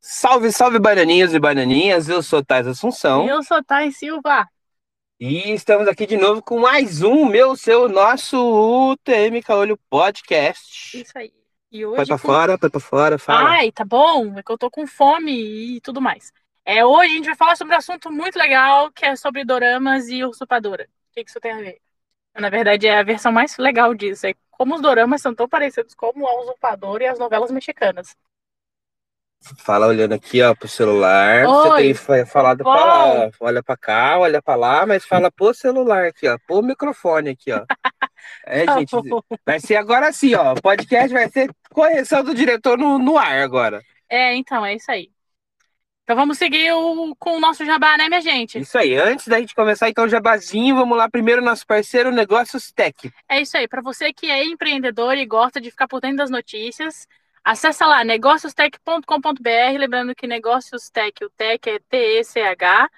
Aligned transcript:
Salve, 0.00 0.50
salve, 0.50 0.78
bananinhos 0.80 1.32
e 1.32 1.38
bananinhas. 1.38 2.08
Eu 2.08 2.20
sou 2.20 2.44
Tais 2.44 2.66
Assunção. 2.66 3.26
E 3.26 3.28
eu 3.28 3.44
sou 3.44 3.62
Thay 3.62 3.92
Silva. 3.92 4.48
E 5.20 5.52
estamos 5.52 5.86
aqui 5.86 6.04
de 6.04 6.16
novo 6.16 6.42
com 6.42 6.58
mais 6.58 7.02
um, 7.02 7.26
meu, 7.26 7.54
seu, 7.54 7.88
nosso 7.88 8.36
UTM 8.92 9.40
Caolho 9.40 9.78
Podcast. 9.88 11.00
Isso 11.00 11.16
aí. 11.16 11.32
E 11.70 11.84
hoje. 11.84 11.96
Vai 11.96 12.06
pra 12.06 12.18
com- 12.18 12.26
fora, 12.28 12.56
vai 12.56 12.70
pra 12.70 12.80
fora, 12.80 13.18
fala. 13.18 13.50
Ai, 13.50 13.72
tá 13.72 13.84
bom. 13.84 14.38
É 14.38 14.42
que 14.42 14.52
eu 14.52 14.58
tô 14.58 14.70
com 14.70 14.86
fome 14.86 15.32
e 15.76 15.80
tudo 15.80 16.00
mais. 16.00 16.32
É, 16.64 16.84
hoje 16.84 17.12
a 17.12 17.16
gente 17.16 17.26
vai 17.26 17.36
falar 17.36 17.56
sobre 17.56 17.74
um 17.74 17.78
assunto 17.78 18.10
muito 18.10 18.38
legal, 18.38 18.90
que 18.92 19.04
é 19.04 19.14
sobre 19.16 19.44
doramas 19.44 20.08
e 20.08 20.24
usurpadora. 20.24 20.84
O 21.10 21.14
que, 21.14 21.24
que 21.24 21.30
isso 21.30 21.40
tem 21.40 21.52
a 21.52 21.56
ver? 21.58 21.80
Na 22.36 22.50
verdade, 22.50 22.86
é 22.86 22.98
a 22.98 23.02
versão 23.02 23.32
mais 23.32 23.56
legal 23.58 23.94
disso. 23.94 24.26
É 24.26 24.34
como 24.50 24.74
os 24.76 24.82
doramas 24.82 25.22
são 25.22 25.34
tão 25.34 25.48
parecidos 25.48 25.94
como 25.94 26.26
a 26.26 26.40
usurpadora 26.42 27.04
e 27.04 27.06
as 27.08 27.18
novelas 27.18 27.50
mexicanas. 27.50 28.16
Fala 29.58 29.86
olhando 29.86 30.12
aqui, 30.14 30.42
ó, 30.42 30.54
pro 30.54 30.68
celular. 30.68 31.44
Você 31.44 31.68
Oi, 31.68 31.82
tem 31.82 31.94
fa- 31.94 32.26
falado 32.26 32.64
bom. 32.64 32.72
pra 32.72 32.84
lá. 32.84 33.30
Olha 33.40 33.62
pra 33.62 33.76
cá, 33.76 34.18
olha 34.18 34.42
pra 34.42 34.54
lá, 34.54 34.86
mas 34.86 35.04
fala 35.04 35.30
pro 35.30 35.52
celular 35.54 36.06
aqui, 36.06 36.28
ó. 36.28 36.36
Pro 36.46 36.62
microfone 36.62 37.30
aqui, 37.30 37.52
ó. 37.52 37.64
É, 38.44 38.64
Tá 38.64 38.78
gente, 38.78 38.90
vai 39.44 39.60
ser 39.60 39.76
agora 39.76 40.10
sim, 40.12 40.34
ó. 40.34 40.52
O 40.54 40.60
podcast 40.62 41.12
vai 41.12 41.28
ser 41.28 41.48
correção 41.70 42.24
do 42.24 42.34
diretor 42.34 42.76
no, 42.76 42.98
no 42.98 43.16
ar 43.16 43.38
agora. 43.40 43.80
É, 44.08 44.34
então, 44.34 44.64
é 44.66 44.74
isso 44.74 44.90
aí. 44.90 45.10
Então 46.02 46.16
vamos 46.16 46.38
seguir 46.38 46.72
o- 46.72 47.14
com 47.18 47.36
o 47.36 47.40
nosso 47.40 47.64
jabá, 47.64 47.96
né, 47.96 48.08
minha 48.08 48.20
gente? 48.20 48.58
Isso 48.58 48.76
aí, 48.78 48.96
antes 48.96 49.28
da 49.28 49.38
gente 49.38 49.54
começar, 49.54 49.88
então, 49.88 50.04
o 50.04 50.08
jabazinho, 50.08 50.74
vamos 50.74 50.96
lá. 50.96 51.08
Primeiro, 51.10 51.42
nosso 51.42 51.64
parceiro 51.66 52.10
Negócios 52.10 52.72
Tech. 52.72 53.12
É 53.28 53.40
isso 53.40 53.56
aí. 53.56 53.68
Para 53.68 53.82
você 53.82 54.12
que 54.12 54.28
é 54.30 54.44
empreendedor 54.44 55.16
e 55.16 55.26
gosta 55.26 55.60
de 55.60 55.70
ficar 55.70 55.86
por 55.86 56.00
dentro 56.00 56.18
das 56.18 56.30
notícias, 56.30 57.06
acessa 57.46 57.86
lá 57.86 58.02
negóciostech.com.br. 58.02 59.78
Lembrando 59.78 60.14
que 60.16 60.26
Negócios 60.26 60.90
Tech, 60.90 61.24
o 61.24 61.30
Tech 61.30 61.70
é 61.70 61.78
T-E-C-H.com.br. 61.78 62.90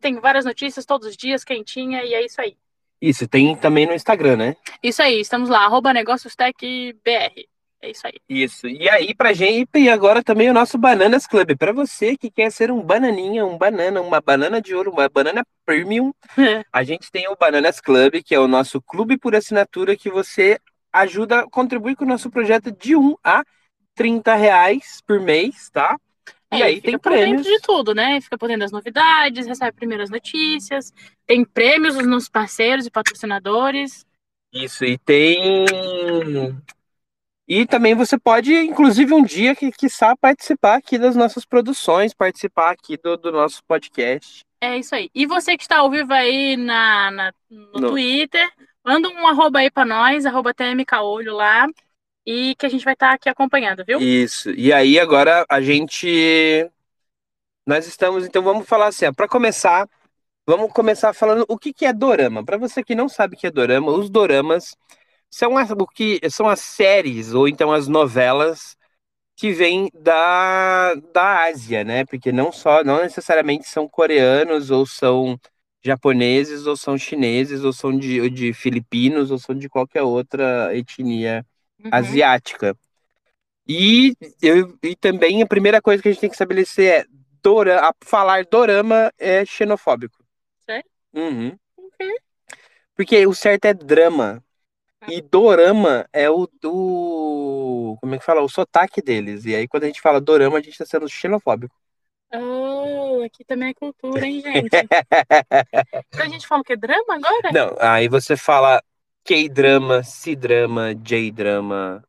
Tem 0.00 0.20
várias 0.20 0.44
notícias 0.44 0.86
todos 0.86 1.08
os 1.08 1.16
dias, 1.16 1.42
quentinha, 1.42 2.04
e 2.04 2.14
é 2.14 2.24
isso 2.24 2.40
aí. 2.40 2.56
Isso, 3.02 3.26
tem 3.26 3.56
também 3.56 3.84
no 3.84 3.92
Instagram, 3.92 4.36
né? 4.36 4.56
Isso 4.80 5.02
aí, 5.02 5.20
estamos 5.20 5.48
lá, 5.48 5.64
arroba 5.64 5.92
negóciostechbr. 5.92 7.48
É 7.82 7.90
isso 7.90 8.06
aí. 8.06 8.14
Isso. 8.26 8.66
E 8.66 8.88
aí, 8.88 9.14
pra 9.14 9.34
gente, 9.34 9.68
e 9.74 9.90
agora 9.90 10.22
também 10.22 10.48
o 10.48 10.54
nosso 10.54 10.78
Bananas 10.78 11.26
Club. 11.26 11.54
Pra 11.58 11.72
você 11.72 12.16
que 12.16 12.30
quer 12.30 12.50
ser 12.50 12.70
um 12.70 12.80
bananinha, 12.80 13.44
um 13.44 13.58
banana, 13.58 14.00
uma 14.00 14.22
banana 14.22 14.58
de 14.58 14.74
ouro, 14.74 14.90
uma 14.90 15.06
banana 15.06 15.44
premium, 15.66 16.14
a 16.72 16.82
gente 16.82 17.10
tem 17.10 17.28
o 17.28 17.36
Bananas 17.36 17.80
Club, 17.80 18.22
que 18.24 18.34
é 18.34 18.40
o 18.40 18.48
nosso 18.48 18.80
clube 18.80 19.18
por 19.18 19.34
assinatura 19.34 19.96
que 19.96 20.08
você 20.08 20.58
ajuda, 21.02 21.46
contribui 21.50 21.96
com 21.96 22.04
o 22.04 22.08
nosso 22.08 22.30
projeto 22.30 22.72
de 22.72 22.96
1 22.96 23.16
a 23.24 23.44
30 23.94 24.34
reais 24.34 25.00
por 25.06 25.20
mês, 25.20 25.70
tá? 25.70 25.96
E 26.52 26.62
É, 26.62 26.66
aí 26.66 26.76
fica 26.76 26.82
tem 26.82 26.98
por 26.98 27.10
dentro 27.18 27.20
prêmios. 27.20 27.46
de 27.46 27.60
tudo, 27.60 27.94
né? 27.94 28.20
Fica 28.20 28.38
por 28.38 28.46
dentro 28.46 28.60
das 28.60 28.72
novidades, 28.72 29.46
recebe 29.46 29.72
primeiras 29.76 30.08
notícias, 30.10 30.92
tem 31.26 31.44
prêmios 31.44 31.96
dos 31.96 32.06
nossos 32.06 32.28
parceiros 32.28 32.86
e 32.86 32.90
patrocinadores. 32.90 34.06
Isso, 34.52 34.84
e 34.84 34.96
tem. 34.98 35.66
E 37.46 37.66
também 37.66 37.94
você 37.94 38.18
pode, 38.18 38.54
inclusive, 38.54 39.12
um 39.12 39.22
dia, 39.22 39.54
que 39.54 39.70
quiçá, 39.72 40.16
participar 40.16 40.76
aqui 40.76 40.98
das 40.98 41.14
nossas 41.16 41.44
produções, 41.44 42.14
participar 42.14 42.70
aqui 42.70 42.96
do, 42.96 43.16
do 43.16 43.32
nosso 43.32 43.62
podcast. 43.64 44.44
É 44.60 44.78
isso 44.78 44.94
aí. 44.94 45.10
E 45.14 45.26
você 45.26 45.56
que 45.56 45.62
está 45.64 45.78
ao 45.78 45.90
vivo 45.90 46.12
aí 46.12 46.56
na, 46.56 47.10
na- 47.10 47.32
no, 47.50 47.80
No- 47.80 47.90
Twitter, 47.90 48.50
manda 48.84 49.08
um 49.08 49.26
arroba 49.26 49.60
aí 49.60 49.70
pra 49.70 49.84
nós, 49.84 50.26
arroba 50.26 50.52
TMKolho 50.54 51.34
lá, 51.34 51.66
e 52.26 52.54
que 52.56 52.66
a 52.66 52.68
gente 52.68 52.84
vai 52.84 52.94
estar 52.94 53.12
aqui 53.12 53.28
acompanhando, 53.28 53.84
viu? 53.84 54.00
Isso. 54.00 54.50
E 54.50 54.72
aí, 54.72 54.98
agora 54.98 55.44
a 55.48 55.60
gente. 55.60 56.68
Nós 57.66 57.86
estamos, 57.86 58.26
então 58.26 58.42
vamos 58.42 58.68
falar 58.68 58.88
assim, 58.88 59.10
para 59.12 59.26
começar, 59.26 59.88
vamos 60.46 60.70
começar 60.72 61.14
falando 61.14 61.46
o 61.48 61.58
que 61.58 61.72
que 61.72 61.86
é 61.86 61.92
dorama. 61.92 62.44
Para 62.44 62.58
você 62.58 62.82
que 62.84 62.94
não 62.94 63.08
sabe 63.08 63.36
o 63.36 63.38
que 63.38 63.46
é 63.46 63.50
dorama, 63.50 63.90
os 63.90 64.10
doramas 64.10 64.76
são 65.30 65.56
as, 65.56 65.70
o 65.70 65.86
que 65.86 66.20
são 66.30 66.46
as 66.46 66.60
séries 66.60 67.32
ou 67.32 67.48
então 67.48 67.72
as 67.72 67.88
novelas 67.88 68.76
que 69.36 69.52
vêm 69.52 69.90
da, 69.94 70.94
da 71.12 71.44
Ásia, 71.46 71.84
né? 71.84 72.04
Porque 72.04 72.30
não 72.30 72.52
só, 72.52 72.84
não 72.84 73.02
necessariamente 73.02 73.66
são 73.66 73.88
coreanos 73.88 74.70
ou 74.70 74.86
são 74.86 75.38
japoneses 75.84 76.66
ou 76.66 76.76
são 76.76 76.96
chineses 76.98 77.64
ou 77.64 77.72
são 77.72 77.96
de, 77.96 78.28
de 78.30 78.52
filipinos 78.52 79.30
ou 79.30 79.38
são 79.38 79.54
de 79.54 79.68
qualquer 79.68 80.02
outra 80.02 80.74
etnia 80.76 81.44
Uhum. 81.84 81.90
asiática. 81.92 82.76
E, 83.68 84.14
eu, 84.42 84.78
e 84.82 84.96
também 84.96 85.42
a 85.42 85.46
primeira 85.46 85.80
coisa 85.82 86.02
que 86.02 86.08
a 86.08 86.12
gente 86.12 86.20
tem 86.20 86.30
que 86.30 86.34
estabelecer 86.34 87.02
é 87.02 87.04
dora, 87.42 87.92
falar 88.04 88.44
dorama 88.44 89.12
é 89.18 89.44
xenofóbico. 89.44 90.24
Sério? 90.64 90.88
Uhum. 91.14 91.58
Quê? 91.98 92.16
Porque 92.96 93.26
o 93.26 93.34
certo 93.34 93.66
é 93.66 93.74
drama. 93.74 94.42
Ah. 95.00 95.06
E 95.12 95.20
dorama 95.22 96.06
é 96.12 96.30
o, 96.30 96.48
o. 96.64 97.96
Como 98.00 98.14
é 98.14 98.18
que 98.18 98.24
fala? 98.24 98.42
O 98.42 98.48
sotaque 98.48 99.02
deles. 99.02 99.44
E 99.44 99.54
aí, 99.54 99.68
quando 99.68 99.84
a 99.84 99.86
gente 99.86 100.00
fala 100.00 100.20
dorama, 100.20 100.58
a 100.58 100.62
gente 100.62 100.78
tá 100.78 100.86
sendo 100.86 101.08
xenofóbico. 101.08 101.74
Oh, 102.34 103.22
aqui 103.24 103.44
também 103.44 103.70
é 103.70 103.74
cultura, 103.74 104.26
hein, 104.26 104.40
gente? 104.42 104.90
Então 106.12 106.26
a 106.26 106.28
gente 106.28 106.46
fala 106.46 106.60
o 106.62 106.64
que? 106.64 106.76
Drama 106.76 107.14
agora? 107.14 107.52
Não, 107.52 107.76
aí 107.80 108.08
você 108.08 108.36
fala 108.36 108.82
K-drama, 109.24 110.02
C-drama, 110.02 110.94
J-drama. 110.94 112.04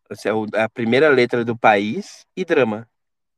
É 0.53 0.61
a 0.61 0.69
primeira 0.69 1.09
letra 1.09 1.45
do 1.45 1.57
país 1.57 2.25
e 2.35 2.43
drama. 2.43 2.87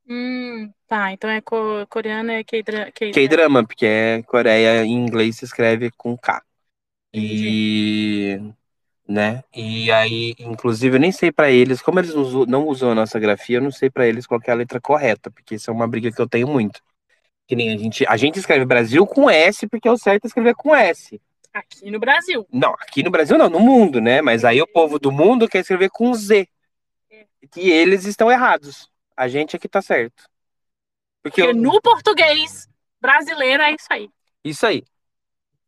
Hum, 0.09 0.72
tá, 0.88 1.12
então 1.12 1.30
é 1.30 1.42
co- 1.42 1.86
coreano, 1.90 2.31
é 2.31 2.44
K-drama. 2.44 2.92
K-drama, 3.12 3.66
porque 3.66 3.86
é 3.86 4.24
Coreia 4.24 4.84
em 4.86 4.94
inglês 4.94 5.38
se 5.38 5.46
escreve 5.46 5.92
com 5.92 6.18
K. 6.18 6.42
E, 7.14 8.40
né? 9.07 9.44
E 9.56 9.91
aí, 9.91 10.35
inclusive, 10.40 10.95
eu 10.97 11.00
nem 11.00 11.12
sei 11.12 11.31
pra 11.31 11.50
eles, 11.50 11.81
como 11.81 12.00
eles 12.00 12.13
não 12.47 12.68
usam, 12.68 12.91
a 12.91 12.95
nossa 12.95 13.19
grafia, 13.19 13.57
eu 13.57 13.62
não 13.62 13.72
sei 13.72 13.90
pra 13.90 14.07
eles 14.07 14.28
qual 14.28 14.40
é 14.45 14.51
a 14.51 14.56
letra 14.56 14.81
correta, 14.81 15.31
porque 15.31 15.56
isso 15.56 15.69
é 15.69 15.73
uma 15.73 15.88
briga 15.88 16.12
que 16.12 16.22
eu 16.22 16.28
tenho 16.28 16.47
muito. 16.47 16.81
Que 17.47 17.56
nem 17.56 17.72
a 17.73 17.78
gente, 17.78 18.06
a 18.06 18.18
gente 18.18 18.38
escreve 18.40 18.66
Brasil 18.66 19.06
com 19.07 19.29
S, 19.29 19.66
porque 19.68 19.88
é 19.88 19.91
o 19.91 19.97
certo 19.97 20.25
é 20.25 20.28
escrever 20.28 20.53
com 20.56 20.75
S. 20.75 21.22
Aqui 21.53 21.90
no 21.90 22.00
Brasil. 22.00 22.45
Não, 22.51 22.73
aqui 22.73 23.01
no 23.01 23.09
Brasil 23.09 23.38
não, 23.38 23.50
no 23.50 23.59
mundo, 23.59 24.01
né? 24.01 24.22
Mas 24.22 24.44
aí 24.44 24.62
o 24.62 24.68
povo 24.68 25.00
do 25.00 25.12
mundo 25.12 25.47
quer 25.47 25.59
escrever 25.59 25.89
com 25.89 26.13
Z. 26.13 26.47
E 27.56 27.69
eles 27.72 28.06
estão 28.06 28.29
errados. 28.29 28.91
A 29.16 29.28
gente 29.28 29.56
aqui 29.56 29.68
tá 29.68 29.81
certo. 29.81 30.29
Porque 31.24 31.41
Porque 31.41 31.57
eu- 31.57 31.62
no 31.62 31.81
português 31.81 32.68
brasileiro 33.01 33.63
é 33.63 33.72
isso 33.74 33.88
aí. 33.89 34.09
isso 34.44 34.66
aí. 34.68 34.79
É 34.79 34.84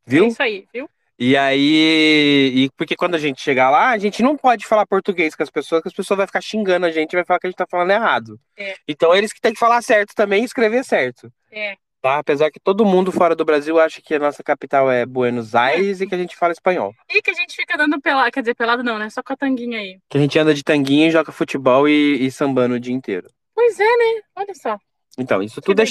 Viu? 0.06 0.27
isso 0.27 0.44
aí, 0.44 0.67
viu? 0.73 0.89
E 1.19 1.35
aí, 1.35 2.53
e 2.56 2.69
porque 2.78 2.96
quando 2.96 3.16
a 3.16 3.18
gente 3.18 3.41
chegar 3.41 3.69
lá, 3.69 3.90
a 3.90 3.97
gente 3.97 4.24
não 4.24 4.38
pode 4.38 4.66
falar 4.66 4.88
português 4.88 5.35
com 5.35 5.44
as 5.44 5.50
pessoas, 5.50 5.81
que 5.81 5.90
as 5.90 5.94
pessoas 5.94 6.18
vão 6.18 6.25
ficar 6.25 6.40
xingando 6.40 6.85
a 6.85 6.91
gente, 6.91 7.13
vai 7.13 7.25
falar 7.25 7.40
que 7.40 7.47
a 7.47 7.50
gente 7.50 7.57
tá 7.57 7.68
falando 7.69 7.91
errado. 7.91 8.40
É. 8.57 8.75
Então 8.88 9.13
eles 9.13 9.34
que 9.34 9.41
têm 9.41 9.52
que 9.52 9.59
falar 9.59 9.81
certo 9.81 10.16
também 10.16 10.44
e 10.44 10.46
escrever 10.46 10.84
certo. 10.85 11.30
É. 11.52 11.75
Tá? 12.02 12.19
Apesar 12.19 12.50
que 12.50 12.59
todo 12.59 12.85
mundo 12.85 13.12
fora 13.12 13.35
do 13.35 13.44
Brasil 13.44 13.78
acha 13.78 14.02
que 14.02 14.16
a 14.16 14.19
nossa 14.19 14.41
capital 14.41 14.90
é 14.90 15.06
Buenos 15.06 15.53
Aires 15.53 16.00
e 16.00 16.07
que 16.07 16.16
a 16.16 16.18
gente 16.18 16.38
fala 16.38 16.53
espanhol. 16.53 16.94
E 17.09 17.22
que 17.22 17.31
a 17.31 17.34
gente 17.34 17.53
fica 17.53 17.78
dando 17.78 18.00
pelado, 18.00 18.31
quer 18.31 18.40
dizer, 18.40 18.56
pelado 18.56 18.81
não, 18.81 18.97
né? 18.97 19.09
Só 19.09 19.22
com 19.22 19.34
a 19.34 19.36
tanguinha 19.36 19.80
aí. 19.80 20.00
Que 20.09 20.18
a 20.18 20.22
gente 20.22 20.40
anda 20.40 20.53
de 20.53 20.63
tanguinha 20.63 21.07
e 21.07 21.12
joga 21.12 21.34
futebol 21.34 21.90
e, 21.90 22.25
e 22.25 22.31
sambando 22.31 22.75
o 22.75 22.80
dia 22.80 22.94
inteiro. 22.94 23.28
Pois 23.53 23.78
é, 23.78 23.84
né? 23.84 24.22
Olha 24.38 24.56
só. 24.56 24.80
Então, 25.17 25.44
isso 25.44 25.59
tudo 25.61 25.81
é. 25.81 25.85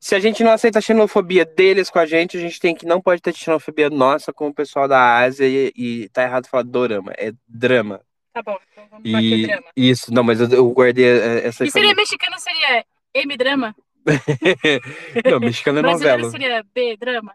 Se 0.00 0.14
a 0.14 0.20
gente 0.20 0.42
não 0.42 0.52
aceita 0.52 0.78
a 0.78 0.82
xenofobia 0.82 1.44
deles 1.44 1.90
com 1.90 1.98
a 1.98 2.06
gente, 2.06 2.36
a 2.36 2.40
gente 2.40 2.58
tem 2.58 2.74
que 2.74 2.86
não 2.86 3.00
pode 3.00 3.20
ter 3.20 3.34
xenofobia 3.34 3.90
nossa 3.90 4.32
com 4.32 4.48
o 4.48 4.54
pessoal 4.54 4.88
da 4.88 5.18
Ásia 5.18 5.46
e, 5.46 5.72
e 5.76 6.08
tá 6.08 6.22
errado 6.22 6.46
falar 6.46 6.62
dorama, 6.62 7.12
é 7.18 7.32
drama. 7.46 8.00
Tá 8.32 8.42
bom, 8.42 8.56
então 8.72 8.86
vamos 8.90 9.04
E 9.04 9.46
drama. 9.46 9.62
isso, 9.76 10.14
não, 10.14 10.24
mas 10.24 10.40
eu, 10.40 10.48
eu 10.48 10.70
guardei 10.70 11.04
eh, 11.04 11.46
essa 11.48 11.64
E 11.66 11.70
seria 11.70 11.90
informação. 11.90 11.94
mexicano, 11.96 12.38
seria 12.38 12.84
M-drama. 13.14 13.76
Não, 15.30 15.38
mexicano 15.38 15.78
é 15.78 15.82
novela. 15.82 16.28
seria 16.30 16.64
B-drama. 16.74 17.34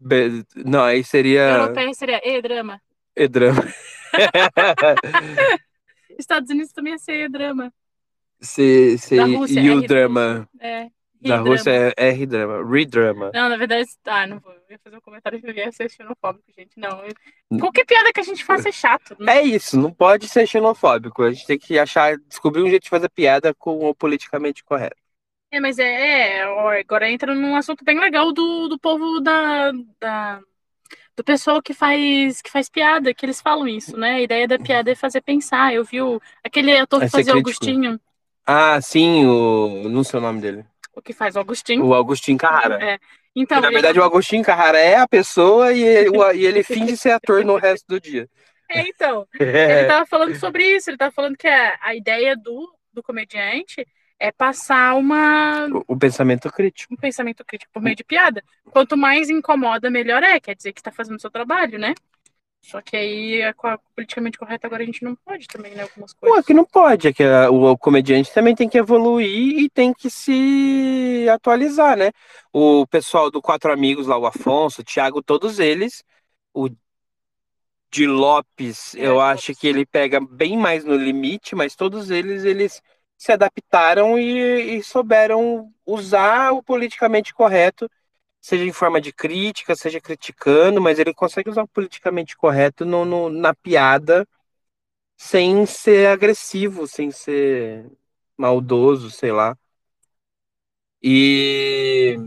Be- 0.00 0.44
Não, 0.56 0.82
aí 0.82 1.04
seria 1.04 1.42
Europeu 1.50 1.94
seria 1.94 2.20
E-drama. 2.24 2.80
é 3.14 3.28
drama. 3.28 3.62
Estados 6.18 6.50
Unidos 6.50 6.72
também 6.72 6.94
ia 6.94 6.98
ser 6.98 7.26
E-drama. 7.26 7.72
Se, 8.44 8.98
se, 8.98 9.16
Da 9.16 9.24
Rússia, 9.24 9.60
e 9.60 9.70
o 9.70 9.82
drama 9.82 10.48
É. 10.60 10.88
da. 11.20 11.38
Rússia 11.38 11.70
é 11.96 12.08
R 12.10 12.26
drama, 12.26 12.70
re 12.70 12.84
drama. 12.84 13.30
Não, 13.32 13.48
na 13.48 13.56
verdade, 13.56 13.88
ah, 14.04 14.26
não 14.26 14.38
vou. 14.38 14.52
ia 14.70 14.78
fazer 14.78 14.96
um 14.96 15.00
comentário 15.00 15.40
que 15.40 15.46
eu 15.46 15.54
ia 15.54 15.72
ser 15.72 15.90
xenofóbico, 15.90 16.44
gente. 16.56 16.78
Não. 16.78 17.02
Eu... 17.04 17.58
Qualquer 17.58 17.86
piada 17.86 18.12
que 18.12 18.20
a 18.20 18.24
gente 18.24 18.44
faça 18.44 18.68
é 18.68 18.72
chato. 18.72 19.16
Né? 19.18 19.38
É 19.38 19.42
isso, 19.42 19.80
não 19.80 19.90
pode 19.92 20.28
ser 20.28 20.46
xenofóbico. 20.46 21.22
A 21.22 21.32
gente 21.32 21.46
tem 21.46 21.58
que 21.58 21.78
achar, 21.78 22.18
descobrir 22.28 22.62
um 22.62 22.68
jeito 22.68 22.84
de 22.84 22.90
fazer 22.90 23.08
piada 23.08 23.54
com 23.54 23.88
o 23.88 23.94
politicamente 23.94 24.62
correto. 24.62 25.02
É, 25.50 25.60
mas 25.60 25.78
é, 25.78 26.38
é 26.38 26.42
agora 26.80 27.08
entra 27.08 27.34
num 27.34 27.54
assunto 27.54 27.84
bem 27.84 27.98
legal 27.98 28.32
do, 28.32 28.68
do 28.68 28.78
povo 28.78 29.20
da, 29.20 29.70
da 30.00 30.40
do 31.16 31.22
pessoal 31.22 31.62
que 31.62 31.72
faz 31.72 32.42
que 32.42 32.50
faz 32.50 32.68
piada, 32.68 33.14
que 33.14 33.24
eles 33.24 33.40
falam 33.40 33.68
isso, 33.68 33.96
né? 33.96 34.16
A 34.16 34.20
ideia 34.20 34.48
da 34.48 34.58
piada 34.58 34.90
é 34.90 34.94
fazer 34.94 35.20
pensar. 35.20 35.72
Eu 35.72 35.84
vi 35.84 36.02
o, 36.02 36.20
aquele 36.42 36.76
ator 36.76 37.00
que 37.00 37.06
é 37.06 37.08
fazia 37.08 37.34
Augustinho. 37.34 38.00
Ah, 38.46 38.80
sim, 38.80 39.24
o 39.24 39.88
não 39.88 40.04
sei 40.04 40.18
o 40.18 40.22
nome 40.22 40.40
dele. 40.40 40.64
O 40.94 41.02
que 41.02 41.12
faz 41.12 41.34
o 41.36 41.40
Agostinho. 41.40 41.84
O 41.84 41.94
Agostinho 41.94 42.38
Carrara. 42.38 42.78
É. 42.82 42.98
Então, 43.34 43.60
na 43.60 43.70
verdade, 43.70 43.98
o 43.98 44.04
Agostinho 44.04 44.44
Carrara 44.44 44.78
é 44.78 44.96
a 44.96 45.08
pessoa 45.08 45.72
e 45.72 45.82
ele, 45.82 46.10
e 46.34 46.46
ele 46.46 46.62
finge 46.62 46.96
ser 46.96 47.10
ator 47.10 47.44
no 47.44 47.56
resto 47.56 47.86
do 47.88 48.00
dia. 48.00 48.28
É, 48.70 48.88
então. 48.88 49.26
É. 49.40 49.80
Ele 49.80 49.88
tava 49.88 50.06
falando 50.06 50.34
sobre 50.36 50.64
isso, 50.76 50.90
ele 50.90 50.96
tava 50.96 51.10
falando 51.10 51.36
que 51.36 51.48
a, 51.48 51.78
a 51.80 51.94
ideia 51.94 52.36
do, 52.36 52.72
do 52.92 53.02
comediante 53.02 53.86
é 54.18 54.30
passar 54.30 54.94
uma. 54.94 55.66
O, 55.66 55.94
o, 55.94 55.98
pensamento 55.98 56.50
crítico. 56.50 56.94
Um 56.94 56.96
pensamento 56.96 57.44
crítico 57.44 57.72
por 57.72 57.82
meio 57.82 57.96
de 57.96 58.04
piada. 58.04 58.42
Quanto 58.70 58.96
mais 58.96 59.28
incomoda, 59.28 59.90
melhor 59.90 60.22
é. 60.22 60.38
Quer 60.38 60.54
dizer 60.54 60.72
que 60.72 60.80
está 60.80 60.92
fazendo 60.92 61.16
o 61.16 61.20
seu 61.20 61.30
trabalho, 61.30 61.78
né? 61.78 61.94
Só 62.64 62.80
que 62.80 62.96
aí, 62.96 63.42
é 63.42 63.52
politicamente 63.94 64.38
correto, 64.38 64.66
agora 64.66 64.82
a 64.82 64.86
gente 64.86 65.04
não 65.04 65.14
pode 65.14 65.46
também, 65.46 65.74
né? 65.74 65.82
Algumas 65.82 66.14
coisas. 66.14 66.38
Pô, 66.38 66.42
que 66.42 66.54
não 66.54 66.64
pode. 66.64 67.08
É 67.08 67.12
que 67.12 67.22
a, 67.22 67.50
o, 67.50 67.72
o, 67.72 67.78
comediante 67.78 68.32
também 68.32 68.54
tem 68.54 68.66
que 68.66 68.78
evoluir 68.78 69.58
e 69.58 69.68
tem 69.68 69.92
que 69.92 70.08
se 70.08 71.26
atualizar, 71.30 71.94
né? 71.94 72.10
O 72.50 72.86
pessoal 72.86 73.30
do 73.30 73.42
Quatro 73.42 73.70
Amigos 73.70 74.06
lá, 74.06 74.16
o 74.16 74.24
Afonso, 74.24 74.80
o 74.80 74.84
Thiago, 74.84 75.22
todos 75.22 75.58
eles. 75.58 76.02
O 76.54 76.70
de 77.92 78.06
Lopes, 78.06 78.94
é, 78.94 79.06
eu 79.06 79.16
Lopes. 79.16 79.28
acho 79.28 79.54
que 79.54 79.68
ele 79.68 79.84
pega 79.84 80.18
bem 80.18 80.56
mais 80.56 80.86
no 80.86 80.96
limite, 80.96 81.54
mas 81.54 81.76
todos 81.76 82.10
eles, 82.10 82.44
eles 82.44 82.82
se 83.18 83.30
adaptaram 83.30 84.18
e, 84.18 84.78
e 84.78 84.82
souberam 84.82 85.70
usar 85.84 86.52
o 86.52 86.62
politicamente 86.62 87.34
correto 87.34 87.90
seja 88.44 88.62
em 88.62 88.72
forma 88.72 89.00
de 89.00 89.10
crítica, 89.10 89.74
seja 89.74 89.98
criticando, 89.98 90.78
mas 90.78 90.98
ele 90.98 91.14
consegue 91.14 91.48
usar 91.48 91.62
o 91.62 91.68
politicamente 91.68 92.36
correto 92.36 92.84
no, 92.84 93.02
no, 93.02 93.30
na 93.30 93.54
piada 93.54 94.28
sem 95.16 95.64
ser 95.64 96.08
agressivo, 96.08 96.86
sem 96.86 97.10
ser 97.10 97.90
maldoso, 98.36 99.10
sei 99.10 99.32
lá. 99.32 99.56
E. 101.02 102.18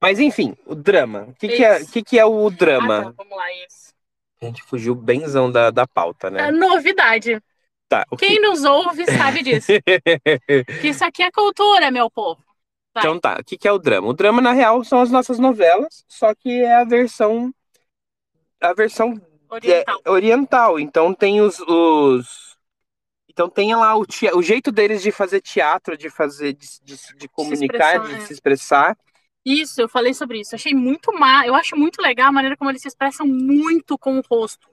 Mas 0.00 0.18
enfim, 0.18 0.56
o 0.64 0.74
drama. 0.74 1.24
O 1.24 1.34
que, 1.34 1.48
que, 1.48 1.62
é, 1.62 1.84
que, 1.84 2.02
que 2.02 2.18
é 2.18 2.24
o 2.24 2.48
drama? 2.48 3.00
Ah, 3.00 3.04
tá, 3.04 3.14
vamos 3.18 3.36
lá, 3.36 3.52
isso. 3.66 3.92
A 4.40 4.46
gente 4.46 4.62
fugiu 4.62 4.94
benzão 4.94 5.52
da, 5.52 5.70
da 5.70 5.86
pauta, 5.86 6.30
né? 6.30 6.48
É 6.48 6.50
novidade. 6.50 7.38
Tá, 7.90 8.06
Quem 8.18 8.36
que... 8.36 8.40
nos 8.40 8.64
ouve 8.64 9.04
sabe 9.04 9.42
disso. 9.42 9.70
que 10.80 10.88
isso 10.88 11.04
aqui 11.04 11.22
é 11.22 11.30
cultura, 11.30 11.90
meu 11.90 12.10
povo. 12.10 12.42
Vai. 12.94 13.04
Então 13.04 13.18
tá, 13.18 13.38
o 13.40 13.44
que, 13.44 13.56
que 13.56 13.66
é 13.66 13.72
o 13.72 13.78
drama? 13.78 14.08
O 14.08 14.12
drama, 14.12 14.42
na 14.42 14.52
real, 14.52 14.84
são 14.84 15.00
as 15.00 15.10
nossas 15.10 15.38
novelas, 15.38 16.04
só 16.06 16.34
que 16.34 16.50
é 16.50 16.74
a 16.74 16.84
versão. 16.84 17.52
A 18.60 18.74
versão 18.74 19.20
oriental. 19.48 20.00
É, 20.04 20.10
oriental. 20.10 20.80
Então 20.80 21.14
tem 21.14 21.40
os, 21.40 21.58
os. 21.60 22.56
então 23.28 23.48
tem 23.48 23.74
lá 23.74 23.94
o, 23.96 24.04
tia, 24.04 24.36
o 24.36 24.42
jeito 24.42 24.70
deles 24.70 25.02
de 25.02 25.10
fazer 25.10 25.40
teatro, 25.40 25.96
de 25.96 26.10
fazer, 26.10 26.52
de, 26.52 26.66
de, 26.82 26.96
de 27.16 27.28
comunicar, 27.28 28.04
se 28.04 28.08
de 28.08 28.14
é. 28.14 28.20
se 28.26 28.32
expressar. 28.32 28.96
Isso, 29.44 29.80
eu 29.80 29.88
falei 29.88 30.14
sobre 30.14 30.40
isso. 30.40 30.54
Achei 30.54 30.74
muito 30.74 31.12
má. 31.12 31.46
Eu 31.46 31.54
acho 31.54 31.76
muito 31.76 32.00
legal 32.00 32.28
a 32.28 32.32
maneira 32.32 32.56
como 32.56 32.70
eles 32.70 32.82
se 32.82 32.88
expressam 32.88 33.26
muito 33.26 33.98
com 33.98 34.18
o 34.18 34.22
rosto. 34.30 34.68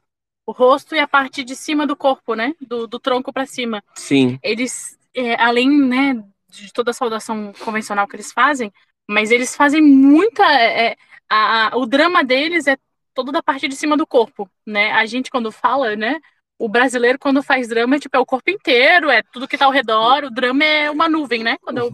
O 0.46 0.52
rosto 0.52 0.96
e 0.96 1.00
a 1.00 1.08
parte 1.08 1.44
de 1.44 1.56
cima 1.56 1.88
do 1.88 1.96
corpo, 1.96 2.36
né? 2.36 2.54
Do, 2.62 2.86
do 2.86 3.00
tronco 3.00 3.34
para 3.34 3.46
cima. 3.46 3.84
Sim. 3.96 4.40
Eles, 4.44 4.98
é, 5.14 5.42
além, 5.42 5.70
né, 5.70 6.24
de 6.50 6.74
toda 6.74 6.92
a 6.92 6.94
saudação 6.94 7.54
convencional 7.64 8.08
que 8.08 8.16
eles 8.16 8.32
fazem, 8.32 8.72
mas 9.08 9.32
eles 9.32 9.56
fazem 9.56 9.82
muita. 9.82 10.44
É, 10.44 10.88
é, 10.88 10.96
a, 11.30 11.68
a, 11.68 11.78
o 11.78 11.86
drama 11.86 12.24
deles 12.24 12.68
é 12.68 12.78
todo 13.14 13.32
da 13.32 13.44
parte 13.44 13.68
de 13.68 13.76
cima 13.76 13.96
do 13.96 14.08
corpo, 14.08 14.50
né? 14.66 14.92
A 14.92 15.06
gente, 15.06 15.30
quando 15.30 15.52
fala, 15.52 15.96
né? 15.96 16.20
O 16.58 16.68
brasileiro, 16.68 17.18
quando 17.18 17.42
faz 17.42 17.68
drama, 17.68 17.96
é, 17.96 18.00
tipo, 18.00 18.18
é 18.18 18.20
o 18.20 18.26
corpo 18.26 18.50
inteiro, 18.50 19.10
é 19.10 19.22
tudo 19.32 19.48
que 19.48 19.58
tá 19.58 19.66
ao 19.66 19.72
redor. 19.72 20.26
O 20.26 20.32
drama 20.32 20.64
é 20.64 20.92
uma 20.92 21.08
nuvem, 21.08 21.44
né? 21.44 21.58
Quando 21.62 21.78
eu, 21.78 21.88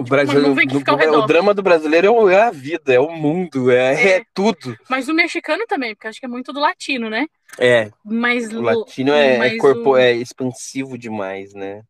o, 0.00 0.02
tipo, 0.02 0.08
brasileiro, 0.08 1.18
o 1.18 1.26
drama 1.26 1.52
do 1.52 1.62
brasileiro 1.62 2.28
é, 2.28 2.34
é 2.34 2.42
a 2.42 2.50
vida, 2.50 2.94
é 2.94 2.98
o 2.98 3.12
mundo, 3.12 3.70
é, 3.70 3.94
é, 3.94 4.16
é. 4.16 4.24
tudo. 4.32 4.74
Mas 4.88 5.08
o 5.08 5.14
mexicano 5.14 5.66
também, 5.66 5.94
porque 5.94 6.08
acho 6.08 6.18
que 6.18 6.24
é 6.24 6.28
muito 6.28 6.52
do 6.52 6.60
latino, 6.60 7.10
né? 7.10 7.26
É. 7.58 7.90
Mas 8.02 8.50
o 8.50 8.62
latino 8.62 9.12
é, 9.12 9.46
é 9.46 9.56
corpo, 9.58 9.90
o... 9.90 9.96
é 9.96 10.12
expansivo 10.12 10.96
demais, 10.96 11.52
né? 11.52 11.82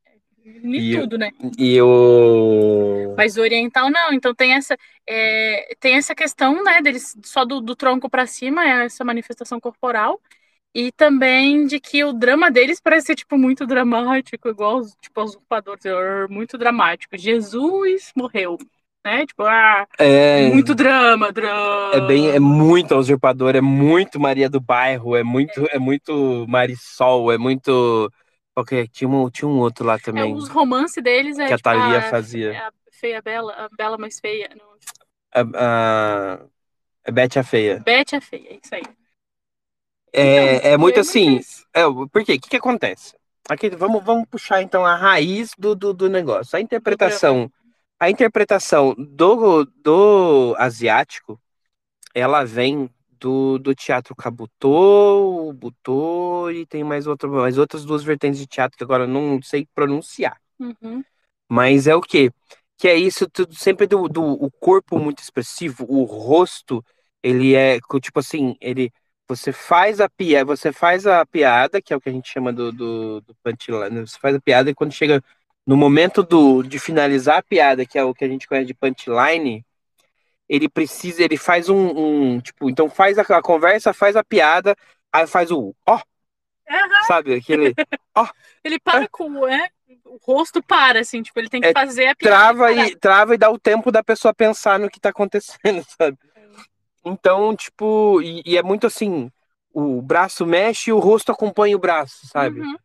E, 0.62 0.98
tudo, 0.98 1.18
né? 1.18 1.30
E 1.58 1.80
o. 1.80 3.14
Mas 3.16 3.36
o 3.36 3.40
oriental 3.40 3.90
não, 3.90 4.12
então 4.12 4.34
tem 4.34 4.54
essa, 4.54 4.76
é, 5.08 5.74
tem 5.78 5.94
essa 5.94 6.14
questão, 6.14 6.62
né, 6.62 6.80
deles 6.82 7.16
só 7.24 7.44
do, 7.44 7.60
do 7.60 7.76
tronco 7.76 8.08
para 8.08 8.26
cima, 8.26 8.64
é 8.64 8.84
essa 8.86 9.04
manifestação 9.04 9.60
corporal. 9.60 10.20
E 10.72 10.92
também 10.92 11.66
de 11.66 11.80
que 11.80 12.04
o 12.04 12.12
drama 12.12 12.48
deles 12.50 12.80
parece 12.80 13.08
ser, 13.08 13.16
tipo, 13.16 13.36
muito 13.36 13.66
dramático, 13.66 14.48
igual 14.48 14.78
os, 14.78 14.94
tipo, 15.00 15.20
os 15.20 15.30
usurpadores, 15.30 15.82
muito 16.28 16.56
dramático. 16.56 17.18
Jesus 17.18 18.12
morreu, 18.16 18.56
né? 19.04 19.26
Tipo, 19.26 19.42
ah, 19.44 19.84
é, 19.98 20.48
muito 20.48 20.72
drama, 20.72 21.32
drama. 21.32 21.90
É 21.92 22.00
bem, 22.06 22.28
é 22.30 22.38
muito 22.38 22.94
usurpador, 22.94 23.56
é 23.56 23.60
muito 23.60 24.20
Maria 24.20 24.48
do 24.48 24.60
Bairro, 24.60 25.16
é 25.16 25.24
muito, 25.24 25.60
é, 25.66 25.76
é 25.76 25.78
muito 25.80 26.46
Marisol, 26.48 27.32
é 27.32 27.38
muito 27.38 28.08
Ok, 28.56 28.88
tinha 28.88 29.08
um, 29.08 29.30
tinha 29.30 29.48
um 29.48 29.58
outro 29.58 29.86
lá 29.86 29.94
é, 29.94 29.98
também. 29.98 30.32
É, 30.32 30.34
os 30.34 30.48
romances 30.48 31.02
deles 31.02 31.38
é 31.38 31.46
que 31.46 31.52
a 31.52 31.56
tipo, 31.56 31.68
Thalia 31.68 31.98
a, 31.98 32.02
fazia. 32.10 32.68
A 32.68 32.72
feia 32.90 33.22
bela, 33.22 33.52
a 33.52 33.68
bela 33.76 33.96
mais 33.96 34.18
feia. 34.20 34.50
Não. 34.56 34.70
A, 35.32 35.40
a, 35.54 36.46
a 37.06 37.10
Bete 37.10 37.38
a 37.38 37.44
feia. 37.44 37.80
Bete 37.80 38.16
a 38.16 38.20
feia, 38.20 38.58
isso 38.62 38.74
aí. 38.74 38.82
É, 40.12 40.56
então, 40.56 40.70
é 40.70 40.76
muito 40.76 41.00
assim. 41.00 41.40
É, 41.72 41.82
por 41.84 42.24
quê? 42.24 42.34
O 42.34 42.40
que, 42.40 42.50
que 42.50 42.56
acontece? 42.56 43.14
Aqui, 43.48 43.70
vamos, 43.70 44.04
vamos 44.04 44.28
puxar 44.28 44.62
então 44.62 44.84
a 44.84 44.94
raiz 44.96 45.52
do, 45.58 45.74
do, 45.74 45.92
do 45.92 46.08
negócio. 46.08 46.56
A 46.56 46.60
interpretação, 46.60 47.50
a 47.98 48.10
interpretação 48.10 48.94
do, 48.94 49.64
do 49.64 50.54
asiático, 50.58 51.40
ela 52.14 52.44
vem 52.44 52.90
do, 53.20 53.58
do 53.58 53.74
teatro 53.74 54.14
Kabutô, 54.16 55.52
Butô 55.52 56.50
e 56.50 56.66
tem 56.66 56.82
mais, 56.82 57.06
outra, 57.06 57.28
mais 57.28 57.58
outras 57.58 57.84
duas 57.84 58.02
vertentes 58.02 58.40
de 58.40 58.46
teatro 58.46 58.76
que 58.76 58.84
agora 58.84 59.06
não 59.06 59.40
sei 59.42 59.68
pronunciar. 59.74 60.40
Uhum. 60.58 61.04
Mas 61.48 61.86
é 61.86 61.94
o 61.94 62.00
quê? 62.00 62.30
Que 62.78 62.88
é 62.88 62.96
isso 62.96 63.28
tudo 63.28 63.54
sempre 63.54 63.86
do, 63.86 64.08
do 64.08 64.22
o 64.22 64.50
corpo 64.50 64.98
muito 64.98 65.22
expressivo, 65.22 65.84
o 65.88 66.04
rosto, 66.04 66.84
ele 67.22 67.54
é 67.54 67.78
tipo 68.00 68.18
assim, 68.20 68.56
ele 68.60 68.90
você 69.28 69.52
faz 69.52 70.00
a 70.00 70.08
piada, 70.08 70.44
você 70.44 70.72
faz 70.72 71.06
a 71.06 71.24
piada, 71.24 71.80
que 71.80 71.92
é 71.92 71.96
o 71.96 72.00
que 72.00 72.08
a 72.08 72.12
gente 72.12 72.28
chama 72.28 72.52
do, 72.52 72.72
do, 72.72 73.20
do 73.20 73.34
punchline, 73.44 74.00
você 74.00 74.18
faz 74.18 74.34
a 74.34 74.40
piada 74.40 74.70
e 74.70 74.74
quando 74.74 74.92
chega 74.92 75.22
no 75.66 75.76
momento 75.76 76.22
do, 76.22 76.62
de 76.64 76.78
finalizar 76.80 77.38
a 77.38 77.42
piada, 77.42 77.86
que 77.86 77.96
é 77.98 78.02
o 78.04 78.14
que 78.14 78.24
a 78.24 78.28
gente 78.28 78.48
conhece 78.48 78.66
de 78.66 78.74
punchline, 78.74 79.64
ele 80.50 80.68
precisa, 80.68 81.22
ele 81.22 81.36
faz 81.36 81.68
um, 81.68 81.76
um 82.34 82.40
tipo, 82.40 82.68
então 82.68 82.90
faz 82.90 83.16
a, 83.16 83.22
a, 83.22 83.40
conversa, 83.40 83.92
faz 83.92 84.16
a 84.16 84.24
piada, 84.24 84.74
aí 85.12 85.24
faz 85.24 85.52
o 85.52 85.72
ó, 85.86 85.94
uhum. 85.94 87.04
sabe, 87.06 87.34
aquele 87.34 87.72
ó. 88.16 88.26
Ele 88.64 88.80
para 88.80 89.06
com, 89.06 89.46
é, 89.46 89.70
o 90.04 90.18
rosto 90.20 90.60
para, 90.60 90.98
assim, 90.98 91.22
tipo, 91.22 91.38
ele 91.38 91.48
tem 91.48 91.60
que 91.60 91.68
é, 91.68 91.72
fazer 91.72 92.08
a 92.08 92.16
piada. 92.16 92.36
Trava 92.36 92.72
e, 92.72 92.96
trava 92.96 93.34
e 93.36 93.38
dá 93.38 93.48
o 93.48 93.60
tempo 93.60 93.92
da 93.92 94.02
pessoa 94.02 94.34
pensar 94.34 94.80
no 94.80 94.90
que 94.90 94.98
tá 94.98 95.10
acontecendo, 95.10 95.84
sabe? 95.96 96.18
Então, 97.04 97.54
tipo, 97.54 98.20
e, 98.20 98.42
e, 98.44 98.56
é 98.58 98.62
muito 98.62 98.88
assim, 98.88 99.30
o 99.72 100.02
braço 100.02 100.44
mexe 100.44 100.90
e 100.90 100.92
o 100.92 100.98
rosto 100.98 101.30
acompanha 101.30 101.76
o 101.76 101.80
braço, 101.80 102.26
sabe? 102.26 102.60
Uhum. 102.60 102.76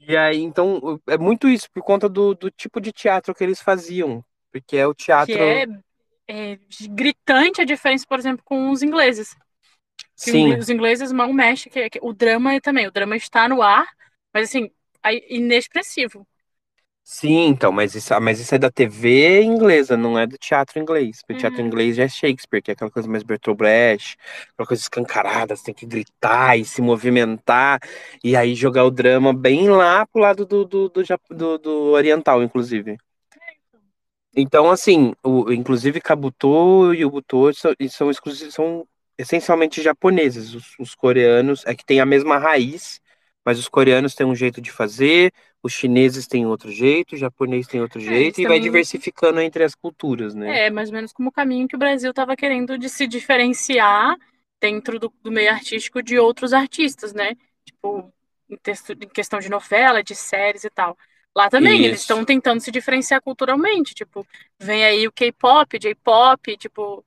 E 0.00 0.16
aí, 0.16 0.42
então, 0.42 1.00
é 1.06 1.16
muito 1.16 1.48
isso, 1.48 1.70
por 1.72 1.84
conta 1.84 2.08
do, 2.08 2.34
do 2.34 2.50
tipo 2.50 2.80
de 2.80 2.90
teatro 2.90 3.32
que 3.32 3.44
eles 3.44 3.60
faziam. 3.60 4.24
Porque 4.50 4.76
é 4.76 4.86
o 4.86 4.94
teatro. 4.94 5.34
Que 5.34 5.40
é 5.40 5.66
é, 6.28 6.58
gritante 6.90 7.62
a 7.62 7.64
diferença, 7.64 8.04
por 8.06 8.18
exemplo, 8.18 8.44
com 8.44 8.70
os 8.70 8.82
ingleses. 8.82 9.34
Sim. 10.14 10.54
Os 10.56 10.68
ingleses 10.68 11.10
mal 11.10 11.32
mexem, 11.32 11.72
que, 11.72 11.90
que, 11.90 11.98
o 12.02 12.12
drama 12.12 12.60
também, 12.60 12.86
o 12.86 12.92
drama 12.92 13.16
está 13.16 13.48
no 13.48 13.62
ar, 13.62 13.86
mas 14.32 14.48
assim, 14.48 14.70
inexpressivo. 15.30 16.26
Sim, 17.10 17.46
então, 17.46 17.72
mas 17.72 17.94
isso, 17.94 18.12
mas 18.20 18.38
isso 18.38 18.54
é 18.54 18.58
da 18.58 18.70
TV 18.70 19.42
inglesa, 19.42 19.96
não 19.96 20.18
é 20.18 20.26
do 20.26 20.36
teatro 20.36 20.78
inglês. 20.78 21.22
Porque 21.22 21.32
o 21.32 21.38
teatro 21.38 21.60
uhum. 21.60 21.66
inglês 21.66 21.96
já 21.96 22.04
é 22.04 22.08
Shakespeare, 22.08 22.60
que 22.60 22.70
é 22.70 22.74
aquela 22.74 22.90
coisa 22.90 23.08
mais 23.08 23.22
Bertolt 23.22 23.56
Brecht, 23.56 24.18
aquela 24.52 24.66
coisa 24.66 24.82
escancarada, 24.82 25.56
você 25.56 25.64
tem 25.64 25.74
que 25.74 25.86
gritar 25.86 26.58
e 26.58 26.66
se 26.66 26.82
movimentar, 26.82 27.80
e 28.22 28.36
aí 28.36 28.54
jogar 28.54 28.84
o 28.84 28.90
drama 28.90 29.32
bem 29.32 29.70
lá 29.70 30.04
pro 30.06 30.20
lado 30.20 30.44
do, 30.44 30.66
do, 30.66 30.88
do, 30.90 31.02
do, 31.30 31.58
do 31.58 31.72
oriental, 31.92 32.42
inclusive. 32.42 32.98
Então, 34.40 34.70
assim, 34.70 35.12
o, 35.20 35.52
inclusive 35.52 36.00
Kabuto 36.00 36.94
e 36.94 37.04
o 37.04 37.10
Butô 37.10 37.52
são, 37.52 37.74
são 37.90 38.12
são 38.50 38.88
essencialmente 39.18 39.82
japoneses. 39.82 40.54
Os, 40.54 40.78
os 40.78 40.94
coreanos 40.94 41.64
é 41.66 41.74
que 41.74 41.84
tem 41.84 41.98
a 41.98 42.06
mesma 42.06 42.38
raiz, 42.38 43.00
mas 43.44 43.58
os 43.58 43.68
coreanos 43.68 44.14
têm 44.14 44.24
um 44.24 44.36
jeito 44.36 44.60
de 44.60 44.70
fazer, 44.70 45.32
os 45.60 45.72
chineses 45.72 46.28
têm 46.28 46.46
outro 46.46 46.70
jeito, 46.70 47.16
o 47.16 47.18
japonês 47.18 47.66
tem 47.66 47.80
outro 47.80 47.98
jeito, 47.98 48.40
e 48.40 48.46
vai 48.46 48.60
diversificando 48.60 49.40
entre 49.40 49.64
as 49.64 49.74
culturas, 49.74 50.36
né? 50.36 50.66
É, 50.66 50.70
mais 50.70 50.88
ou 50.90 50.94
menos 50.94 51.12
como 51.12 51.30
o 51.30 51.32
caminho 51.32 51.66
que 51.66 51.74
o 51.74 51.78
Brasil 51.78 52.10
estava 52.10 52.36
querendo 52.36 52.78
de 52.78 52.88
se 52.88 53.08
diferenciar 53.08 54.16
dentro 54.60 55.00
do, 55.00 55.12
do 55.20 55.32
meio 55.32 55.50
artístico 55.50 56.00
de 56.00 56.16
outros 56.16 56.52
artistas, 56.52 57.12
né? 57.12 57.32
Tipo, 57.64 58.12
em, 58.48 58.56
texto, 58.56 58.92
em 58.92 59.08
questão 59.08 59.40
de 59.40 59.48
novela, 59.48 60.00
de 60.00 60.14
séries 60.14 60.62
e 60.62 60.70
tal. 60.70 60.96
Lá 61.36 61.48
também, 61.48 61.84
eles 61.84 62.00
Isso. 62.00 62.02
estão 62.02 62.24
tentando 62.24 62.60
se 62.60 62.70
diferenciar 62.70 63.22
culturalmente. 63.22 63.94
Tipo, 63.94 64.26
vem 64.58 64.84
aí 64.84 65.06
o 65.06 65.12
K-pop, 65.12 65.78
J-pop, 65.78 66.56
tipo, 66.56 67.04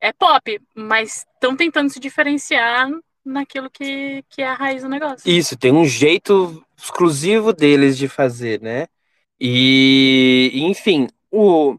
é 0.00 0.12
pop, 0.12 0.60
mas 0.74 1.26
estão 1.34 1.56
tentando 1.56 1.90
se 1.90 1.98
diferenciar 1.98 2.88
naquilo 3.24 3.68
que, 3.68 4.22
que 4.28 4.40
é 4.40 4.48
a 4.48 4.54
raiz 4.54 4.82
do 4.82 4.88
negócio. 4.88 5.28
Isso, 5.28 5.56
tem 5.56 5.72
um 5.72 5.84
jeito 5.84 6.64
exclusivo 6.76 7.52
deles 7.52 7.98
de 7.98 8.08
fazer, 8.08 8.60
né? 8.60 8.86
E, 9.40 10.52
enfim, 10.54 11.08
o. 11.30 11.76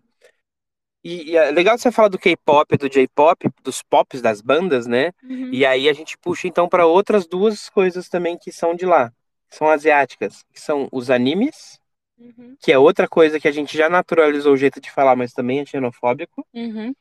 E, 1.03 1.31
e 1.31 1.37
é 1.37 1.51
legal 1.51 1.77
você 1.77 1.91
falar 1.91 2.09
do 2.09 2.19
K-pop, 2.19 2.75
do 2.77 2.89
J-pop, 2.89 3.49
dos 3.63 3.81
pops 3.81 4.21
das 4.21 4.41
bandas, 4.41 4.85
né? 4.85 5.11
Uhum. 5.23 5.49
E 5.53 5.65
aí 5.65 5.87
a 5.87 5.93
gente 5.93 6.17
puxa 6.17 6.47
então 6.47 6.67
para 6.67 6.85
outras 6.85 7.25
duas 7.25 7.69
coisas 7.69 8.09
também 8.09 8.37
que 8.37 8.51
são 8.51 8.75
de 8.75 8.85
lá, 8.85 9.11
são 9.49 9.69
asiáticas, 9.69 10.43
que 10.53 10.59
são 10.59 10.87
os 10.91 11.09
animes, 11.09 11.79
Uhum. 12.19 12.57
que 12.59 12.71
é 12.71 12.79
outra 12.79 13.07
coisa 13.07 13.39
que 13.39 13.47
a 13.47 13.51
gente 13.51 13.77
já 13.77 13.89
naturalizou 13.89 14.53
o 14.53 14.57
jeito 14.57 14.81
de 14.81 14.89
falar, 14.89 15.15
mas 15.15 15.33
também 15.33 15.59
é 15.59 15.65
xenofóbico, 15.65 16.45
Uhum. 16.53 16.95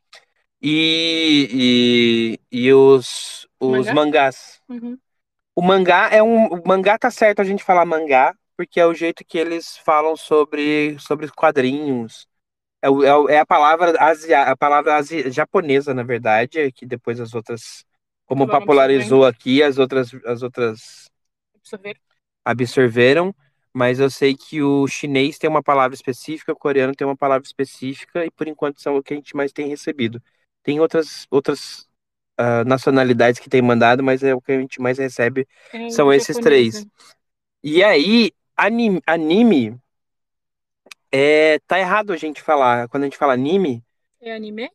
e, 0.61 2.37
e, 2.51 2.65
e 2.65 2.73
os, 2.73 3.47
os 3.59 3.87
Mangá? 3.87 3.93
mangás. 3.93 4.61
Uhum. 4.69 4.97
O 5.55 5.61
mangá 5.61 6.09
é 6.11 6.21
um. 6.21 6.47
O 6.47 6.67
mangá 6.67 6.97
tá 6.99 7.09
certo 7.09 7.41
a 7.41 7.43
gente 7.43 7.63
falar 7.63 7.85
mangá, 7.85 8.35
porque 8.55 8.79
é 8.79 8.85
o 8.85 8.93
jeito 8.93 9.25
que 9.25 9.37
eles 9.37 9.77
falam 9.77 10.15
sobre, 10.15 10.97
sobre 10.99 11.27
quadrinhos. 11.31 12.27
É, 12.81 12.87
é, 12.87 13.35
é 13.35 13.39
a 13.39 13.45
palavra 13.45 13.95
asia, 13.99 14.43
a 14.43 14.55
palavra 14.55 14.95
asi- 14.97 15.31
japonesa, 15.31 15.93
na 15.93 16.03
verdade, 16.03 16.71
que 16.71 16.85
depois 16.85 17.19
as 17.19 17.33
outras. 17.33 17.83
Como 18.25 18.45
popularizou 18.47 19.25
aqui, 19.25 19.63
as 19.63 19.77
outras, 19.77 20.13
as 20.25 20.43
outras. 20.43 21.09
Absorveram, 22.51 23.33
mas 23.73 23.99
eu 23.99 24.09
sei 24.09 24.35
que 24.35 24.61
o 24.61 24.87
chinês 24.87 25.37
tem 25.37 25.49
uma 25.49 25.63
palavra 25.63 25.95
específica, 25.95 26.51
o 26.53 26.55
coreano 26.55 26.95
tem 26.95 27.05
uma 27.07 27.15
palavra 27.17 27.45
específica, 27.45 28.25
e 28.25 28.31
por 28.31 28.47
enquanto 28.47 28.81
são 28.81 28.97
o 28.97 29.03
que 29.03 29.13
a 29.13 29.17
gente 29.17 29.35
mais 29.35 29.51
tem 29.51 29.67
recebido. 29.67 30.21
Tem 30.63 30.79
outras, 30.79 31.27
outras 31.29 31.87
ah, 32.37 32.63
nacionalidades 32.65 33.39
que 33.39 33.49
tem 33.49 33.61
mandado, 33.61 34.03
mas 34.03 34.23
é 34.23 34.33
o 34.35 34.41
que 34.41 34.51
a 34.51 34.59
gente 34.59 34.81
mais 34.81 34.97
recebe 34.97 35.47
É 35.73 35.89
São 35.89 36.11
esses 36.13 36.37
três. 36.37 36.85
e 37.63 37.83
aí, 37.83 38.31
anime, 38.55 39.01
anime 39.05 39.79
é, 41.11 41.59
tá 41.67 41.79
errado 41.79 42.13
a 42.13 42.17
gente 42.17 42.41
falar. 42.41 42.87
Quando 42.89 43.03
a 43.03 43.05
gente 43.05 43.17
fala 43.17 43.33
anime, 43.33 43.83
É 44.21 44.31
anime? 44.33 44.69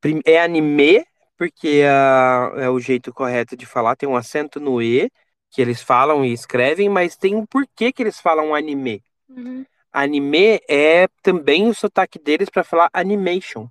prim- 0.00 0.20
é 0.24 0.40
anime, 0.40 1.04
porque 1.36 1.82
ah, 1.88 2.52
é 2.56 2.68
o 2.68 2.78
jeito 2.80 3.12
correto 3.12 3.56
de 3.56 3.66
falar, 3.66 3.96
tem 3.96 4.08
um 4.08 4.16
acento 4.16 4.60
no 4.60 4.82
E, 4.82 5.10
que 5.50 5.60
eles 5.60 5.82
falam 5.82 6.24
e 6.24 6.32
escrevem, 6.32 6.88
mas 6.88 7.16
tem 7.16 7.34
um 7.34 7.44
porquê 7.44 7.92
que 7.92 8.02
eles 8.02 8.20
falam 8.20 8.54
anime. 8.54 9.02
Uhum. 9.28 9.66
Anime 9.92 10.60
é 10.68 11.08
também 11.22 11.66
o 11.68 11.74
sotaque 11.74 12.18
deles 12.18 12.48
para 12.48 12.62
falar 12.62 12.88
animation. 12.92 13.68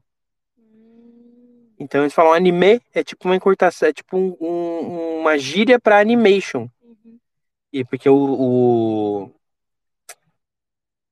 Hum. 0.57 1.69
Então 1.79 2.01
eles 2.01 2.13
falam 2.13 2.33
anime, 2.33 2.81
é 2.93 3.03
tipo 3.03 3.27
uma 3.27 3.35
encurtação, 3.35 3.87
é 3.87 3.93
tipo 3.93 4.17
um- 4.17 4.35
um- 4.41 5.19
uma 5.21 5.37
gíria 5.37 5.79
para 5.79 5.99
animation. 5.99 6.67
Uhum. 6.83 7.17
E 7.71 7.85
porque 7.85 8.09
o, 8.09 9.31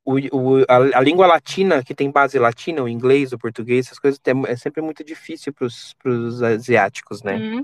o, 0.06 0.28
o, 0.34 0.58
a, 0.68 0.98
a 0.98 1.02
língua 1.02 1.28
latina, 1.28 1.82
que 1.82 1.96
tem 1.96 2.12
base 2.12 2.38
latina, 2.38 2.84
o 2.84 2.90
inglês, 2.90 3.32
o 3.32 3.38
português, 3.38 3.86
essas 3.86 4.00
coisas, 4.00 4.20
é, 4.26 4.52
é 4.52 4.56
sempre 4.58 4.82
muito 4.82 5.02
difícil 5.02 5.54
para 5.54 5.66
os 5.66 6.44
asiáticos, 6.44 7.24
né? 7.24 7.38
Uhum. 7.38 7.64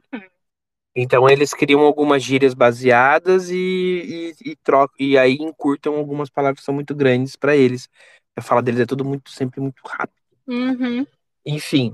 Então 0.95 1.27
eles 1.27 1.53
criam 1.53 1.81
algumas 1.81 2.21
gírias 2.23 2.53
baseadas 2.53 3.50
e, 3.50 4.33
e, 4.45 4.51
e 4.51 4.55
trocam, 4.57 4.95
e 5.00 5.17
aí 5.17 5.35
encurtam 5.39 5.95
algumas 5.95 6.29
palavras 6.29 6.59
que 6.59 6.65
são 6.65 6.73
muito 6.73 6.93
grandes 6.93 7.35
para 7.35 7.55
eles. 7.55 7.89
A 8.35 8.41
fala 8.41 8.62
deles 8.62 8.81
é 8.81 8.85
tudo 8.85 9.03
muito, 9.03 9.31
sempre 9.31 9.59
muito 9.59 9.81
rápido. 9.85 10.21
Uhum. 10.47 11.05
Enfim. 11.45 11.93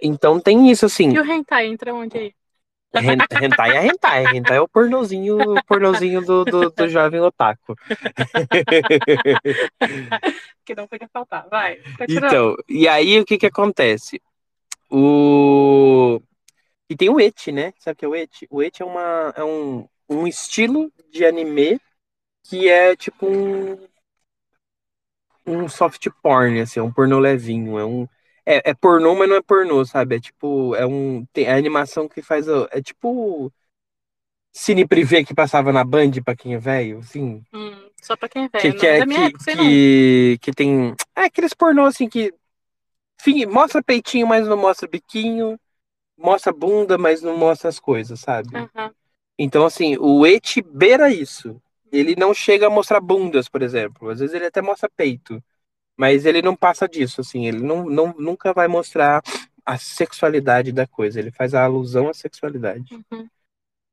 Então 0.00 0.38
tem 0.38 0.70
isso, 0.70 0.86
assim. 0.86 1.12
E 1.12 1.18
o 1.18 1.24
hentai 1.24 1.66
entra 1.66 1.94
onde 1.94 2.18
aí? 2.18 2.34
Hen- 2.94 3.18
Hentai 3.42 3.76
é 3.76 3.86
hentai. 3.86 4.36
Hentai 4.36 4.56
é 4.56 4.60
o 4.60 4.68
pornozinho, 4.68 5.36
o 5.54 5.64
pornozinho 5.64 6.22
do, 6.22 6.44
do, 6.44 6.70
do 6.70 6.88
jovem 6.88 7.20
otaku. 7.20 7.74
Que 10.64 10.74
não 10.74 10.88
podia 10.88 11.08
faltar. 11.12 11.46
Vai. 11.48 11.76
continua. 11.96 12.26
Então, 12.26 12.56
e 12.68 12.88
aí 12.88 13.20
o 13.20 13.24
que 13.24 13.38
que 13.38 13.46
acontece? 13.46 14.20
O... 14.90 16.20
E 16.88 16.96
tem 16.96 17.10
o 17.10 17.20
eti, 17.20 17.50
né? 17.52 17.72
Sabe 17.78 17.94
o 17.94 17.96
que 17.98 18.04
é 18.04 18.08
o 18.08 18.14
eti? 18.14 18.46
O 18.50 18.62
eti 18.62 18.82
é, 18.82 18.84
uma, 18.84 19.32
é 19.36 19.42
um, 19.42 19.88
um 20.08 20.26
estilo 20.26 20.92
de 21.10 21.24
anime 21.24 21.80
que 22.44 22.68
é 22.68 22.94
tipo 22.94 23.26
um, 23.26 23.88
um 25.46 25.68
soft 25.68 26.06
porn, 26.22 26.60
assim, 26.60 26.80
é 26.80 26.82
um 26.82 26.92
pornô 26.92 27.18
levinho. 27.18 27.78
É 27.78 27.84
um... 27.84 28.08
É, 28.44 28.70
é 28.70 28.74
pornô, 28.74 29.14
mas 29.16 29.28
não 29.28 29.36
é 29.36 29.42
pornô, 29.42 29.84
sabe? 29.84 30.16
É 30.16 30.20
tipo, 30.20 30.74
é 30.76 30.86
um... 30.86 31.26
Tem 31.32 31.48
a 31.48 31.56
animação 31.56 32.08
que 32.08 32.22
faz... 32.22 32.46
É 32.70 32.80
tipo... 32.80 33.52
Cine 34.52 34.86
privê 34.86 35.22
que 35.22 35.34
passava 35.34 35.70
na 35.70 35.84
Band 35.84 36.12
pra 36.24 36.34
quem 36.34 36.54
é 36.54 36.58
velho, 36.58 37.00
assim. 37.00 37.42
Hum, 37.52 37.90
só 38.00 38.16
pra 38.16 38.26
quem 38.26 38.44
é 38.44 38.48
velho. 38.48 38.72
Que, 38.72 38.78
que, 38.80 38.86
é, 38.86 39.04
que, 39.04 39.12
época, 39.14 39.54
que, 39.54 40.38
que 40.40 40.52
tem. 40.52 40.94
É 41.14 41.24
aqueles 41.24 41.52
pornô 41.52 41.84
assim 41.84 42.08
que. 42.08 42.32
Enfim, 43.20 43.44
mostra 43.44 43.82
peitinho, 43.82 44.26
mas 44.26 44.48
não 44.48 44.56
mostra 44.56 44.88
biquinho. 44.88 45.60
Mostra 46.18 46.52
bunda, 46.52 46.96
mas 46.98 47.22
não 47.22 47.36
mostra 47.36 47.68
as 47.68 47.78
coisas, 47.78 48.20
sabe? 48.20 48.66
Aham. 48.74 48.94
Então, 49.38 49.66
assim, 49.66 49.96
o 49.98 50.26
Eti 50.26 50.62
beira 50.62 51.10
isso. 51.10 51.60
Ele 51.92 52.14
não 52.16 52.34
chega 52.34 52.66
a 52.66 52.70
mostrar 52.70 53.00
bundas, 53.00 53.48
por 53.48 53.62
exemplo. 53.62 54.10
Às 54.10 54.20
vezes 54.20 54.34
ele 54.34 54.46
até 54.46 54.62
mostra 54.62 54.90
peito. 54.96 55.42
Mas 55.96 56.26
ele 56.26 56.42
não 56.42 56.56
passa 56.56 56.88
disso, 56.88 57.20
assim. 57.22 57.46
Ele 57.46 57.60
não, 57.60 57.84
não, 57.86 58.14
nunca 58.18 58.52
vai 58.54 58.68
mostrar 58.68 59.22
a 59.64 59.78
sexualidade 59.78 60.72
da 60.72 60.86
coisa. 60.86 61.20
Ele 61.20 61.30
faz 61.32 61.54
a 61.54 61.64
alusão 61.64 62.08
à 62.08 62.14
sexualidade. 62.14 62.96
Uhum. 63.10 63.30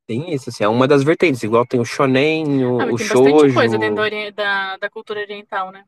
Tem 0.06 0.34
isso, 0.34 0.50
assim. 0.50 0.64
É 0.64 0.68
uma 0.68 0.88
das 0.88 1.04
vertentes. 1.04 1.44
Igual 1.44 1.66
tem 1.66 1.80
o 1.80 1.86
shonen, 1.86 2.66
o, 2.66 2.78
Ah, 2.82 2.94
o 2.94 2.98
tem 2.98 3.08
bastante 3.08 3.46
shoujo. 3.46 3.54
coisa 3.56 3.78
dentro 3.78 3.96
da, 3.96 4.02
ori- 4.04 4.32
da, 4.32 4.78
da 4.78 4.90
cultura 4.90 5.20
oriental, 5.22 5.72
né? 5.72 5.86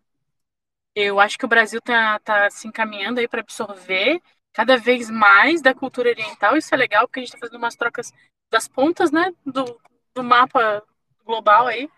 Eu 0.95 1.19
acho 1.19 1.37
que 1.37 1.45
o 1.45 1.47
Brasil 1.47 1.81
tá, 1.81 2.19
tá 2.19 2.49
se 2.49 2.67
encaminhando 2.67 3.19
aí 3.19 3.27
para 3.27 3.41
absorver 3.41 4.21
cada 4.55 4.77
vez 4.77 5.09
mais 5.09 5.61
da 5.61 5.73
cultura 5.73 6.09
oriental. 6.09 6.55
Isso 6.55 6.73
é 6.73 6.77
legal, 6.77 7.05
porque 7.05 7.19
a 7.19 7.23
gente 7.23 7.33
tá 7.33 7.37
fazendo 7.37 7.57
umas 7.57 7.75
trocas 7.75 8.13
das 8.49 8.69
pontas, 8.69 9.11
né? 9.11 9.33
Do, 9.45 9.77
do 10.15 10.23
mapa 10.23 10.81
global 11.25 11.67
aí. 11.67 11.89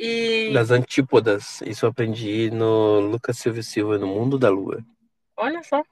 E 0.00 0.50
Das 0.54 0.70
antípodas. 0.70 1.60
Isso 1.62 1.84
eu 1.84 1.90
aprendi 1.90 2.50
no 2.50 3.00
Lucas 3.00 3.38
Silva 3.38 3.62
Silva, 3.62 3.98
no 3.98 4.06
Mundo 4.06 4.38
da 4.38 4.48
Lua. 4.48 4.82
olha 5.36 5.62
só. 5.62 5.82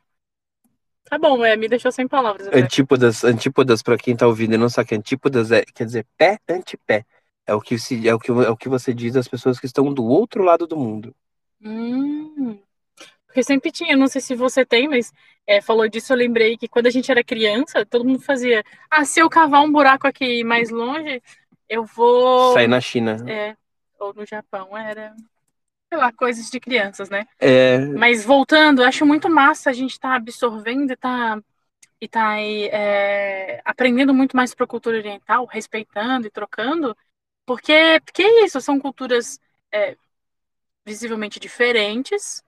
Tá 1.04 1.18
bom, 1.18 1.44
é, 1.44 1.54
me 1.54 1.68
deixou 1.68 1.92
sem 1.92 2.08
palavras. 2.08 2.49
Antípodas, 2.49 3.23
antípodas 3.23 3.82
para 3.82 3.96
quem 3.96 4.16
tá 4.16 4.26
ouvindo 4.26 4.54
e 4.54 4.58
não 4.58 4.68
sabe 4.68 4.88
que 4.88 4.94
antípodas 4.94 5.52
é, 5.52 5.64
quer 5.64 5.85
dizer 5.85 6.06
pé 6.16 6.38
antipé. 6.49 7.04
É 7.46 7.54
o 7.54 7.61
que 7.61 7.78
se 7.78 8.08
é 8.08 8.14
o 8.14 8.18
que, 8.18 8.30
é 8.32 8.50
o 8.50 8.56
que 8.56 8.68
você 8.68 8.92
diz 8.92 9.14
às 9.14 9.28
pessoas 9.28 9.61
que 9.61 9.66
estão 9.66 9.92
do 9.92 10.04
outro 10.04 10.42
lado 10.42 10.66
do 10.66 10.76
mundo. 10.76 11.14
Hum. 11.62 12.58
Porque 13.37 13.45
sempre 13.45 13.71
tinha, 13.71 13.95
não 13.95 14.07
sei 14.07 14.23
se 14.23 14.35
você 14.35 14.64
tem, 14.64 14.88
mas 14.88 15.12
é, 15.47 15.61
falou 15.61 15.87
disso, 15.87 16.11
eu 16.11 16.16
lembrei 16.16 16.57
que 16.57 16.66
quando 16.66 16.87
a 16.87 16.90
gente 16.90 17.11
era 17.11 17.23
criança, 17.23 17.85
todo 17.85 18.02
mundo 18.02 18.23
fazia. 18.23 18.64
Ah, 18.90 19.05
se 19.05 19.21
eu 19.21 19.28
cavar 19.28 19.62
um 19.62 19.71
buraco 19.71 20.07
aqui 20.07 20.43
mais 20.43 20.71
longe, 20.71 21.23
eu 21.69 21.85
vou. 21.85 22.55
Sai 22.55 22.66
na 22.66 22.81
China. 22.81 23.23
É, 23.28 23.55
ou 24.00 24.14
no 24.14 24.25
Japão, 24.25 24.75
era. 24.75 25.14
Sei 25.90 25.99
lá, 25.99 26.11
coisas 26.14 26.49
de 26.49 26.59
crianças, 26.59 27.11
né? 27.11 27.26
É, 27.38 27.76
Mas 27.78 28.25
voltando, 28.25 28.81
eu 28.81 28.88
acho 28.88 29.05
muito 29.05 29.28
massa 29.28 29.69
a 29.69 29.75
gente 29.75 29.90
estar 29.90 30.14
absorvendo 30.14 30.95
e 30.95 30.97
tá, 30.97 31.38
e 32.00 32.09
tá 32.09 32.28
aí, 32.31 32.71
é, 32.73 33.61
aprendendo 33.66 34.14
muito 34.14 34.35
mais 34.35 34.55
para 34.55 34.64
a 34.64 34.69
cultura 34.69 34.97
oriental, 34.97 35.45
respeitando 35.45 36.26
e 36.26 36.31
trocando, 36.31 36.97
porque, 37.45 38.00
porque 38.02 38.23
é 38.23 38.45
isso, 38.47 38.59
são 38.62 38.81
culturas 38.81 39.38
é, 39.71 39.95
visivelmente 40.87 41.38
diferentes 41.38 42.46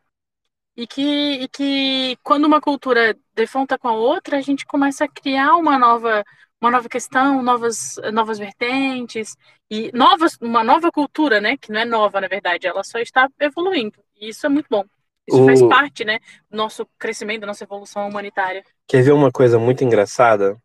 e 0.78 0.87
que, 0.87 1.02
e 1.42 1.49
que 1.49 2.16
quando 2.23 2.44
uma 2.44 2.61
cultura 2.61 3.16
defronta 3.35 3.76
com 3.76 3.88
a 3.88 3.92
outra, 3.92 4.37
a 4.38 4.40
gente 4.40 4.64
começa 4.64 5.04
a 5.04 5.08
criar 5.08 5.56
uma 5.56 5.76
nova, 5.76 6.23
uma 6.61 6.70
nova 6.70 6.88
questão, 6.88 7.42
novas, 7.42 7.97
novas 8.12 8.38
vertentes 8.38 9.37
e 9.68 9.90
novas, 9.92 10.38
uma 10.40 10.62
nova 10.62 10.92
cultura, 10.92 11.40
né? 11.40 11.56
Que 11.56 11.73
não 11.73 11.80
é 11.80 11.85
nova, 11.85 12.20
na 12.20 12.28
verdade, 12.28 12.68
ela 12.68 12.85
só 12.85 13.00
está 13.00 13.28
evoluindo. 13.40 13.99
E 14.20 14.28
isso 14.28 14.47
é 14.47 14.49
muito 14.49 14.68
bom. 14.70 14.85
Isso 15.26 15.42
O- 15.42 15.47
faz 15.47 15.61
parte, 15.64 16.04
né, 16.04 16.20
do 16.49 16.56
nosso 16.56 16.87
crescimento, 16.97 17.40
da 17.40 17.49
nossa 17.49 17.64
evolução 17.64 18.08
humanitária. 18.08 18.62
quer 18.87 19.02
ver 19.02 19.12
uma 19.12 19.32
coisa 19.32 19.58
muito 19.58 19.82
engraçada? 19.82 20.56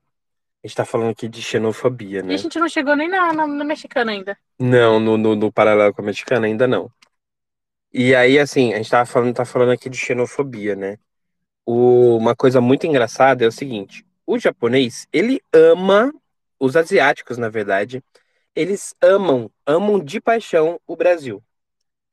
A 0.63 0.67
gente 0.67 0.77
tá 0.77 0.85
falando 0.85 1.09
aqui 1.09 1.27
de 1.27 1.41
xenofobia, 1.41 2.19
E 2.19 2.23
né? 2.23 2.35
a 2.35 2.37
gente 2.37 2.57
não 2.59 2.69
chegou 2.69 2.95
nem 2.95 3.09
na, 3.09 3.33
na, 3.33 3.47
na 3.47 3.63
mexicana 3.65 4.11
ainda. 4.11 4.37
Não, 4.59 4.99
no, 4.99 5.17
no, 5.17 5.35
no 5.35 5.51
paralelo 5.51 5.91
com 5.93 6.01
a 6.01 6.05
mexicana 6.05 6.45
ainda 6.45 6.67
não. 6.67 6.89
E 7.93 8.15
aí, 8.15 8.39
assim, 8.39 8.73
a 8.73 8.77
gente 8.77 8.89
tava 8.89 9.05
falando, 9.05 9.33
tá 9.35 9.45
falando 9.45 9.71
aqui 9.71 9.89
de 9.89 9.97
xenofobia, 9.97 10.75
né? 10.75 10.97
O- 11.65 12.17
uma 12.17 12.35
coisa 12.35 12.61
muito 12.61 12.87
engraçada 12.87 13.45
é 13.45 13.47
o 13.47 13.51
seguinte: 13.51 14.05
o 14.27 14.39
japonês, 14.39 15.07
ele 15.13 15.41
ama, 15.53 16.13
os 16.59 16.75
asiáticos, 16.77 17.37
na 17.37 17.49
verdade, 17.49 18.03
eles 18.55 18.95
amam, 19.01 19.51
amam 19.67 19.99
de 20.03 20.21
paixão 20.21 20.79
o 20.87 20.95
Brasil. 20.97 21.43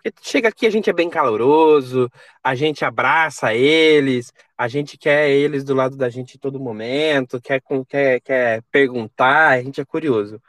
Porque 0.03 0.13
chega 0.23 0.49
aqui, 0.49 0.67
a 0.67 0.71
gente 0.71 0.91
é 0.91 0.93
bem 0.95 1.11
caloroso, 1.11 2.11
a 2.45 2.55
gente 2.55 2.85
abraça 2.85 3.55
eles, 3.55 4.33
a 4.59 4.69
gente 4.69 4.99
quer 4.99 5.31
eles 5.31 5.65
do 5.65 5.75
lado 5.75 5.97
da 5.97 6.11
gente 6.11 6.37
em 6.37 6.41
todo 6.41 6.61
momento, 6.61 7.41
quer, 7.41 7.63
quer, 7.89 8.21
quer 8.23 8.63
perguntar, 8.73 9.51
a 9.59 9.63
gente 9.63 9.81
é 9.81 9.85
curioso. 9.87 10.41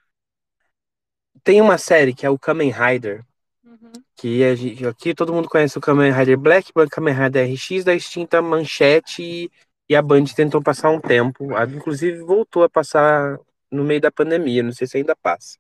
Tem 1.44 1.62
uma 1.62 1.78
série 1.78 2.14
que 2.16 2.26
é 2.26 2.30
o 2.30 2.40
Kamen 2.40 2.72
Rider, 2.72 3.24
Uhum. 3.72 3.92
que 4.18 4.44
a 4.44 4.54
gente- 4.54 4.86
aqui 4.86 5.16
todo 5.16 5.34
mundo 5.34 5.48
conhece 5.48 5.78
o 5.78 5.82
Kamen 5.82 6.12
Rider 6.12 6.38
Black, 6.38 6.72
o 6.76 6.90
Kamen 6.90 7.14
Rider 7.14 7.48
RX 7.50 7.86
da 7.86 7.94
extinta 7.96 8.42
Manchete 8.42 9.24
e, 9.24 9.52
e 9.88 9.96
a 9.96 10.02
Band 10.02 10.26
tentou 10.36 10.62
passar 10.62 10.90
um 10.90 11.00
tempo, 11.00 11.56
a- 11.56 11.64
inclusive 11.64 12.20
voltou 12.20 12.64
a 12.64 12.70
passar 12.70 13.40
no 13.72 13.84
meio 13.86 14.02
da 14.02 14.12
pandemia, 14.12 14.62
não 14.62 14.74
sei 14.74 14.88
se 14.88 14.98
ainda 14.98 15.16
passa. 15.16 15.58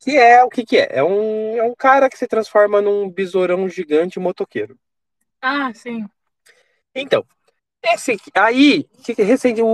Que 0.00 0.16
é 0.16 0.42
o 0.42 0.48
que 0.48 0.64
que 0.64 0.76
é? 0.76 0.88
É 0.98 1.04
um, 1.04 1.56
é 1.56 1.62
um 1.62 1.74
cara 1.74 2.10
que 2.10 2.18
se 2.18 2.26
transforma 2.26 2.82
num 2.82 3.08
besourão 3.08 3.68
gigante 3.68 4.18
motoqueiro. 4.18 4.76
Ah, 5.40 5.72
sim. 5.72 6.04
Então, 6.94 7.24
esse 7.82 8.16
aí, 8.34 8.84
que 9.04 9.14
que 9.14 9.22
recente, 9.22 9.62
o, 9.62 9.66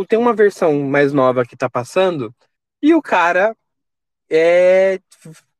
o- 0.00 0.06
tem 0.06 0.18
uma 0.18 0.34
versão 0.34 0.78
mais 0.82 1.12
nova 1.12 1.44
que 1.44 1.56
tá 1.56 1.70
passando, 1.70 2.34
e 2.82 2.94
o 2.94 3.00
cara 3.00 3.56
é, 4.30 5.00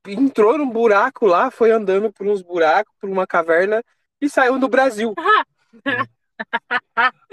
entrou 0.09 0.59
num 0.59 0.69
buraco 0.71 1.27
lá, 1.27 1.51
foi 1.51 1.71
andando 1.71 2.13
por 2.13 2.27
uns 2.27 2.43
buracos, 2.43 2.93
por 3.01 3.09
uma 3.11 3.27
caverna, 3.27 3.83
e 4.21 4.29
saiu 4.29 4.59
do 4.59 4.69
Brasil. 4.69 5.15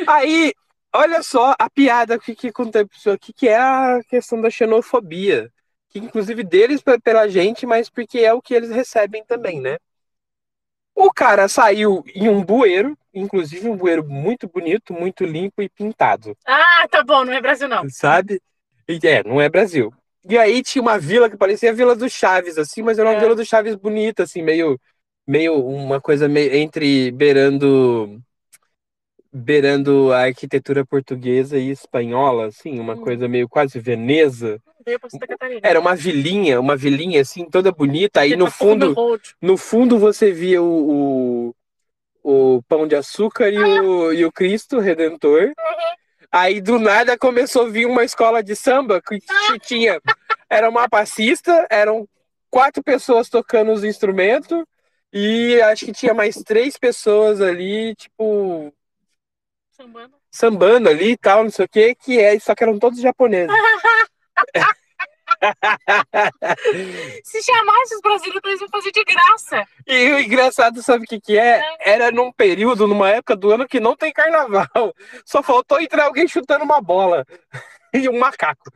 Aí, 0.06 0.54
olha 0.94 1.22
só 1.24 1.54
a 1.60 1.70
piada 1.70 2.20
que, 2.20 2.36
que 2.36 2.48
acontece 2.48 3.10
aqui, 3.10 3.34
que 3.34 3.48
é 3.48 3.58
a 3.58 4.00
questão 4.08 4.42
da 4.42 4.50
xenofobia. 4.50 5.52
Que 5.90 6.00
inclusive 6.00 6.44
deles 6.44 6.82
pe- 6.82 7.00
pela 7.00 7.28
gente, 7.28 7.66
mas 7.66 7.90
porque 7.90 8.20
é 8.20 8.34
o 8.34 8.42
que 8.42 8.54
eles 8.54 8.72
recebem 8.72 9.24
também, 9.26 9.62
né? 9.62 9.78
O 10.96 11.12
cara 11.12 11.48
saiu 11.48 12.04
em 12.16 12.28
um 12.30 12.44
bueiro, 12.44 12.98
inclusive 13.14 13.70
um 13.70 13.78
bueiro 13.78 14.04
muito 14.08 14.48
bonito, 14.48 14.92
muito 14.94 15.24
limpo 15.24 15.62
e 15.62 15.70
pintado, 15.70 16.36
Ah, 16.46 16.88
tá 16.90 17.04
bom, 17.04 17.24
não 17.26 17.34
é 17.34 17.42
Brasil, 17.42 17.68
não. 17.68 17.84
sabe? 17.90 18.42
É, 18.88 19.24
não 19.24 19.40
é 19.42 19.50
Brasil. 19.50 19.94
E 20.30 20.38
aí 20.38 20.64
tinha 20.64 20.82
uma 20.82 20.98
vila 20.98 21.30
que 21.30 21.38
parecia 21.38 21.72
a 21.72 21.74
Vila 21.74 21.96
do 21.96 22.10
Chaves, 22.10 22.58
assim, 22.58 22.82
mas 22.82 22.98
era 22.98 23.10
uma 23.10 23.16
É. 23.16 23.20
Vila 23.20 23.36
do 23.36 23.46
Chaves 23.46 23.76
bonita, 23.76 24.24
assim, 24.24 24.42
meio, 24.42 24.80
meio 25.28 25.56
uma 25.56 26.00
coisa 26.00 26.28
meio 26.30 26.54
entre 26.56 27.12
beirando 27.12 28.22
beirando 29.34 30.14
a 30.14 30.26
arquitetura 30.26 30.86
portuguesa 30.86 31.58
e 31.58 31.70
espanhola, 31.72 32.48
assim, 32.48 32.80
uma 32.80 32.94
Hum. 32.94 33.02
coisa 33.02 33.28
meio 33.28 33.50
quase 33.50 33.80
Veneza. 33.80 34.62
Era 35.62 35.80
uma 35.80 35.96
vilinha, 35.96 36.60
uma 36.60 36.76
vilinha 36.76 37.22
assim, 37.22 37.46
toda 37.50 37.72
bonita. 37.72 38.22
Aí 38.22 38.36
no 38.36 38.46
Tá 38.46 38.52
fundo, 38.52 38.96
no 39.42 39.58
fundo 39.58 39.98
você 39.98 40.32
via 40.32 40.62
o, 40.62 41.50
o, 42.24 42.56
o 42.58 42.64
pão 42.64 42.88
de 42.88 42.96
açúcar 42.96 43.50
e 43.50 43.58
o, 43.60 44.14
e 44.14 44.26
o 44.26 44.32
Cristo 44.32 44.80
Redentor. 44.80 45.54
Aí 46.36 46.60
do 46.60 46.80
nada 46.80 47.16
começou 47.16 47.68
a 47.68 47.70
vir 47.70 47.86
uma 47.86 48.04
escola 48.04 48.42
de 48.42 48.56
samba 48.56 49.00
que 49.00 49.20
t- 49.20 49.60
tinha. 49.62 50.02
Era 50.50 50.68
uma 50.68 50.90
passista, 50.90 51.68
eram 51.70 52.10
quatro 52.50 52.82
pessoas 52.84 53.30
tocando 53.30 53.72
os 53.72 53.84
instrumentos 53.84 54.64
e 55.14 55.62
acho 55.62 55.86
que 55.86 55.92
tinha 55.92 56.12
mais 56.12 56.36
três 56.44 56.76
pessoas 56.76 57.40
ali, 57.40 57.94
tipo, 57.94 58.74
Sambando. 59.78 60.16
sambando 60.32 60.90
ali 60.90 61.12
e 61.12 61.18
tal, 61.18 61.44
não 61.44 61.52
sei 61.52 61.66
o 61.66 61.70
que, 61.70 61.94
que 61.94 62.20
é, 62.20 62.40
só 62.40 62.56
que 62.56 62.64
eram 62.64 62.80
todos 62.80 63.00
japoneses. 63.00 63.54
Se 67.24 67.44
chamasse 67.44 67.96
os 67.96 68.02
brasileiros, 68.02 68.42
eles 68.46 68.62
iam 68.62 68.70
fazer 68.70 68.92
de 68.92 69.04
graça. 69.04 69.66
E 69.88 70.12
o 70.12 70.20
engraçado, 70.20 70.82
sabe 70.82 71.04
o 71.04 71.08
que 71.08 71.20
que 71.20 71.38
é? 71.38 71.62
Era 71.80 72.12
num 72.12 72.32
período, 72.32 72.88
numa 72.88 73.10
época 73.10 73.36
do 73.36 73.52
ano 73.52 73.68
que 73.68 73.80
não 73.80 73.96
tem 73.96 74.12
carnaval. 74.12 74.94
Só 75.26 75.44
faltou 75.44 75.82
entrar 75.82 76.06
alguém 76.06 76.28
chutando 76.28 76.64
uma 76.64 76.82
bola. 76.82 77.26
E 77.96 78.10
um 78.10 78.18
macaco. 78.18 78.72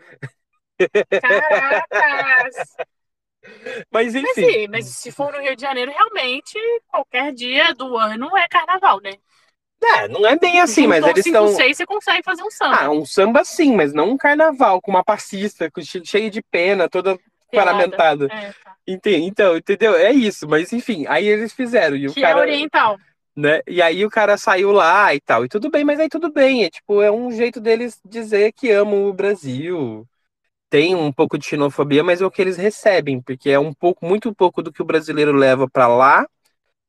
Caracas! 1.23 2.55
Mas 3.91 4.13
Mas, 4.13 4.15
enfim. 4.15 4.51
sim, 4.51 4.67
mas 4.67 4.85
se 4.85 5.11
for 5.11 5.31
no 5.31 5.39
Rio 5.39 5.55
de 5.55 5.61
Janeiro, 5.61 5.91
realmente, 5.91 6.59
qualquer 6.87 7.33
dia 7.33 7.73
do 7.73 7.97
ano 7.97 8.35
é 8.37 8.47
carnaval, 8.47 8.99
né? 9.01 9.13
É, 9.83 10.07
não 10.07 10.25
é 10.25 10.37
bem 10.37 10.59
assim, 10.59 10.87
mas 10.87 10.97
Juntou 10.97 11.09
eles 11.11 11.23
cinco, 11.23 11.45
estão. 11.45 11.73
você 11.73 11.85
consegue 11.85 12.23
fazer 12.23 12.43
um 12.43 12.51
samba. 12.51 12.77
Ah, 12.81 12.89
um 12.89 13.05
samba 13.05 13.45
sim, 13.45 13.75
mas 13.75 13.93
não 13.93 14.09
um 14.11 14.17
carnaval, 14.17 14.81
com 14.81 14.91
uma 14.91 15.03
passista, 15.03 15.69
com 15.71 15.81
che- 15.81 16.03
cheio 16.03 16.29
de 16.29 16.41
pena, 16.41 16.89
toda 16.89 17.17
Pelada. 17.51 17.77
paramentada. 17.77 18.27
É, 18.27 18.51
tá. 18.63 18.75
Então, 18.87 19.57
entendeu? 19.57 19.95
É 19.95 20.11
isso, 20.11 20.47
mas 20.47 20.71
enfim, 20.73 21.05
aí 21.07 21.27
eles 21.27 21.53
fizeram. 21.53 21.95
E 21.95 22.07
o 22.07 22.13
Que 22.13 22.21
cara, 22.21 22.39
é 22.39 22.41
oriental. 22.41 22.97
né? 23.35 23.61
E 23.67 23.81
aí 23.81 24.05
o 24.05 24.09
cara 24.09 24.37
saiu 24.37 24.71
lá 24.71 25.13
e 25.13 25.19
tal. 25.19 25.45
E 25.45 25.49
tudo 25.49 25.69
bem, 25.69 25.83
mas 25.83 25.99
aí 25.99 26.09
tudo 26.09 26.31
bem. 26.31 26.63
É 26.65 26.69
tipo, 26.69 27.01
é 27.01 27.11
um 27.11 27.31
jeito 27.31 27.59
deles 27.59 27.99
dizer 28.05 28.51
que 28.53 28.71
amam 28.71 29.05
o 29.05 29.13
Brasil. 29.13 30.05
Tem 30.69 30.95
um 30.95 31.11
pouco 31.13 31.37
de 31.37 31.45
xenofobia, 31.45 32.03
mas 32.03 32.21
é 32.21 32.25
o 32.25 32.31
que 32.31 32.41
eles 32.41 32.57
recebem, 32.57 33.21
porque 33.21 33.49
é 33.49 33.59
um 33.59 33.73
pouco, 33.73 34.05
muito 34.05 34.33
pouco 34.35 34.61
do 34.61 34.71
que 34.71 34.81
o 34.81 34.85
brasileiro 34.85 35.31
leva 35.33 35.69
para 35.69 35.87
lá. 35.87 36.27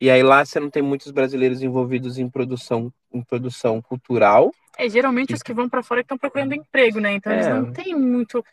E 0.01 0.11
aí 0.11 0.23
lá 0.23 0.45
você 0.45 0.61
não 0.61 0.71
tem 0.71 0.83
muitos 0.83 1.11
brasileiros 1.11 1.63
envolvidos 1.63 2.19
em 2.19 2.29
produção, 2.29 2.93
em 3.13 3.23
produção 3.23 3.83
cultural. 3.83 4.53
É, 4.79 4.89
geralmente 4.89 5.35
os 5.35 5.43
que 5.43 5.53
vão 5.53 5.69
pra 5.69 5.83
fora 5.83 6.03
que 6.03 6.05
estão 6.05 6.19
procurando 6.19 6.55
emprego, 6.55 7.01
né? 7.01 7.13
Então 7.15 7.33
eles 7.33 7.47
É. 7.47 7.53
não 7.53 7.73
têm 7.73 7.97
muito, 7.97 8.45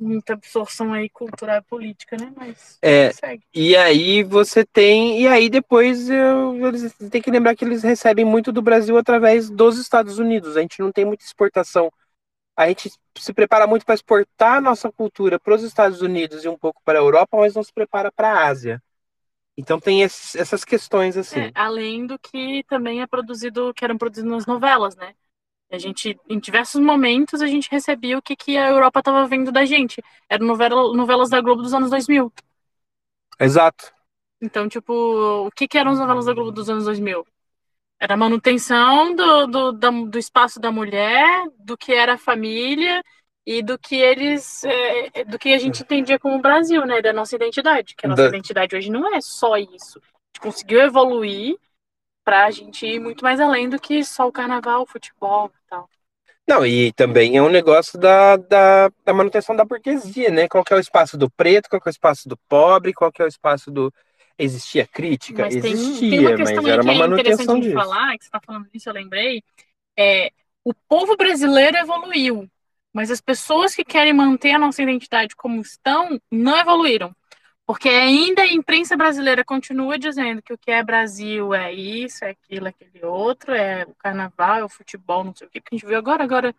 muita 0.00 0.32
absorção 0.32 0.92
aí 0.92 1.08
cultural 1.08 1.58
e 1.58 1.62
política, 1.62 2.16
né? 2.16 2.32
Mas 2.36 2.78
É. 2.82 3.10
E 3.54 3.76
aí 3.76 4.24
você 4.24 4.64
tem. 4.64 5.20
E 5.20 5.28
aí 5.28 5.48
depois 5.48 6.10
eu, 6.10 6.66
eles 6.66 6.92
têm 7.10 7.22
que 7.22 7.30
lembrar 7.30 7.54
que 7.54 7.64
eles 7.64 7.84
recebem 7.84 8.24
muito 8.24 8.50
do 8.50 8.60
Brasil 8.60 8.98
através 8.98 9.48
dos 9.48 9.78
Estados 9.78 10.18
Unidos. 10.18 10.56
A 10.56 10.60
gente 10.62 10.80
não 10.80 10.90
tem 10.90 11.04
muita 11.04 11.24
exportação. 11.24 11.92
A 12.56 12.66
gente 12.66 12.90
se 13.16 13.32
prepara 13.32 13.68
muito 13.68 13.86
para 13.86 13.94
exportar 13.94 14.56
a 14.56 14.60
nossa 14.60 14.90
cultura 14.90 15.38
para 15.38 15.54
os 15.54 15.62
Estados 15.62 16.02
Unidos 16.02 16.44
e 16.44 16.48
um 16.48 16.58
pouco 16.58 16.80
para 16.84 16.98
a 16.98 17.02
Europa, 17.02 17.36
mas 17.36 17.54
não 17.54 17.62
se 17.62 17.72
prepara 17.72 18.10
para 18.10 18.32
a 18.32 18.46
Ásia. 18.48 18.82
Então 19.58 19.80
tem 19.80 20.02
esses- 20.02 20.36
essas 20.36 20.64
questões 20.64 21.16
assim. 21.16 21.40
É, 21.40 21.52
além 21.54 22.06
do 22.06 22.18
que 22.18 22.64
também 22.68 23.02
é 23.02 23.06
produzido, 23.06 23.74
que 23.74 23.84
eram 23.84 23.98
produzidos 23.98 24.30
nas 24.30 24.46
novelas, 24.46 24.96
né? 24.96 25.14
A 25.72 25.78
gente, 25.78 26.18
em 26.28 26.38
diversos 26.40 26.80
momentos, 26.80 27.42
a 27.42 27.46
gente 27.48 27.70
recebia 27.70 28.18
o 28.18 28.22
que, 28.22 28.36
que 28.36 28.56
a 28.58 28.70
Europa 28.70 29.00
estava 29.00 29.26
vendo 29.26 29.52
da 29.52 29.64
gente. 29.66 30.02
Eram 30.28 30.46
novela, 30.46 30.94
novelas 30.96 31.30
da 31.30 31.40
Globo 31.40 31.62
dos 31.62 31.74
anos 31.74 31.90
2000. 31.90 32.32
Exato. 33.40 33.92
Então, 34.40 34.68
tipo, 34.68 34.92
o 35.46 35.50
que, 35.50 35.66
que 35.68 35.78
eram 35.78 35.92
as 35.92 35.98
novelas 35.98 36.26
da 36.26 36.32
Globo 36.34 36.52
dos 36.52 36.70
anos 36.70 36.84
2000? 36.84 37.24
Era 38.00 38.14
a 38.14 38.16
manutenção 38.16 39.14
do, 39.14 39.46
do, 39.48 39.72
da- 39.72 39.90
do 39.90 40.18
espaço 40.18 40.60
da 40.60 40.70
mulher, 40.72 41.44
do 41.58 41.76
que 41.76 41.92
era 41.92 42.14
a 42.14 42.18
família 42.18 43.02
e 43.50 43.62
do 43.62 43.78
que 43.78 43.96
eles, 43.96 44.62
é, 44.64 45.24
do 45.24 45.38
que 45.38 45.54
a 45.54 45.58
gente 45.58 45.82
entendia 45.82 46.18
como 46.18 46.40
Brasil, 46.42 46.84
né? 46.86 47.00
Da 47.00 47.12
nossa 47.14 47.34
identidade. 47.34 47.94
Que 47.96 48.06
a 48.06 48.08
nossa 48.10 48.22
Da- 48.22 48.28
identidade 48.28 48.76
hoje 48.76 48.90
não 48.90 49.14
é 49.14 49.20
só 49.22 49.56
isso. 49.56 49.98
A 49.98 50.02
gente 50.28 50.40
conseguiu 50.42 50.80
evoluir 50.80 51.56
pra 52.24 52.50
gente 52.50 52.86
ir 52.86 53.00
muito 53.00 53.24
mais 53.24 53.40
além 53.40 53.68
do 53.68 53.80
que 53.80 54.04
só 54.04 54.28
o 54.28 54.32
carnaval, 54.32 54.82
o 54.82 54.86
futebol 54.86 55.48
e 55.54 55.68
tal. 55.70 55.88
Não, 56.48 56.64
e 56.66 56.92
também 56.94 57.36
é 57.36 57.42
um 57.42 57.48
negócio 57.50 57.98
da, 57.98 58.36
da, 58.36 58.90
da 59.04 59.12
manutenção 59.14 59.54
da 59.54 59.64
burguesia, 59.64 60.30
né? 60.30 60.48
Qual 60.48 60.64
que 60.64 60.72
é 60.72 60.76
o 60.76 60.80
espaço 60.80 61.16
do 61.18 61.30
preto, 61.30 61.68
qual 61.68 61.80
que 61.80 61.88
é 61.88 61.90
o 61.90 61.92
espaço 61.92 62.28
do 62.28 62.36
pobre, 62.48 62.94
qual 62.94 63.12
que 63.12 63.20
é 63.20 63.24
o 63.24 63.28
espaço 63.28 63.70
do. 63.70 63.92
Existia 64.38 64.86
crítica? 64.86 65.42
Mas 65.42 65.56
tem, 65.56 65.74
Existia, 65.76 66.08
tem 66.08 66.26
uma 66.36 66.36
mas 66.44 66.66
era 66.66 66.82
que 66.82 66.88
uma 66.88 66.92
é 66.92 66.96
interessante 67.06 67.48
manutenção 67.48 67.60
de 67.60 67.68
disso. 67.68 67.72
falar, 67.72 68.16
que 68.16 68.24
você 68.24 68.28
está 68.28 68.40
falando 68.40 68.68
disso, 68.70 68.88
eu 68.88 68.94
lembrei. 68.94 69.42
É, 69.98 70.30
o 70.64 70.74
povo 70.88 71.16
brasileiro 71.16 71.76
evoluiu, 71.78 72.48
mas 72.98 73.12
as 73.12 73.20
pessoas 73.20 73.76
que 73.76 73.84
querem 73.84 74.12
manter 74.12 74.50
a 74.50 74.58
nossa 74.58 74.82
identidade 74.82 75.36
como 75.36 75.60
estão 75.60 76.20
não 76.28 76.58
evoluíram. 76.58 77.14
Porque 77.64 77.88
ainda 77.88 78.42
a 78.42 78.46
imprensa 78.52 78.96
brasileira 78.96 79.44
continua 79.44 79.96
dizendo 79.96 80.42
que 80.42 80.52
o 80.52 80.58
que 80.58 80.72
é 80.72 80.82
Brasil 80.82 81.54
é 81.54 81.72
isso, 81.72 82.24
é 82.24 82.30
aquilo, 82.30 82.66
é 82.66 82.70
aquele 82.70 83.04
outro, 83.04 83.54
é 83.54 83.84
o 83.84 83.94
carnaval, 83.94 84.56
é 84.56 84.64
o 84.64 84.68
futebol, 84.68 85.22
não 85.22 85.32
sei 85.32 85.46
o 85.46 85.50
que, 85.50 85.60
que 85.60 85.68
a 85.70 85.76
gente 85.76 85.86
viu 85.86 85.96
agora, 85.96 86.24
agora, 86.24 86.52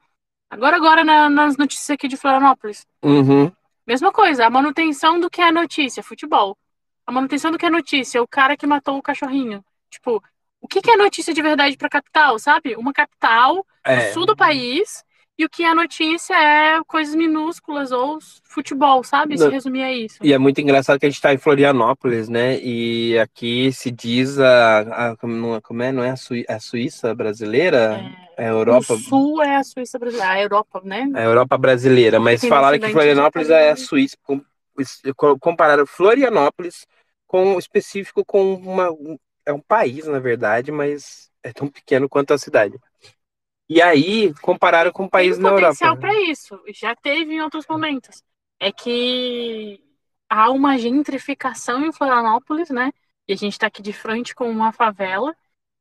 agora, 0.50 0.78
agora 0.78 1.04
na- 1.04 1.30
nas 1.30 1.58
notícias 1.58 1.90
aqui 1.90 2.08
de 2.08 2.16
Florianópolis. 2.16 2.88
Uhum. 3.04 3.52
Mesma 3.86 4.10
coisa, 4.10 4.46
a 4.46 4.50
manutenção 4.50 5.20
do 5.20 5.30
que 5.30 5.42
é 5.42 5.52
notícia, 5.52 6.02
futebol. 6.02 6.58
A 7.06 7.12
manutenção 7.12 7.52
do 7.52 7.58
que 7.58 7.66
é 7.66 7.70
notícia, 7.70 8.24
o 8.24 8.28
cara 8.28 8.56
que 8.56 8.66
matou 8.66 8.98
o 8.98 9.02
cachorrinho. 9.02 9.62
Tipo, 9.90 10.24
o 10.62 10.70
que 10.70 10.82
que 10.82 10.92
é 10.92 10.96
notícia 10.96 11.34
de 11.34 11.42
verdade 11.42 11.76
pra 11.76 11.90
capital, 11.90 12.40
sabe? 12.40 12.78
Uma 12.78 12.94
capital 12.94 13.68
É. 13.84 14.14
sul 14.14 14.26
do 14.26 14.38
país 14.38 15.04
E 15.40 15.46
o 15.46 15.50
que 15.50 15.64
é 15.64 15.74
notícia 15.74 16.34
é 16.36 16.84
coisas 16.86 17.16
minúsculas 17.16 17.94
ou 17.94 18.20
futebol, 18.44 19.06
sabe? 19.06 19.38
Se 19.38 19.50
resumir 19.50 19.84
a 19.84 19.94
isso. 19.94 20.18
E 20.22 20.34
é 20.34 20.38
muito 20.38 20.60
engraçado 20.60 21.00
que 21.00 21.06
a 21.06 21.10
gente 21.10 21.16
está 21.16 21.34
em 21.34 21.38
Florianópolis, 21.38 22.28
né? 22.28 22.60
E 22.60 23.18
aqui 23.18 23.72
se 23.72 23.90
diz 23.90 24.38
a, 24.38 25.12
a 25.12 25.16
como 25.16 25.56
é- 25.56 25.86
é, 25.88 25.92
não 25.94 26.04
é 26.04 26.10
a, 26.10 26.18
Sui- 26.18 26.46
a 26.50 26.60
Suíça 26.60 27.16
brasileira, 27.16 28.02
é 28.38 28.48
a 28.48 28.50
Europa, 28.50 28.94
O 28.94 28.98
sul 28.98 29.42
é 29.42 29.56
a 29.56 29.64
Suíça 29.64 29.98
brasileira, 29.98 30.34
a 30.34 30.42
Europa, 30.42 30.82
né? 30.84 31.08
a 31.14 31.22
Europa 31.22 31.58
brasileira, 31.58 32.20
mas 32.20 32.42
Tem 32.42 32.50
falaram 32.50 32.78
que 32.80 32.92
Florianópolis 32.92 33.50
é 33.50 33.72
a. 33.72 33.76
Suíça, 33.78 34.18
com- 34.24 34.42
com- 35.16 35.40
compararam 35.40 35.86
Florianópolis 35.88 36.86
com 37.28 37.58
específico 37.58 38.26
com 38.26 38.56
uma 38.56 38.92
um- 38.92 39.18
é 39.46 39.54
um 39.54 39.62
país, 39.62 40.06
na 40.06 40.20
verdade, 40.20 40.70
mas 40.72 41.30
é 41.44 41.54
tão 41.54 41.68
pequeno 41.70 42.10
quanto 42.10 42.34
a 42.34 42.38
cidade. 42.38 42.78
E 43.70 43.82
aí 43.82 44.34
compararam 44.42 44.92
com 44.92 45.04
um 45.04 45.10
país 45.10 45.36
tem 45.36 45.44
na 45.44 45.52
potencial 45.52 45.96
Europa. 45.96 46.08
para 46.08 46.22
isso. 46.24 46.60
Já 46.74 46.96
teve 46.96 47.34
em 47.36 47.42
outros 47.42 47.66
momentos. 47.70 48.24
É 48.60 48.72
que 48.72 49.80
há 50.28 50.50
uma 50.50 50.78
gentrificação 50.78 51.86
em 51.86 51.92
Florianópolis, 51.94 52.70
né? 52.70 52.92
E 53.28 53.34
a 53.34 53.36
gente 53.36 53.58
tá 53.60 53.68
aqui 53.68 53.82
de 53.82 53.94
frente 53.94 54.34
com 54.34 54.50
uma 54.50 54.72
favela, 54.72 55.36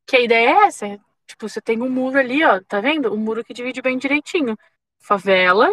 que 0.07 0.17
a 0.17 0.21
ideia 0.21 0.49
é 0.51 0.67
essa. 0.67 0.87
é, 0.87 0.99
Tipo, 1.27 1.49
você 1.49 1.61
tem 1.61 1.81
um 1.83 1.91
muro 1.91 2.19
ali, 2.19 2.45
ó, 2.45 2.61
tá 2.63 2.81
vendo? 2.81 3.13
O 3.13 3.17
muro 3.19 3.45
que 3.45 3.55
divide 3.55 3.83
bem 3.83 3.99
direitinho. 3.99 4.57
Favela 5.01 5.71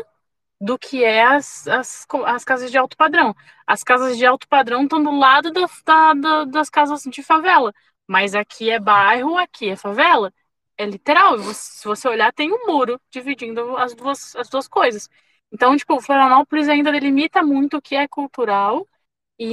do 0.60 0.78
que 0.80 1.04
é 1.04 1.24
as, 1.24 1.68
as, 1.68 2.06
as 2.26 2.44
casas 2.46 2.72
de 2.72 2.78
alto 2.78 2.96
padrão. 2.98 3.36
As 3.68 3.84
casas 3.84 4.18
de 4.18 4.26
alto 4.26 4.48
padrão 4.48 4.84
estão 4.84 5.04
do 5.04 5.12
lado 5.12 5.52
da, 5.52 5.66
da- 5.86 6.14
da- 6.14 6.46
das 6.46 6.70
casas 6.70 7.04
de 7.04 7.22
favela. 7.24 7.74
Mas 8.08 8.36
aqui 8.36 8.70
é 8.70 8.80
bairro, 8.80 9.38
aqui 9.38 9.70
é 9.70 9.76
favela. 9.76 10.34
É 10.78 10.86
literal. 10.86 11.38
Se 11.54 11.86
você 11.88 12.08
olhar, 12.08 12.34
tem 12.34 12.52
um 12.52 12.66
muro 12.68 13.00
dividindo 13.10 13.78
as 13.78 13.94
duas, 13.96 14.36
as 14.36 14.50
duas 14.50 14.68
coisas. 14.68 15.10
Então, 15.52 15.76
tipo, 15.78 16.02
Florianópolis 16.02 16.68
ainda 16.68 16.92
delimita 16.92 17.42
muito 17.44 17.78
o 17.78 17.82
que 17.82 17.96
é 17.96 18.08
cultural 18.08 18.86
e, 19.40 19.46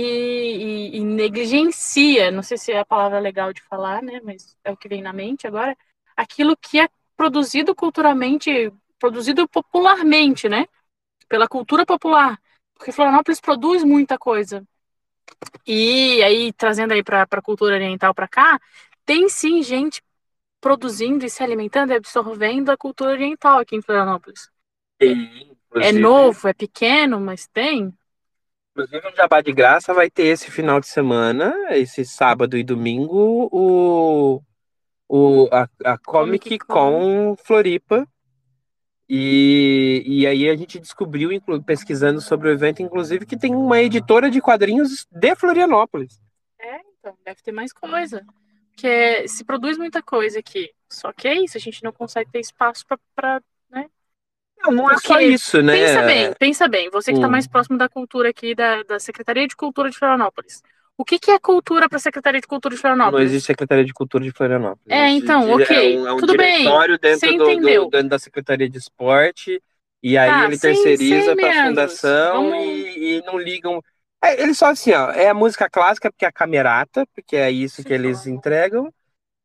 e- 0.94 0.96
e 0.98 1.04
negligencia, 1.04 2.30
não 2.30 2.42
sei 2.42 2.58
se 2.58 2.72
é 2.72 2.78
a 2.80 2.84
palavra 2.84 3.20
legal 3.20 3.52
de 3.52 3.62
falar, 3.62 4.02
né? 4.02 4.20
Mas 4.24 4.56
é 4.64 4.72
o 4.72 4.76
que 4.76 4.88
vem 4.88 5.02
na 5.02 5.12
mente 5.12 5.46
agora, 5.46 5.76
aquilo 6.16 6.56
que 6.56 6.80
é 6.80 6.88
produzido 7.16 7.74
culturalmente, 7.74 8.72
produzido 8.98 9.48
popularmente, 9.48 10.48
né? 10.48 10.66
Pela 11.28 11.48
cultura 11.48 11.86
popular. 11.86 12.40
Porque 12.76 12.92
Florianópolis 12.92 13.40
produz 13.40 13.84
muita 13.84 14.18
coisa. 14.18 14.64
E 15.66 16.22
aí, 16.22 16.52
trazendo 16.52 16.92
aí 16.92 17.02
para 17.02 17.22
a 17.30 17.42
cultura 17.42 17.74
oriental 17.74 18.14
para 18.14 18.28
cá, 18.28 18.60
tem 19.04 19.28
sim 19.28 19.62
gente 19.62 20.02
produzindo 20.62 21.26
e 21.26 21.28
se 21.28 21.42
alimentando 21.42 21.92
e 21.92 21.96
absorvendo 21.96 22.70
a 22.70 22.76
cultura 22.76 23.10
oriental 23.10 23.58
aqui 23.58 23.74
em 23.74 23.82
Florianópolis. 23.82 24.48
Tem, 24.96 25.50
É 25.74 25.90
novo, 25.90 26.46
é 26.46 26.54
pequeno, 26.54 27.20
mas 27.20 27.48
tem. 27.48 27.92
Inclusive, 28.70 29.08
um 29.08 29.16
Jabá 29.16 29.42
de 29.42 29.52
Graça 29.52 29.92
vai 29.92 30.08
ter 30.08 30.26
esse 30.26 30.50
final 30.50 30.80
de 30.80 30.86
semana, 30.86 31.52
esse 31.70 32.04
sábado 32.04 32.56
e 32.56 32.62
domingo, 32.62 33.48
o, 33.52 34.40
o, 35.08 35.48
a, 35.52 35.68
a 35.84 35.98
Comic 35.98 36.58
Comic 36.58 36.58
Con 36.60 37.36
Floripa. 37.44 38.06
E, 39.08 40.02
e 40.06 40.26
aí 40.26 40.48
a 40.48 40.56
gente 40.56 40.78
descobriu, 40.78 41.28
pesquisando 41.66 42.20
sobre 42.20 42.48
o 42.48 42.52
evento, 42.52 42.80
inclusive, 42.80 43.26
que 43.26 43.36
tem 43.36 43.54
uma 43.54 43.82
editora 43.82 44.30
de 44.30 44.40
quadrinhos 44.40 45.06
de 45.10 45.34
Florianópolis. 45.34 46.18
É, 46.58 46.80
então, 46.98 47.14
deve 47.22 47.42
ter 47.42 47.52
mais 47.52 47.72
coisa. 47.72 48.24
Porque 48.82 49.28
se 49.28 49.44
produz 49.44 49.78
muita 49.78 50.02
coisa 50.02 50.40
aqui. 50.40 50.68
Só 50.90 51.12
que 51.12 51.28
é 51.28 51.34
isso, 51.40 51.56
a 51.56 51.60
gente 51.60 51.84
não 51.84 51.92
consegue 51.92 52.28
ter 52.32 52.40
espaço 52.40 52.84
para. 53.14 53.40
Não, 54.64 54.72
não 54.72 54.90
é 54.90 54.96
só 54.98 55.20
isso, 55.20 55.62
né? 55.62 55.72
Pensa 55.72 56.02
bem, 56.02 56.34
pensa 56.38 56.68
bem. 56.68 56.90
Você 56.90 57.12
que 57.12 57.18
está 57.18 57.28
Hum. 57.28 57.30
mais 57.30 57.46
próximo 57.46 57.78
da 57.78 57.88
cultura 57.88 58.30
aqui, 58.30 58.54
da, 58.54 58.82
da 58.82 58.98
Secretaria 58.98 59.46
de 59.46 59.54
Cultura 59.56 59.88
de 59.90 59.96
Florianópolis. 59.98 60.62
O 60.96 61.04
que, 61.04 61.18
que 61.18 61.30
é 61.30 61.38
cultura 61.38 61.88
para 61.88 61.96
a 61.96 62.00
Secretaria 62.00 62.40
de 62.40 62.46
Cultura 62.46 62.74
de 62.74 62.76
Não 62.76 62.80
Florianópolis? 62.82 63.30
existe 63.30 63.46
Secretaria 63.46 63.84
de 63.84 63.92
Cultura 63.92 64.22
de 64.24 64.30
Florianópolis. 64.30 64.86
É, 64.88 65.08
então, 65.10 65.50
ok, 65.50 65.96
É 65.96 65.98
um, 66.00 66.06
é 66.08 66.12
um 66.12 66.16
tudo 66.18 66.36
bem, 66.36 66.64
você 66.64 67.32
do, 67.32 67.38
do- 67.38 67.50
entendeu. 67.50 67.88
dentro 67.90 68.08
da 68.10 68.18
Secretaria 68.18 68.68
de 68.68 68.78
Esporte. 68.78 69.60
E 70.02 70.18
aí 70.18 70.28
Tá, 70.30 70.44
ele 70.46 70.58
terceiriza 70.58 71.36
para 71.36 71.48
a 71.50 71.68
fundação 71.68 72.54
e, 72.56 73.18
e 73.18 73.22
não 73.24 73.38
ligam. 73.38 73.80
É, 74.24 74.40
eles 74.40 74.56
só 74.56 74.66
assim, 74.66 74.92
ó, 74.92 75.10
é 75.10 75.28
a 75.28 75.34
música 75.34 75.68
clássica 75.68 76.10
porque 76.10 76.24
é 76.24 76.28
a 76.28 76.32
camerata, 76.32 77.06
porque 77.14 77.36
é 77.36 77.50
isso 77.50 77.82
que 77.82 77.92
eles 77.92 78.26
entregam. 78.26 78.92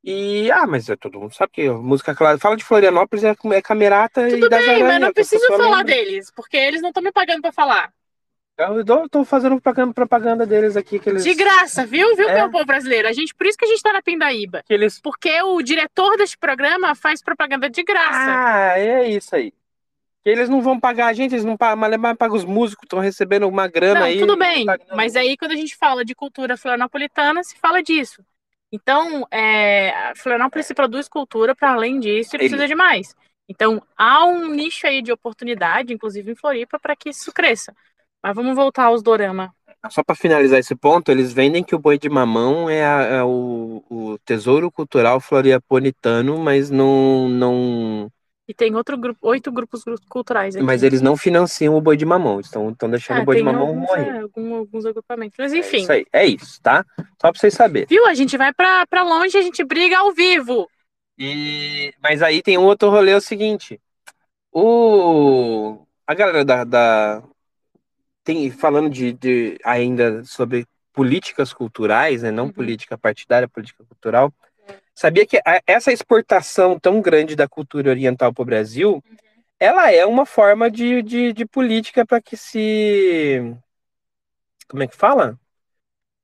E, 0.03 0.49
ah, 0.51 0.65
mas 0.67 0.87
é, 0.89 0.95
todo 0.95 1.19
mundo 1.19 1.33
sabe 1.33 1.51
que 1.51 1.67
a 1.67 1.73
música 1.73 2.15
clássica. 2.15 2.41
Fala 2.41 2.55
de 2.55 2.63
Florianópolis, 2.63 3.23
é, 3.23 3.35
é 3.53 3.61
camerata 3.61 4.29
Tudo 4.29 4.45
e 4.45 4.49
das 4.49 4.59
bem, 4.65 4.83
mas 4.83 4.83
aranhas, 4.83 5.01
não 5.01 5.13
que 5.13 5.21
as 5.21 5.27
preciso 5.29 5.47
falar 5.57 5.77
lembram. 5.79 5.83
deles, 5.85 6.31
porque 6.31 6.55
eles 6.55 6.81
não 6.81 6.89
estão 6.89 7.03
me 7.03 7.11
pagando 7.11 7.41
para 7.41 7.51
falar. 7.51 7.91
Eu 8.57 8.83
dou- 8.83 9.07
tô 9.07 9.23
fazendo 9.23 9.53
propaganda, 9.61 9.93
propaganda 9.93 10.45
deles 10.45 10.75
aqui, 10.75 10.97
que 10.97 11.09
eles. 11.09 11.23
De 11.23 11.35
graça, 11.35 11.85
viu, 11.85 12.15
viu, 12.15 12.27
É. 12.27 12.35
meu 12.35 12.49
povo 12.49 12.65
brasileiro? 12.65 13.07
A 13.07 13.13
gente, 13.13 13.35
por 13.35 13.45
isso 13.45 13.57
que 13.57 13.65
a 13.65 13.67
gente 13.67 13.83
tá 13.83 13.93
na 13.93 14.01
Pindaíba. 14.01 14.63
Que 14.65 14.73
eles... 14.73 14.99
Porque 14.99 15.41
o 15.43 15.61
diretor 15.61 16.17
deste 16.17 16.37
programa 16.37 16.95
faz 16.95 17.21
propaganda 17.21 17.69
de 17.69 17.83
graça. 17.83 18.17
Ah, 18.17 18.79
é 18.79 19.09
isso 19.09 19.35
aí. 19.35 19.53
Eles 20.27 20.49
não 20.49 20.61
vão 20.61 20.79
pagar 20.79 21.07
a 21.07 21.13
gente, 21.13 21.33
eles 21.33 21.45
não 21.45 21.55
pagam, 21.55 21.77
mas 21.77 22.17
pagam 22.17 22.35
os 22.35 22.43
músicos, 22.43 22.83
estão 22.83 22.99
recebendo 22.99 23.47
uma 23.47 23.67
grana 23.67 24.01
Não, 24.01 24.05
aí. 24.07 24.17
tudo 24.19 24.37
bem, 24.37 24.65
pagando- 24.65 24.95
mas 24.95 25.15
aí 25.15 25.37
quando 25.37 25.51
a 25.51 25.55
gente 25.55 25.75
fala 25.75 26.03
de 26.03 26.13
cultura 26.13 26.57
florianopolitana, 26.57 27.43
se 27.43 27.57
fala 27.57 27.81
disso. 27.81 28.21
Então, 28.71 29.25
é, 29.31 29.91
a 29.91 30.13
Florianópolis 30.15 30.65
se 30.67 30.73
produz 30.73 31.07
cultura 31.07 31.55
para 31.55 31.71
além 31.71 31.99
disso 31.99 32.35
e 32.35 32.39
precisa 32.39 32.67
de 32.67 32.75
mais. 32.75 33.15
Então, 33.47 33.81
há 33.97 34.25
um 34.25 34.49
nicho 34.49 34.85
aí 34.85 35.01
de 35.01 35.11
oportunidade, 35.11 35.93
inclusive 35.93 36.29
em 36.31 36.35
Floripa, 36.35 36.77
para 36.77 36.95
que 36.95 37.09
isso 37.09 37.31
cresça. 37.31 37.73
Mas 38.21 38.35
vamos 38.35 38.55
voltar 38.55 38.85
aos 38.85 39.01
dorama. 39.01 39.53
Só 39.89 40.03
para 40.03 40.15
finalizar 40.15 40.59
esse 40.59 40.75
ponto, 40.75 41.09
eles 41.09 41.31
vendem 41.31 41.63
que 41.63 41.73
o 41.75 41.79
boi 41.79 41.97
de 41.97 42.09
mamão 42.09 42.69
é, 42.69 42.85
a- 42.85 43.03
é 43.03 43.23
o, 43.23 43.81
o 43.89 44.17
tesouro 44.25 44.69
cultural 44.69 45.21
floriapolitano, 45.21 46.37
mas 46.37 46.69
não, 46.69 47.29
não, 47.29 48.11
E 48.47 48.53
tem 48.53 48.73
outro 48.75 48.97
grupo, 48.97 49.19
oito 49.27 49.51
grupos 49.51 49.83
gru- 49.83 49.99
culturais 50.07 50.55
aqui. 50.55 50.63
mas 50.65 50.81
eles 50.81 51.01
não 51.01 51.17
financiam 51.17 51.75
o 51.75 51.81
boi 51.81 51.97
de 51.97 52.05
mamão, 52.05 52.39
estão, 52.39 52.69
estão 52.69 52.89
deixando 52.89 53.17
Ah, 53.17 53.21
o 53.21 53.25
boi 53.25 53.35
de 53.35 53.43
mamão 53.43 53.67
alguns, 53.67 53.87
morrer. 53.89 54.07
é, 54.07 54.19
algum- 54.19 54.55
alguns 54.55 54.85
agrupamentos. 54.85 55.35
Mas 55.37 55.53
É 55.53 55.57
enfim, 55.57 55.77
isso 55.79 55.91
aí, 55.91 56.05
é 56.13 56.25
isso, 56.25 56.61
tá? 56.61 56.85
Só 57.21 57.29
para 57.31 57.33
vocês 57.39 57.53
saberem. 57.53 57.87
viu? 57.89 58.05
A 58.05 58.13
gente 58.13 58.37
vai 58.37 58.53
pra 58.53 58.87
pra 58.87 59.03
longe 59.03 59.35
e 59.35 59.39
a 59.39 59.43
gente 59.43 59.63
briga 59.65 59.97
ao 59.97 60.13
vivo. 60.13 60.69
E, 61.19 61.93
mas 62.01 62.21
aí 62.21 62.41
tem 62.41 62.57
um 62.57 62.63
outro 62.63 62.89
rolê, 62.89 63.11
é 63.11 63.17
o 63.17 63.21
seguinte. 63.21 63.81
O, 64.51 65.85
a 66.05 66.13
galera 66.13 66.45
da, 66.45 66.63
da- 66.63 67.23
tem 68.23 68.49
falando 68.49 68.89
de, 68.89 69.11
de 69.13 69.57
ainda 69.63 70.23
sobre 70.23 70.65
políticas 70.93 71.53
culturais, 71.53 72.23
né? 72.23 72.31
Não 72.31 72.45
Uhum. 72.45 72.53
política 72.53 72.97
partidária, 72.97 73.47
política 73.47 73.83
cultural. 73.83 74.33
Sabia 74.97 75.27
que 75.27 75.37
a- 75.45 75.61
essa 75.67 75.91
exportação 75.91 76.79
tão 76.79 76.99
grande 77.01 77.35
da 77.35 77.47
cultura 77.47 77.91
oriental 77.91 78.33
para 78.33 78.41
o 78.41 78.45
Brasil, 78.45 79.03
ela 79.59 79.91
é 79.91 80.03
uma 80.03 80.25
forma 80.25 80.71
de, 80.71 81.03
de, 81.03 81.33
de 81.33 81.45
política 81.45 82.03
para 82.03 82.19
que 82.19 82.35
se 82.35 83.39
como 84.67 84.81
é 84.81 84.87
que 84.87 84.95
fala? 84.95 85.39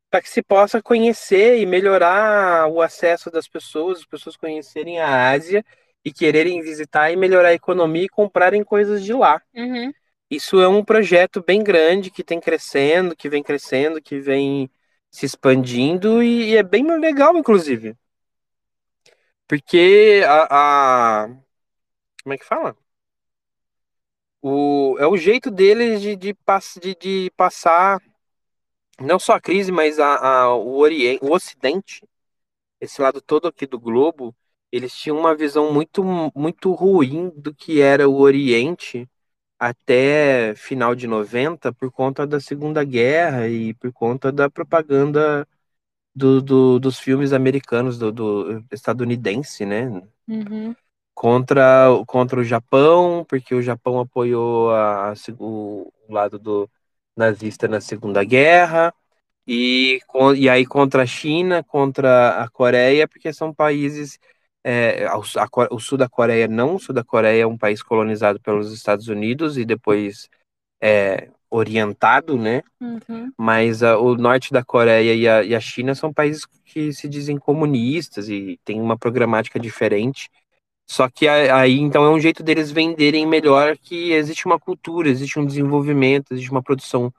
Para 0.10 0.24
que 0.24 0.30
se 0.30 0.42
possa 0.42 0.82
conhecer 0.82 1.60
e 1.60 1.68
melhorar 1.68 2.68
o 2.68 2.82
acesso 2.82 3.30
das 3.30 3.48
pessoas, 3.48 4.00
as 4.00 4.06
pessoas 4.06 4.36
conhecerem 4.36 5.00
a 5.00 5.30
Ásia 5.30 5.64
e 6.04 6.12
quererem 6.12 6.60
visitar 6.64 7.12
e 7.12 7.16
melhorar 7.16 7.50
a 7.50 7.54
economia 7.54 8.06
e 8.06 8.10
comprarem 8.10 8.64
coisas 8.64 9.04
de 9.04 9.14
lá. 9.14 9.40
Uhum. 9.54 9.94
Isso 10.32 10.60
é 10.60 10.68
um 10.68 10.84
projeto 10.84 11.44
bem 11.46 11.64
grande 11.64 12.10
que 12.10 12.24
tem 12.24 12.40
crescendo, 12.40 13.16
que 13.16 13.30
vem 13.30 13.44
crescendo, 13.44 14.02
que 14.02 14.20
vem 14.20 14.68
se 15.12 15.28
expandindo 15.28 16.24
e, 16.24 16.54
e 16.54 16.58
é 16.58 16.64
bem 16.64 16.84
legal, 17.00 17.38
inclusive. 17.38 17.96
Porque 19.48 20.22
a, 20.28 21.24
a- 21.26 21.28
como 22.24 22.34
é 22.36 22.38
que 22.38 22.46
fala? 22.46 22.78
O, 24.42 24.96
é 25.00 25.08
o 25.08 25.18
jeito 25.18 25.50
deles 25.50 26.02
de, 26.02 26.16
de, 26.16 26.36
de, 26.82 26.96
de 26.96 27.32
passar 27.36 28.00
não 29.00 29.20
só 29.20 29.34
a 29.34 29.42
crise, 29.42 29.72
mas 29.72 30.00
a, 30.00 30.16
a- 30.44 30.56
o, 30.56 30.78
Oriente, 30.78 31.24
o 31.24 31.32
Ocidente, 31.34 32.02
esse 32.82 33.02
lado 33.02 33.22
todo 33.22 33.48
aqui 33.48 33.68
do 33.68 33.80
globo, 33.80 34.36
eles 34.72 34.94
tinham 34.96 35.20
uma 35.20 35.36
visão 35.36 35.74
muito, 35.74 36.04
muito 36.36 36.72
ruim 36.74 37.32
do 37.38 37.54
que 37.56 37.82
era 37.82 38.10
o 38.10 38.18
Oriente 38.20 39.10
até 39.60 40.56
final 40.56 40.96
de 40.96 41.08
90 41.08 41.74
por 41.74 41.92
conta 41.92 42.28
da 42.28 42.40
Segunda 42.42 42.84
Guerra 42.84 43.50
e 43.50 43.74
por 43.76 43.92
conta 43.94 44.32
da 44.32 44.50
propaganda 44.50 45.48
do, 46.16 46.42
do- 46.42 46.80
dos 46.80 47.00
filmes 47.00 47.34
americanos, 47.34 47.98
do, 47.98 48.12
do 48.12 48.64
estadunidense, 48.72 49.66
né? 49.66 50.02
Uhum. 50.28 50.76
Contra, 51.14 51.88
contra 52.08 52.40
o 52.40 52.44
Japão, 52.44 53.26
porque 53.28 53.54
o 53.54 53.62
Japão 53.62 54.00
apoiou 54.00 54.72
a, 54.72 55.12
a 55.12 55.14
o, 55.40 55.92
lado 56.10 56.40
do 56.40 56.70
nazista 57.16 57.68
na 57.68 57.80
Segunda 57.80 58.24
Guerra, 58.24 58.94
e, 59.48 60.00
e 60.38 60.50
aí 60.50 60.66
contra 60.66 61.04
a 61.04 61.06
China, 61.06 61.64
contra 61.64 62.42
a 62.44 62.50
Coreia, 62.50 63.08
porque 63.08 63.32
são 63.34 63.54
países 63.54 64.18
é, 64.64 65.06
a, 65.08 65.18
o 65.72 65.80
sul 65.80 65.98
da 65.98 66.08
Coreia 66.08 66.48
não, 66.48 66.76
o 66.76 66.80
sul 66.80 66.96
da 66.96 67.04
Coreia 67.04 67.44
é 67.44 67.48
um 67.48 67.58
país 67.58 67.84
colonizado 67.84 68.40
pelos 68.40 68.72
Estados 68.72 69.10
Unidos 69.10 69.58
e 69.58 69.66
depois 69.66 70.30
é, 70.82 71.30
orientado, 71.54 72.38
né? 72.38 72.64
Uhum. 72.82 73.32
Mas 73.38 73.84
a, 73.84 73.98
o 73.98 74.16
norte 74.16 74.52
da 74.52 74.64
Coreia 74.64 75.14
e 75.14 75.28
a, 75.28 75.44
e 75.44 75.56
a 75.56 75.60
China 75.60 75.94
são 75.94 76.12
países 76.12 76.46
que 76.66 76.92
se 76.92 77.08
dizem 77.08 77.38
comunistas 77.38 78.28
e 78.28 78.60
tem 78.66 78.82
uma 78.82 78.98
programática 78.98 79.60
diferente. 79.60 80.30
Só 80.90 81.08
que 81.08 81.28
aí, 81.28 81.80
então, 81.80 82.04
é 82.04 82.10
um 82.10 82.20
jeito 82.20 82.44
deles 82.44 82.72
venderem 82.72 83.26
melhor 83.26 83.78
que 83.78 84.12
existe 84.12 84.46
uma 84.46 84.60
cultura, 84.60 85.10
existe 85.10 85.40
um 85.40 85.46
desenvolvimento, 85.46 86.34
existe 86.34 86.52
uma 86.52 86.62
produção 86.62 87.14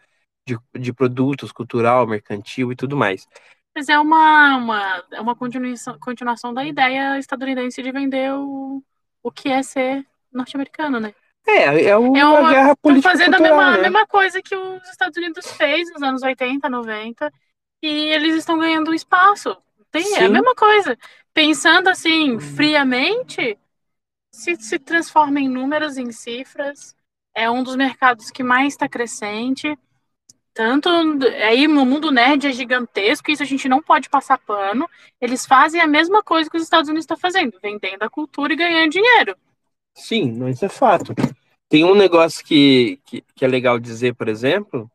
de, 0.47 0.59
de 0.79 0.93
produtos 0.93 1.51
cultural, 1.51 2.07
mercantil 2.07 2.73
e 2.73 2.77
tudo 2.77 2.97
mais. 2.97 3.27
Mas 3.75 3.89
é 3.89 3.99
uma, 3.99 4.57
uma, 4.57 5.05
é 5.13 5.21
uma 5.21 5.35
continuação, 5.35 5.99
continuação 5.99 6.53
da 6.53 6.65
ideia 6.65 7.19
estadunidense 7.19 7.83
de 7.83 7.91
vender 7.91 8.33
o, 8.35 8.83
o 9.23 9.31
que 9.33 9.49
é 9.49 9.63
ser 9.63 10.07
norte-americano, 10.33 11.01
né? 11.01 11.15
É, 11.47 11.85
é, 11.85 11.97
uma, 11.97 12.19
é 12.19 12.25
uma 12.25 12.51
guerra 12.51 12.77
política. 12.77 13.13
Estão 13.13 13.29
fazendo 13.29 13.37
cultural, 13.37 13.61
a 13.61 13.65
mesma, 13.65 13.73
né? 13.73 13.79
a 13.79 13.91
mesma 13.91 14.07
coisa 14.07 14.43
que 14.43 14.57
os 14.57 14.89
Estados 14.89 15.17
Unidos 15.17 15.51
fez 15.53 15.93
nos 15.93 16.03
anos 16.03 16.23
80, 16.23 16.69
90, 16.69 17.33
e 17.83 17.89
eles 17.89 18.35
estão 18.35 18.59
ganhando 18.59 18.95
espaço. 18.95 19.57
Tem, 19.91 20.17
é 20.17 20.25
a 20.25 20.29
mesma 20.29 20.55
coisa. 20.55 20.99
Pensando 21.33 21.89
assim, 21.89 22.39
friamente, 22.41 23.59
se, 24.33 24.57
se 24.57 24.79
transforma 24.79 25.39
em 25.39 25.49
números, 25.49 25.97
em 25.97 26.11
cifras. 26.11 26.95
É 27.35 27.51
um 27.51 27.63
dos 27.63 27.77
mercados 27.77 28.31
que 28.31 28.43
mais 28.43 28.75
está 28.75 28.89
crescente. 28.89 29.77
Tanto 30.53 30.89
aí 30.89 31.67
no 31.67 31.85
mundo 31.85 32.13
nerd 32.13 32.47
é 32.47 32.53
gigantesco, 32.53 33.31
isso 33.31 33.43
a 33.43 33.47
gente 33.47 33.69
não 33.69 33.83
pode 33.83 34.09
passar 34.09 34.39
pano. 34.39 34.89
Eles 35.21 35.45
fazem 35.45 35.81
a 35.81 35.87
mesma 35.87 36.23
coisa 36.23 36.49
que 36.49 36.57
os 36.57 36.63
Estados 36.63 36.89
Unidos 36.89 37.05
estão 37.05 37.17
fazendo, 37.17 37.59
vendendo 37.61 38.03
a 38.03 38.11
cultura 38.11 38.53
e 38.53 38.57
ganhando 38.57 38.91
dinheiro. 38.91 39.37
Sim, 39.95 40.33
mas 40.33 40.63
é 40.63 40.69
fato. 40.69 41.15
Tem 41.69 41.85
um 41.85 41.95
negócio 41.95 42.45
que, 42.45 43.01
que, 43.05 43.23
que 43.35 43.45
é 43.45 43.49
legal 43.49 43.79
dizer, 43.79 44.15
por 44.15 44.29
exemplo, 44.29 44.91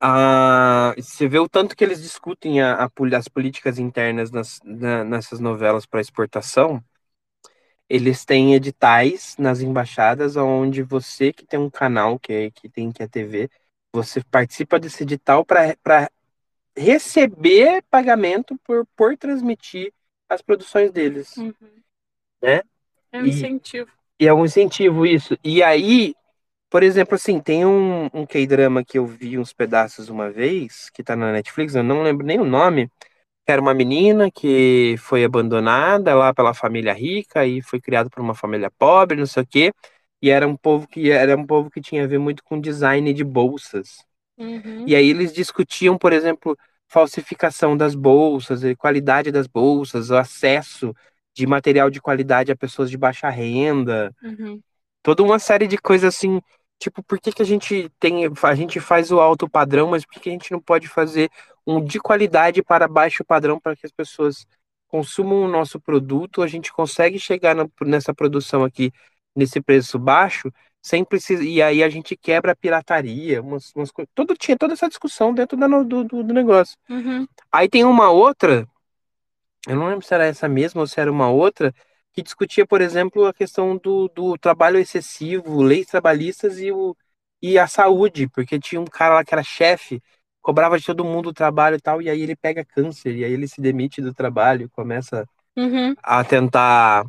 a, 0.00 0.94
você 0.96 1.28
vê 1.28 1.38
o 1.38 1.48
tanto 1.48 1.76
que 1.76 1.84
eles 1.84 2.02
discutem 2.02 2.60
a, 2.60 2.84
a 2.84 2.90
as 3.16 3.28
políticas 3.28 3.78
internas 3.78 4.30
nas, 4.30 4.58
na, 4.64 5.04
nessas 5.04 5.38
novelas 5.38 5.86
para 5.86 6.00
exportação. 6.00 6.82
Eles 7.88 8.24
têm 8.24 8.54
editais 8.54 9.36
nas 9.38 9.60
embaixadas 9.60 10.36
onde 10.36 10.82
você 10.82 11.32
que 11.32 11.46
tem 11.46 11.60
um 11.60 11.70
canal, 11.70 12.18
que, 12.18 12.32
é, 12.32 12.50
que 12.50 12.68
tem 12.68 12.90
que 12.90 13.02
é 13.02 13.06
TV, 13.06 13.50
você 13.92 14.22
participa 14.24 14.80
desse 14.80 15.02
edital 15.02 15.44
para 15.44 16.10
receber 16.76 17.84
pagamento 17.90 18.58
por, 18.64 18.86
por 18.96 19.16
transmitir 19.16 19.92
as 20.28 20.40
produções 20.40 20.90
deles. 20.90 21.36
Uhum. 21.36 21.54
Né? 22.42 22.62
É 23.12 23.20
um 23.20 23.26
incentivo. 23.26 23.90
E 24.22 24.28
é 24.28 24.32
um 24.32 24.44
incentivo 24.44 25.04
isso. 25.04 25.36
E 25.42 25.64
aí, 25.64 26.14
por 26.70 26.84
exemplo, 26.84 27.16
assim, 27.16 27.40
tem 27.40 27.66
um, 27.66 28.08
um 28.14 28.24
K-drama 28.24 28.84
que 28.84 28.96
eu 28.96 29.04
vi 29.04 29.36
uns 29.36 29.52
pedaços 29.52 30.08
uma 30.08 30.30
vez, 30.30 30.88
que 30.90 31.02
tá 31.02 31.16
na 31.16 31.32
Netflix, 31.32 31.74
eu 31.74 31.82
não 31.82 32.04
lembro 32.04 32.24
nem 32.24 32.38
o 32.38 32.44
nome. 32.44 32.88
Era 33.44 33.60
uma 33.60 33.74
menina 33.74 34.30
que 34.30 34.94
foi 35.00 35.24
abandonada 35.24 36.14
lá 36.14 36.32
pela 36.32 36.54
família 36.54 36.92
rica 36.92 37.44
e 37.44 37.60
foi 37.60 37.80
criada 37.80 38.08
por 38.08 38.20
uma 38.20 38.32
família 38.32 38.70
pobre, 38.70 39.18
não 39.18 39.26
sei 39.26 39.42
o 39.42 39.46
quê. 39.46 39.72
E 40.22 40.30
era 40.30 40.46
um 40.46 40.56
povo 40.56 40.86
que 40.86 41.10
era 41.10 41.36
um 41.36 41.44
povo 41.44 41.68
que 41.68 41.80
tinha 41.80 42.04
a 42.04 42.06
ver 42.06 42.18
muito 42.18 42.44
com 42.44 42.60
design 42.60 43.12
de 43.12 43.24
bolsas. 43.24 44.04
Uhum. 44.38 44.84
E 44.86 44.94
aí 44.94 45.10
eles 45.10 45.32
discutiam, 45.32 45.98
por 45.98 46.12
exemplo, 46.12 46.56
falsificação 46.86 47.76
das 47.76 47.96
bolsas, 47.96 48.60
qualidade 48.78 49.32
das 49.32 49.48
bolsas, 49.48 50.10
o 50.10 50.16
acesso 50.16 50.94
de 51.34 51.46
material 51.46 51.90
de 51.90 52.00
qualidade 52.00 52.52
a 52.52 52.56
pessoas 52.56 52.90
de 52.90 52.96
baixa 52.96 53.28
renda, 53.28 54.14
uhum. 54.22 54.60
toda 55.02 55.22
uma 55.22 55.38
série 55.38 55.66
de 55.66 55.78
coisas 55.78 56.14
assim, 56.14 56.40
tipo, 56.78 57.02
por 57.02 57.18
que, 57.18 57.32
que 57.32 57.42
a 57.42 57.46
gente 57.46 57.90
tem, 57.98 58.24
a 58.42 58.54
gente 58.54 58.80
faz 58.80 59.10
o 59.10 59.20
alto 59.20 59.48
padrão, 59.48 59.90
mas 59.90 60.04
por 60.04 60.20
que, 60.20 60.28
a 60.28 60.32
gente 60.32 60.52
não 60.52 60.60
pode 60.60 60.88
fazer 60.88 61.30
um 61.66 61.82
de 61.82 61.98
qualidade 61.98 62.62
para 62.62 62.88
baixo 62.88 63.24
padrão 63.24 63.58
para 63.58 63.76
que 63.76 63.86
as 63.86 63.92
pessoas 63.92 64.46
consumam 64.88 65.42
o 65.42 65.48
nosso 65.48 65.80
produto, 65.80 66.42
a 66.42 66.46
gente 66.46 66.72
consegue 66.72 67.18
chegar 67.18 67.54
na, 67.54 67.66
nessa 67.82 68.12
produção 68.12 68.62
aqui 68.62 68.92
nesse 69.34 69.60
preço 69.60 69.98
baixo, 69.98 70.52
sem 70.82 71.04
precisar, 71.04 71.44
e 71.44 71.62
aí 71.62 71.82
a 71.82 71.88
gente 71.88 72.16
quebra 72.16 72.52
a 72.52 72.56
pirataria, 72.56 73.40
umas, 73.40 73.72
umas 73.74 73.90
coisas, 73.90 74.10
todo, 74.14 74.34
tinha 74.34 74.58
toda 74.58 74.74
essa 74.74 74.88
discussão 74.88 75.32
dentro 75.32 75.56
da, 75.56 75.66
do, 75.66 76.04
do, 76.04 76.22
do 76.22 76.34
negócio. 76.34 76.76
Uhum. 76.90 77.26
Aí 77.50 77.68
tem 77.68 77.84
uma 77.84 78.10
outra 78.10 78.68
eu 79.66 79.76
não 79.76 79.88
lembro 79.88 80.04
se 80.04 80.14
era 80.14 80.26
essa 80.26 80.48
mesma 80.48 80.80
ou 80.80 80.86
se 80.86 81.00
era 81.00 81.10
uma 81.10 81.30
outra, 81.30 81.74
que 82.12 82.22
discutia, 82.22 82.66
por 82.66 82.80
exemplo, 82.80 83.26
a 83.26 83.32
questão 83.32 83.76
do, 83.76 84.08
do 84.08 84.36
trabalho 84.36 84.78
excessivo, 84.78 85.62
leis 85.62 85.86
trabalhistas 85.86 86.58
e, 86.58 86.70
o, 86.70 86.96
e 87.40 87.58
a 87.58 87.66
saúde, 87.66 88.28
porque 88.28 88.58
tinha 88.58 88.80
um 88.80 88.86
cara 88.86 89.14
lá 89.14 89.24
que 89.24 89.34
era 89.34 89.42
chefe, 89.42 90.02
cobrava 90.40 90.78
de 90.78 90.84
todo 90.84 91.04
mundo 91.04 91.30
o 91.30 91.34
trabalho 91.34 91.76
e 91.76 91.80
tal, 91.80 92.02
e 92.02 92.10
aí 92.10 92.20
ele 92.20 92.36
pega 92.36 92.64
câncer, 92.64 93.14
e 93.16 93.24
aí 93.24 93.32
ele 93.32 93.48
se 93.48 93.60
demite 93.60 94.02
do 94.02 94.12
trabalho, 94.12 94.68
começa 94.70 95.26
uhum. 95.56 95.94
a 96.02 96.22
tentar 96.24 97.06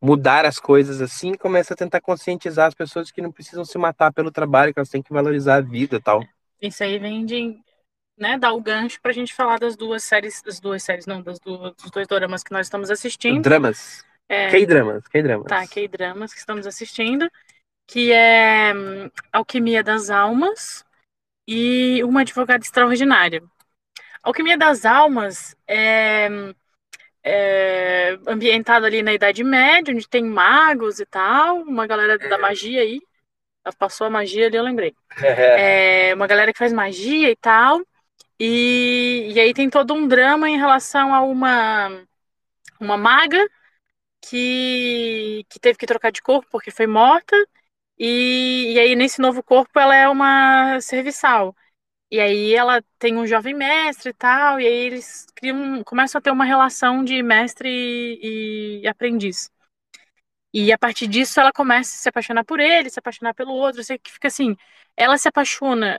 mudar 0.00 0.44
as 0.44 0.60
coisas 0.60 1.00
assim, 1.00 1.34
começa 1.34 1.74
a 1.74 1.76
tentar 1.76 2.00
conscientizar 2.00 2.68
as 2.68 2.74
pessoas 2.74 3.10
que 3.10 3.20
não 3.20 3.32
precisam 3.32 3.64
se 3.64 3.76
matar 3.78 4.12
pelo 4.12 4.30
trabalho, 4.30 4.72
que 4.72 4.78
elas 4.78 4.90
têm 4.90 5.02
que 5.02 5.12
valorizar 5.12 5.56
a 5.56 5.60
vida 5.60 5.96
e 5.96 6.00
tal. 6.00 6.22
Isso 6.62 6.84
aí 6.84 6.98
vem 6.98 7.24
de 7.24 7.58
né, 8.18 8.38
dar 8.38 8.52
o 8.52 8.60
gancho 8.60 9.00
para 9.00 9.10
a 9.10 9.14
gente 9.14 9.34
falar 9.34 9.58
das 9.58 9.76
duas 9.76 10.02
séries, 10.02 10.42
das 10.42 10.60
duas 10.60 10.82
séries, 10.82 11.06
não, 11.06 11.22
das 11.22 11.38
duas, 11.38 11.74
dos 11.74 11.90
dois 11.90 12.06
dramas 12.06 12.42
que 12.42 12.52
nós 12.52 12.66
estamos 12.66 12.90
assistindo. 12.90 13.42
Dramas. 13.42 14.04
É, 14.28 14.50
K-dramas, 14.50 15.06
K-dramas. 15.08 15.46
Tá, 15.46 15.66
K-dramas 15.66 16.34
que 16.34 16.40
estamos 16.40 16.66
assistindo, 16.66 17.30
que 17.86 18.12
é 18.12 18.74
hum, 18.74 19.10
Alquimia 19.32 19.82
das 19.82 20.10
Almas 20.10 20.84
e 21.46 22.02
Uma 22.04 22.20
Advogada 22.20 22.62
Extraordinária. 22.62 23.42
Alquimia 24.22 24.58
das 24.58 24.84
Almas 24.84 25.56
é, 25.66 26.28
é 27.24 28.18
ambientado 28.26 28.84
ali 28.84 29.02
na 29.02 29.14
Idade 29.14 29.42
Média, 29.42 29.94
onde 29.94 30.08
tem 30.08 30.22
magos 30.24 31.00
e 31.00 31.06
tal, 31.06 31.62
uma 31.62 31.86
galera 31.86 32.18
da 32.18 32.36
magia 32.36 32.82
aí. 32.82 33.00
Passou 33.78 34.06
a 34.06 34.10
magia 34.10 34.46
ali, 34.46 34.56
eu 34.56 34.62
lembrei. 34.62 34.94
É, 35.22 36.14
uma 36.14 36.26
galera 36.26 36.52
que 36.52 36.58
faz 36.58 36.72
magia 36.72 37.30
e 37.30 37.36
tal. 37.36 37.80
E, 38.40 39.32
e 39.34 39.40
aí 39.40 39.52
tem 39.54 39.68
todo 39.70 39.94
um 39.94 40.06
drama 40.06 40.48
em 40.48 40.56
relação 40.58 41.12
a 41.14 41.22
uma, 41.22 41.88
uma 42.80 42.96
maga 42.96 43.48
que, 44.22 45.44
que 45.50 45.60
teve 45.60 45.78
que 45.78 45.86
trocar 45.86 46.12
de 46.12 46.22
corpo 46.22 46.48
porque 46.50 46.70
foi 46.70 46.86
morta. 46.86 47.36
E, 47.98 48.74
e 48.74 48.78
aí, 48.80 48.96
nesse 48.96 49.20
novo 49.20 49.42
corpo, 49.42 49.78
ela 49.78 49.94
é 49.96 50.08
uma 50.08 50.80
serviçal. 50.80 51.56
E 52.10 52.20
aí 52.20 52.54
ela 52.54 52.82
tem 52.98 53.16
um 53.18 53.26
jovem 53.26 53.54
mestre 53.54 54.10
e 54.10 54.14
tal, 54.14 54.60
e 54.60 54.66
aí 54.66 54.74
eles 54.74 55.26
criam, 55.36 55.84
começam 55.84 56.18
a 56.18 56.22
ter 56.22 56.30
uma 56.30 56.44
relação 56.44 57.04
de 57.04 57.22
mestre 57.22 57.68
e, 57.70 58.80
e 58.82 58.88
aprendiz. 58.88 59.50
E 60.52 60.72
a 60.72 60.78
partir 60.78 61.06
disso 61.06 61.38
ela 61.40 61.52
começa 61.52 61.94
a 61.94 61.98
se 61.98 62.08
apaixonar 62.08 62.44
por 62.44 62.58
ele, 62.60 62.90
se 62.90 62.98
apaixonar 62.98 63.34
pelo 63.34 63.52
outro, 63.52 63.82
você 63.84 63.98
que 63.98 64.10
fica 64.10 64.28
assim, 64.28 64.56
ela 64.96 65.18
se 65.18 65.28
apaixona 65.28 65.98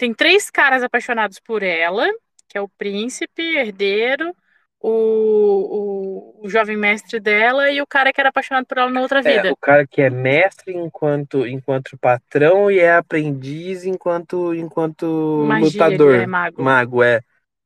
tem 0.00 0.14
três 0.14 0.50
caras 0.50 0.82
apaixonados 0.82 1.38
por 1.38 1.62
ela, 1.62 2.08
que 2.48 2.56
é 2.56 2.60
o 2.60 2.70
príncipe, 2.70 3.42
herdeiro, 3.42 4.34
o, 4.80 6.38
o, 6.40 6.46
o, 6.46 6.48
jovem 6.48 6.74
mestre 6.74 7.20
dela 7.20 7.70
e 7.70 7.82
o 7.82 7.86
cara 7.86 8.10
que 8.10 8.18
era 8.18 8.30
apaixonado 8.30 8.64
por 8.64 8.78
ela 8.78 8.90
na 8.90 9.02
outra 9.02 9.20
vida. 9.20 9.48
É, 9.48 9.52
o 9.52 9.56
cara 9.56 9.86
que 9.86 10.00
é 10.00 10.08
mestre 10.08 10.74
enquanto, 10.74 11.46
enquanto 11.46 11.98
patrão 11.98 12.70
e 12.70 12.78
é 12.78 12.94
aprendiz 12.94 13.84
enquanto, 13.84 14.54
enquanto 14.54 15.44
Magia, 15.46 15.66
lutador. 15.66 16.14
É 16.14 16.26
mago. 16.26 16.62
mago, 16.62 17.02
é. 17.02 17.20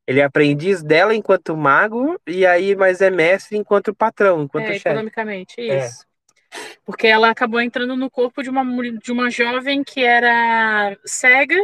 Ele 0.04 0.18
é 0.18 0.24
aprendiz 0.24 0.82
dela 0.82 1.14
enquanto 1.14 1.56
mago, 1.56 2.20
e 2.26 2.44
aí, 2.44 2.74
mas 2.74 3.00
é 3.00 3.10
mestre 3.10 3.56
enquanto 3.56 3.94
patrão, 3.94 4.42
enquanto 4.42 4.64
é, 4.64 4.72
chefe. 4.72 4.88
Economicamente, 4.88 5.60
isso. 5.60 6.02
É. 6.02 6.68
Porque 6.84 7.06
ela 7.06 7.30
acabou 7.30 7.60
entrando 7.60 7.96
no 7.96 8.10
corpo 8.10 8.42
de 8.42 8.50
uma, 8.50 8.64
de 9.00 9.12
uma 9.12 9.30
jovem 9.30 9.84
que 9.84 10.02
era 10.02 10.96
cega 11.04 11.62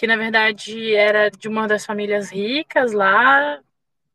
que 0.00 0.06
na 0.06 0.16
verdade 0.16 0.94
era 0.94 1.30
de 1.30 1.46
uma 1.46 1.68
das 1.68 1.84
famílias 1.84 2.30
ricas 2.30 2.94
lá 2.94 3.60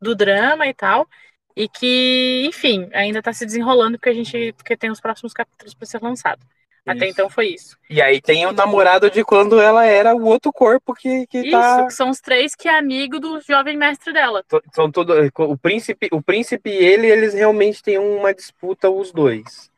do 0.02 0.16
drama 0.16 0.66
e 0.66 0.74
tal, 0.74 1.08
e 1.56 1.70
que, 1.70 2.44
enfim, 2.48 2.90
ainda 2.92 3.20
está 3.20 3.32
se 3.32 3.46
desenrolando 3.46 3.96
porque 3.96 4.10
a 4.10 4.14
gente 4.14 4.52
porque 4.54 4.76
tem 4.76 4.90
os 4.90 5.00
próximos 5.00 5.32
capítulos 5.32 5.76
para 5.76 5.86
ser 5.86 6.02
lançado. 6.02 6.40
Isso. 6.40 6.50
Até 6.88 7.08
então 7.08 7.30
foi 7.30 7.50
isso. 7.50 7.78
E 7.88 8.02
aí 8.02 8.20
tem 8.20 8.48
o 8.48 8.52
namorado 8.52 9.12
de 9.12 9.24
quando 9.24 9.62
ela 9.62 9.86
era 9.86 10.16
o 10.16 10.26
outro 10.26 10.52
corpo 10.52 10.92
que, 10.92 11.28
que 11.28 11.42
isso, 11.42 11.52
tá... 11.52 11.86
que 11.86 11.94
são 11.94 12.10
os 12.10 12.20
três 12.20 12.56
que 12.56 12.68
é 12.68 12.76
amigo 12.76 13.20
do 13.20 13.40
jovem 13.42 13.78
mestre 13.78 14.12
dela. 14.12 14.44
São 14.74 14.92
todo, 14.92 15.14
o 15.38 15.56
príncipe, 15.56 16.10
o 16.12 16.20
príncipe 16.20 16.72
e 16.72 16.84
ele, 16.84 17.06
eles 17.06 17.36
realmente 17.36 17.84
têm 17.84 18.00
uma 18.00 18.34
disputa 18.34 18.90
os 18.90 19.12
dois. 19.12 19.70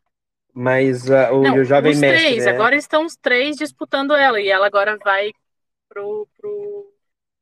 Mas 0.54 1.10
uh, 1.10 1.34
o, 1.34 1.42
Não, 1.42 1.56
o 1.58 1.66
jovem 1.66 1.92
os 1.92 2.00
mestre. 2.00 2.28
Três. 2.28 2.46
Né? 2.46 2.52
Agora 2.52 2.78
estão 2.78 3.06
os 3.06 3.18
três 3.18 3.58
disputando 3.58 4.16
ela. 4.16 4.40
E 4.40 4.48
ela 4.48 4.68
agora 4.68 4.98
vai 5.04 5.34
pro, 5.98 6.28
pro, 6.38 6.94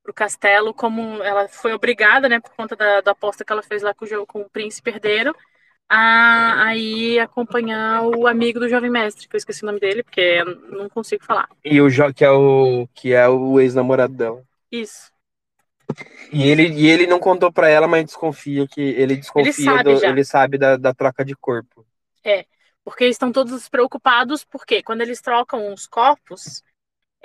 pro 0.03 0.13
castelo 0.13 0.73
como 0.73 1.21
ela 1.21 1.47
foi 1.49 1.73
obrigada, 1.73 2.29
né, 2.29 2.39
por 2.39 2.51
conta 2.55 2.75
da, 2.75 3.01
da 3.01 3.11
aposta 3.11 3.43
que 3.43 3.51
ela 3.51 3.61
fez 3.61 3.83
lá 3.83 3.93
com 3.93 4.05
o, 4.05 4.25
com 4.25 4.41
o 4.41 4.49
príncipe 4.49 4.91
herdeiro, 4.91 5.35
a 5.89 6.67
aí 6.67 7.19
acompanhar 7.19 8.03
o 8.03 8.25
amigo 8.25 8.59
do 8.59 8.69
jovem 8.69 8.89
mestre, 8.89 9.27
que 9.27 9.35
eu 9.35 9.37
esqueci 9.37 9.63
o 9.63 9.67
nome 9.67 9.79
dele, 9.79 10.03
porque 10.03 10.21
eu 10.21 10.45
não 10.71 10.89
consigo 10.89 11.23
falar. 11.23 11.47
E 11.63 11.81
o 11.81 11.89
que 12.13 12.23
é 12.23 12.31
o 12.31 12.87
que 12.93 13.13
é 13.13 13.27
o 13.27 13.59
ex-namorado 13.59 14.13
dela. 14.13 14.43
Isso. 14.71 15.13
E 16.31 16.49
ele, 16.49 16.67
e 16.69 16.87
ele 16.87 17.05
não 17.05 17.19
contou 17.19 17.51
pra 17.51 17.69
ela, 17.69 17.87
mas 17.87 18.05
desconfia 18.05 18.67
que 18.67 18.81
ele 18.81 19.15
desconfia 19.15 19.53
sabe 19.53 19.83
do- 19.83 20.05
ele 20.05 20.25
sabe 20.25 20.57
da, 20.57 20.75
da 20.75 20.93
troca 20.93 21.23
de 21.23 21.35
corpo. 21.35 21.85
Porque 22.83 23.03
eles 23.03 23.15
estão 23.15 23.31
todos 23.31 23.67
preocupados, 23.67 24.45
porque 24.45 24.83
quando 24.83 25.01
eles 25.01 25.19
trocam 25.19 25.73
os 25.73 25.87
corpos, 25.87 26.63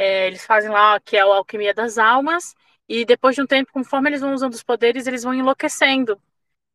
é, 0.01 0.27
eles 0.29 0.47
fazem 0.47 0.71
lá 0.71 0.99
que 0.99 1.15
é 1.15 1.21
a 1.21 1.25
alquimia 1.25 1.75
das 1.75 1.99
almas, 1.99 2.55
e 2.89 3.05
depois 3.05 3.37
de 3.37 3.43
um 3.43 3.47
tempo, 3.47 3.71
conforme 3.71 4.09
eles 4.09 4.23
vão 4.23 4.33
usando 4.33 4.55
os 4.55 4.63
poderes, 4.63 5.07
eles 5.07 5.23
vão 5.23 5.35
enlouquecendo. 5.35 6.19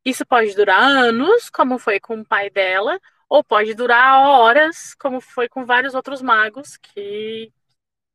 Isso 0.06 0.24
pode 0.24 0.56
durar 0.56 0.80
anos, 0.84 1.50
como 1.50 1.80
foi 1.80 2.00
com 2.00 2.20
o 2.20 2.26
pai 2.26 2.52
dela, 2.52 3.00
ou 3.28 3.44
pode 3.44 3.74
durar 3.74 4.20
horas, 4.20 4.94
como 5.00 5.20
foi 5.20 5.50
com 5.50 5.66
vários 5.66 5.96
outros 5.96 6.22
magos 6.22 6.78
que 6.78 7.52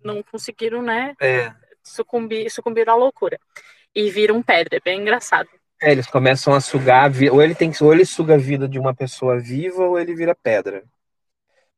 não 0.03 0.23
conseguiram, 0.23 0.81
né, 0.81 1.16
É. 1.20 1.53
sucumbir, 1.83 2.49
sucumbir 2.49 2.88
à 2.88 2.94
loucura. 2.94 3.37
E 3.92 4.09
viram 4.11 4.40
pedra, 4.40 4.77
é 4.77 4.81
bem 4.81 5.01
engraçado. 5.01 5.49
É, 5.83 5.90
eles 5.90 6.07
começam 6.07 6.55
a 6.55 6.61
sugar, 6.61 7.11
ou 7.33 7.42
ele 7.42 7.57
tem 7.57 7.73
ou 7.81 7.92
ele 7.92 8.05
suga 8.05 8.35
a 8.35 8.38
vida 8.38 8.68
de 8.68 8.79
uma 8.79 8.94
pessoa 8.94 9.40
viva, 9.40 9.83
ou 9.83 9.99
ele 9.99 10.14
vira 10.14 10.37
pedra. 10.37 10.85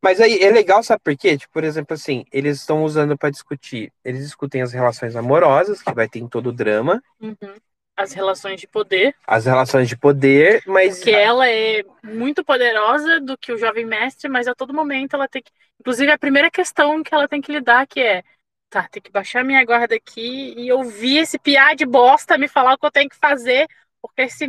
Mas 0.02 0.20
aí 0.20 0.42
é 0.42 0.50
legal, 0.50 0.82
sabe 0.82 1.00
por 1.02 1.16
quê? 1.16 1.38
Tipo, 1.38 1.52
por 1.52 1.62
exemplo, 1.62 1.94
assim, 1.94 2.24
eles 2.32 2.58
estão 2.58 2.82
usando 2.82 3.16
pra 3.16 3.30
discutir. 3.30 3.92
Eles 4.04 4.24
discutem 4.24 4.60
as 4.60 4.72
relações 4.72 5.14
amorosas, 5.14 5.80
que 5.80 5.94
vai 5.94 6.08
ter 6.08 6.18
em 6.18 6.28
todo 6.28 6.48
o 6.48 6.52
drama, 6.52 7.00
Uhum. 7.20 7.54
As 7.94 8.12
relações 8.14 8.58
de 8.58 8.66
poder, 8.66 9.14
as 9.26 9.44
relações 9.44 9.86
de 9.86 9.96
poder, 9.96 10.62
mas 10.66 11.04
que 11.04 11.10
ela 11.10 11.46
é 11.48 11.84
muito 12.02 12.42
poderosa 12.42 13.20
do 13.20 13.36
que 13.36 13.52
o 13.52 13.58
jovem 13.58 13.84
mestre, 13.84 14.30
mas 14.30 14.48
a 14.48 14.54
todo 14.54 14.72
momento 14.72 15.14
ela 15.14 15.28
tem 15.28 15.42
que. 15.42 15.52
Inclusive, 15.78 16.10
a 16.10 16.18
primeira 16.18 16.50
questão 16.50 17.02
que 17.02 17.14
ela 17.14 17.28
tem 17.28 17.40
que 17.40 17.52
lidar 17.52 17.86
que 17.86 18.00
é. 18.00 18.24
Tá, 18.70 18.88
tem 18.88 19.02
que 19.02 19.10
baixar 19.12 19.44
minha 19.44 19.62
guarda 19.62 19.94
aqui 19.94 20.54
e 20.56 20.72
ouvir 20.72 21.18
esse 21.18 21.38
piá 21.38 21.74
de 21.74 21.84
bosta 21.84 22.38
me 22.38 22.48
falar 22.48 22.72
o 22.72 22.78
que 22.78 22.86
eu 22.86 22.90
tenho 22.90 23.10
que 23.10 23.16
fazer, 23.16 23.68
porque 24.00 24.22
esse 24.22 24.48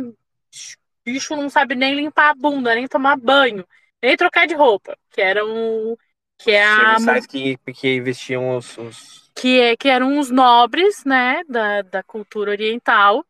bicho 1.04 1.36
não 1.36 1.50
sabe 1.50 1.74
nem 1.74 1.94
limpar 1.94 2.30
a 2.30 2.34
bunda, 2.34 2.74
nem 2.74 2.88
tomar 2.88 3.16
banho, 3.16 3.66
nem 4.06 4.16
trocar 4.16 4.46
de 4.46 4.54
roupa, 4.54 4.96
que 5.10 5.20
era 5.20 5.44
um. 5.46 5.96
Que 6.38 6.50
é 6.52 6.64
a 6.64 6.98
que, 7.28 7.56
que 7.72 8.00
vestiam 8.00 8.56
os, 8.56 8.76
os- 8.76 9.30
que, 9.34 9.60
é, 9.60 9.76
que 9.76 9.88
eram 9.88 10.18
os 10.18 10.30
nobres, 10.30 11.04
né, 11.04 11.42
da, 11.48 11.82
da 11.82 12.02
cultura 12.02 12.50
oriental, 12.50 13.24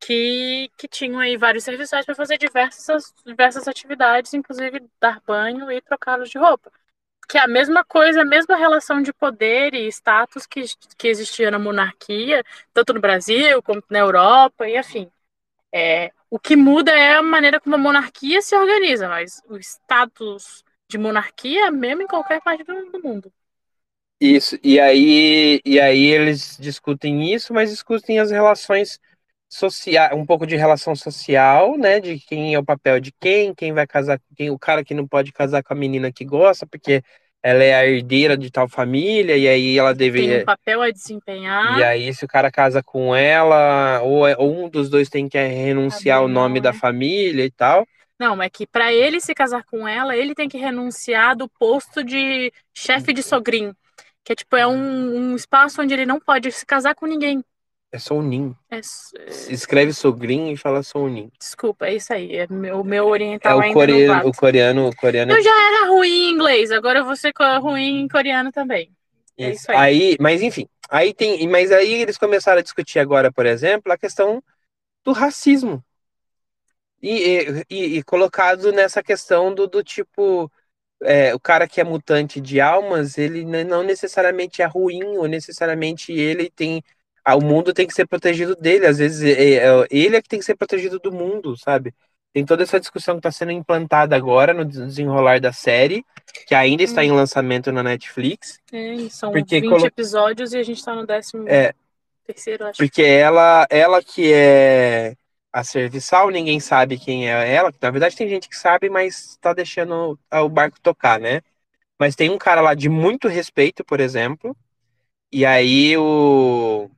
que, 0.00 0.70
que 0.78 0.88
tinham 0.88 1.20
aí 1.20 1.36
vários 1.36 1.64
serviçais 1.64 2.06
para 2.06 2.14
fazer 2.14 2.38
diversas, 2.38 3.14
diversas 3.26 3.68
atividades, 3.68 4.34
inclusive 4.34 4.82
dar 5.00 5.20
banho 5.26 5.70
e 5.72 5.80
trocá-los 5.82 6.30
de 6.30 6.38
roupa. 6.38 6.72
Que 7.28 7.38
é 7.38 7.42
a 7.42 7.48
mesma 7.48 7.84
coisa, 7.84 8.22
a 8.22 8.26
mesma 8.26 8.56
relação 8.56 9.02
de 9.02 9.12
poder 9.12 9.74
e 9.74 9.88
status 9.88 10.46
que, 10.46 10.62
que 10.98 11.08
existia 11.08 11.50
na 11.50 11.58
monarquia, 11.58 12.44
tanto 12.74 12.94
no 12.94 13.00
Brasil 13.00 13.62
como 13.62 13.82
na 13.90 14.00
Europa 14.00 14.68
e 14.68 14.76
afim. 14.76 15.10
É, 15.72 16.12
o 16.30 16.38
que 16.38 16.56
muda 16.56 16.90
é 16.92 17.14
a 17.14 17.22
maneira 17.22 17.60
como 17.60 17.74
a 17.74 17.78
monarquia 17.78 18.42
se 18.42 18.54
organiza, 18.56 19.08
mas 19.08 19.42
o 19.48 19.56
status 19.58 20.64
de 20.88 20.98
monarquia 20.98 21.66
é 21.66 21.70
mesmo 21.70 22.02
em 22.02 22.06
qualquer 22.06 22.40
parte 22.42 22.64
do, 22.64 22.90
do 22.90 23.02
mundo. 23.02 23.32
Isso, 24.20 24.58
e 24.64 24.80
aí, 24.80 25.60
e 25.64 25.78
aí 25.78 26.06
eles 26.06 26.56
discutem 26.58 27.32
isso, 27.32 27.54
mas 27.54 27.70
discutem 27.70 28.18
as 28.18 28.30
relações 28.30 28.98
sociais, 29.48 30.12
um 30.12 30.26
pouco 30.26 30.46
de 30.46 30.56
relação 30.56 30.94
social, 30.96 31.78
né? 31.78 32.00
De 32.00 32.18
quem 32.18 32.54
é 32.54 32.58
o 32.58 32.64
papel 32.64 32.98
de 33.00 33.12
quem, 33.12 33.54
quem 33.54 33.72
vai 33.72 33.86
casar 33.86 34.18
com 34.18 34.34
quem, 34.34 34.50
o 34.50 34.58
cara 34.58 34.84
que 34.84 34.92
não 34.92 35.06
pode 35.06 35.32
casar 35.32 35.62
com 35.62 35.72
a 35.72 35.76
menina 35.76 36.12
que 36.12 36.24
gosta, 36.24 36.66
porque 36.66 37.02
ela 37.42 37.62
é 37.64 37.74
a 37.74 37.86
herdeira 37.86 38.36
de 38.36 38.50
tal 38.50 38.68
família, 38.68 39.36
e 39.36 39.48
aí 39.48 39.78
ela 39.78 39.94
Tem 40.14 40.30
deveria. 40.30 40.38
um 40.38 40.44
papel 40.44 40.82
a 40.82 40.90
desempenhar. 40.90 41.80
E 41.80 41.82
aí, 41.82 42.12
se 42.14 42.24
o 42.24 42.28
cara 42.28 42.50
casa 42.50 42.82
com 42.82 43.14
ela, 43.14 44.00
ou, 44.02 44.26
é- 44.26 44.36
ou 44.38 44.64
um 44.64 44.68
dos 44.70 44.88
dois 44.88 45.08
tem 45.08 45.28
que 45.28 45.38
renunciar 45.38 46.22
Abrir 46.22 46.24
o 46.24 46.28
nome 46.28 46.60
mão, 46.60 46.62
da 46.62 46.72
né? 46.72 46.80
família 46.80 47.44
e 47.44 47.50
tal. 47.50 47.86
Não, 48.18 48.42
é 48.42 48.50
que 48.50 48.66
para 48.66 48.92
ele 48.92 49.20
se 49.20 49.34
casar 49.34 49.64
com 49.64 49.86
ela, 49.86 50.16
ele 50.16 50.34
tem 50.34 50.48
que 50.48 50.58
renunciar 50.58 51.36
do 51.36 51.48
posto 51.48 52.02
de 52.02 52.52
chefe 52.74 53.12
de 53.12 53.22
sogrinho. 53.22 53.76
Que 54.24 54.32
é 54.32 54.36
tipo, 54.36 54.56
é 54.56 54.66
um, 54.66 55.32
um 55.32 55.36
espaço 55.36 55.80
onde 55.80 55.94
ele 55.94 56.04
não 56.06 56.18
pode 56.20 56.50
se 56.52 56.66
casar 56.66 56.94
com 56.94 57.06
ninguém. 57.06 57.44
É 57.90 57.98
Sounin. 57.98 58.54
É 58.70 58.76
é- 58.76 59.52
Escreve 59.52 59.92
sogrinho 59.92 60.52
e 60.52 60.56
fala 60.56 60.82
Sounin. 60.82 61.30
desculpa, 61.38 61.86
é 61.86 61.94
isso 61.94 62.12
aí. 62.12 62.36
É 62.36 62.46
meu, 62.48 62.80
o 62.80 62.84
meu 62.84 63.04
É 63.04 63.10
oriental 63.10 63.58
o 63.58 63.60
ainda 63.62 63.68
não 63.68 63.74
coreano, 63.74 64.28
o 64.28 64.32
coreano, 64.34 64.88
o 64.88 64.96
coreano 64.96 65.32
Eu 65.32 65.42
já 65.42 65.50
era 65.50 65.88
ruim 65.90 66.08
em 66.10 66.30
inglês, 66.32 66.70
agora 66.70 66.98
eu 67.00 67.04
vou 67.04 67.16
ser 67.16 67.32
ruim 67.60 68.00
em 68.00 68.08
coreano 68.08 68.52
também. 68.52 68.90
É 69.38 69.50
Isso. 69.50 69.62
isso 69.62 69.72
aí. 69.72 70.16
mas 70.20 70.42
enfim, 70.42 70.68
aí 70.90 71.14
tem, 71.14 71.46
mas 71.48 71.70
aí 71.72 71.94
eles 71.94 72.18
começaram 72.18 72.58
a 72.58 72.62
discutir 72.62 72.98
agora, 72.98 73.32
por 73.32 73.46
exemplo, 73.46 73.92
a 73.92 73.98
questão 73.98 74.42
do 75.04 75.12
racismo. 75.12 75.82
E, 77.00 77.64
e, 77.70 77.98
e 77.98 78.02
colocado 78.02 78.72
nessa 78.72 79.02
questão 79.02 79.54
do, 79.54 79.68
do 79.68 79.84
tipo, 79.84 80.50
é, 81.02 81.34
o 81.34 81.40
cara 81.40 81.68
que 81.68 81.80
é 81.80 81.84
mutante 81.84 82.40
de 82.40 82.60
almas, 82.60 83.18
ele 83.18 83.44
não 83.44 83.82
necessariamente 83.84 84.62
é 84.62 84.66
ruim, 84.66 85.04
ou 85.18 85.28
necessariamente 85.28 86.12
ele 86.12 86.50
tem. 86.50 86.82
O 87.34 87.40
mundo 87.40 87.72
tem 87.72 87.86
que 87.86 87.94
ser 87.94 88.06
protegido 88.06 88.54
dele. 88.56 88.86
Às 88.86 88.98
vezes 88.98 89.22
é, 89.22 89.86
ele 89.90 90.16
é 90.16 90.22
que 90.22 90.28
tem 90.28 90.38
que 90.38 90.44
ser 90.44 90.56
protegido 90.56 90.98
do 90.98 91.12
mundo, 91.12 91.56
sabe? 91.56 91.94
Tem 92.32 92.44
toda 92.44 92.62
essa 92.62 92.78
discussão 92.78 93.14
que 93.14 93.20
está 93.20 93.32
sendo 93.32 93.52
implantada 93.52 94.14
agora 94.14 94.52
no 94.52 94.64
desenrolar 94.64 95.40
da 95.40 95.52
série, 95.52 96.04
que 96.46 96.54
ainda 96.54 96.82
está 96.82 97.02
em 97.04 97.10
lançamento 97.10 97.72
na 97.72 97.82
Netflix. 97.82 98.60
É, 98.72 99.08
são 99.08 99.32
Porque 99.32 99.60
20 99.60 99.70
colo- 99.70 99.86
episódios 99.86 100.52
e 100.52 100.58
a 100.58 100.62
gente 100.62 100.84
tá 100.84 100.94
no 100.94 101.06
décimo 101.06 101.48
É. 101.48 101.72
terceiro, 102.26 102.66
acho. 102.66 102.78
Porque 102.78 103.02
ela, 103.02 103.66
ela 103.70 104.02
que 104.02 104.32
é 104.32 105.14
a 105.52 105.64
serviçal, 105.64 106.28
ninguém 106.30 106.60
sabe 106.60 106.98
quem 106.98 107.28
é 107.30 107.54
ela. 107.54 107.72
Na 107.80 107.90
verdade, 107.90 108.14
tem 108.14 108.28
gente 108.28 108.48
que 108.48 108.56
sabe, 108.56 108.90
mas 108.90 109.36
tá 109.40 109.52
deixando 109.54 110.18
o 110.30 110.48
barco 110.48 110.78
tocar, 110.80 111.18
né? 111.18 111.40
Mas 111.98 112.14
tem 112.14 112.30
um 112.30 112.38
cara 112.38 112.60
lá 112.60 112.74
de 112.74 112.88
muito 112.88 113.26
respeito, 113.26 113.82
por 113.84 113.98
exemplo. 114.00 114.56
E 115.32 115.44
aí 115.44 115.96
o 115.96 116.90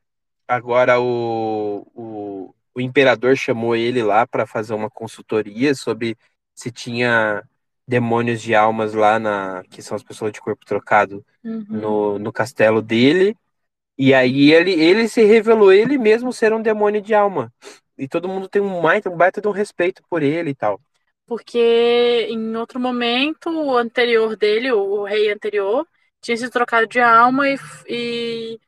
agora 0.50 1.00
o, 1.00 1.86
o, 1.94 2.54
o 2.74 2.80
imperador 2.80 3.36
chamou 3.36 3.76
ele 3.76 4.02
lá 4.02 4.26
para 4.26 4.46
fazer 4.46 4.74
uma 4.74 4.90
consultoria 4.90 5.74
sobre 5.74 6.16
se 6.54 6.70
tinha 6.70 7.42
demônios 7.86 8.40
de 8.42 8.54
almas 8.54 8.94
lá 8.94 9.18
na 9.18 9.62
que 9.70 9.82
são 9.82 9.96
as 9.96 10.02
pessoas 10.02 10.32
de 10.32 10.40
corpo 10.40 10.64
trocado 10.64 11.24
Uhum. 11.42 11.66
no, 11.68 12.18
no 12.18 12.32
castelo 12.32 12.82
dele. 12.82 13.36
E 13.96 14.12
aí 14.14 14.52
ele, 14.52 14.72
ele 14.72 15.08
se 15.08 15.22
revelou 15.24 15.72
ele 15.72 15.98
mesmo 15.98 16.32
ser 16.32 16.52
um 16.52 16.62
demônio 16.62 17.00
de 17.00 17.14
alma. 17.14 17.52
E 17.98 18.08
todo 18.08 18.28
mundo 18.28 18.48
tem 18.48 18.62
um 18.62 18.80
baita, 18.80 19.10
um 19.10 19.16
baita 19.16 19.40
de 19.40 19.48
um 19.48 19.52
respeito 19.52 20.02
por 20.08 20.22
ele 20.22 20.50
e 20.50 20.54
tal. 20.54 20.80
Porque 21.26 22.26
em 22.28 22.56
outro 22.56 22.80
momento, 22.80 23.50
o 23.50 23.76
anterior 23.76 24.36
dele, 24.36 24.72
o, 24.72 24.80
o 24.80 25.04
rei 25.04 25.30
anterior, 25.30 25.86
tinha 26.20 26.36
se 26.36 26.50
trocado 26.50 26.86
de 26.86 27.00
alma 27.00 27.48
e, 27.48 27.56
e, 27.88 28.60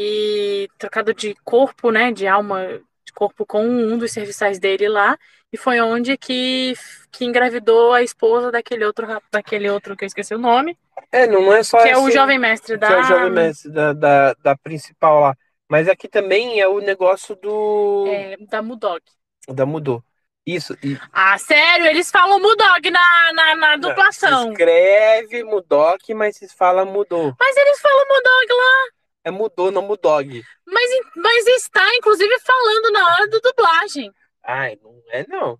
e 0.00 0.68
trocado 0.78 1.12
de 1.12 1.34
corpo, 1.44 1.90
né? 1.90 2.12
De 2.12 2.26
alma, 2.26 2.66
de 3.04 3.12
corpo 3.12 3.44
com 3.44 3.64
um 3.66 3.98
dos 3.98 4.12
serviçais 4.12 4.58
dele 4.60 4.88
lá. 4.88 5.18
E 5.52 5.56
foi 5.56 5.80
onde 5.80 6.16
que, 6.16 6.74
que 7.10 7.24
engravidou 7.24 7.92
a 7.92 8.02
esposa 8.02 8.52
daquele 8.52 8.84
outro, 8.84 9.06
daquele 9.32 9.68
outro 9.70 9.96
que 9.96 10.04
eu 10.04 10.06
esqueci 10.06 10.34
o 10.34 10.38
nome, 10.38 10.78
É, 11.10 11.26
não, 11.26 11.42
não 11.42 11.52
é 11.54 11.62
só 11.62 11.82
que 11.82 11.88
é 11.88 11.96
o 11.98 12.10
jovem 12.10 12.38
mestre 12.38 12.74
que 12.74 12.80
da. 12.80 12.88
é 12.90 12.98
o 13.00 13.02
jovem 13.02 13.30
mestre 13.30 13.72
da, 13.72 13.92
da, 13.92 14.34
da 14.34 14.56
principal 14.56 15.20
lá. 15.20 15.36
Mas 15.70 15.88
aqui 15.88 16.08
também 16.08 16.60
é 16.60 16.68
o 16.68 16.80
negócio 16.80 17.34
do. 17.36 18.04
é, 18.08 18.36
da 18.46 18.62
Mudog. 18.62 19.02
Da 19.48 19.64
mudou. 19.66 20.02
Isso. 20.46 20.74
E, 20.82 20.98
Ah, 21.12 21.36
sério? 21.38 21.86
Eles 21.86 22.10
falam 22.10 22.40
Mudog 22.40 22.90
na, 22.90 23.32
na, 23.32 23.54
na 23.56 23.72
se 23.74 23.78
duplação. 23.80 24.50
escreve 24.50 25.44
Mudok, 25.44 26.14
mas 26.14 26.36
se 26.36 26.48
fala 26.48 26.84
mudou. 26.84 27.34
Mas 27.38 27.56
eles 27.56 27.80
falam 27.80 28.06
Mudog 28.08 28.52
lá. 28.52 28.97
É 29.28 29.30
mudou, 29.30 29.70
não 29.70 29.82
mudog. 29.82 30.42
Mas, 30.66 30.90
mas 31.14 31.46
está, 31.48 31.86
inclusive, 31.96 32.34
falando 32.40 32.92
na 32.92 33.06
hora 33.12 33.28
da 33.28 33.38
dublagem. 33.38 34.10
Ai, 34.42 34.78
não 34.82 35.02
é 35.10 35.26
não. 35.28 35.58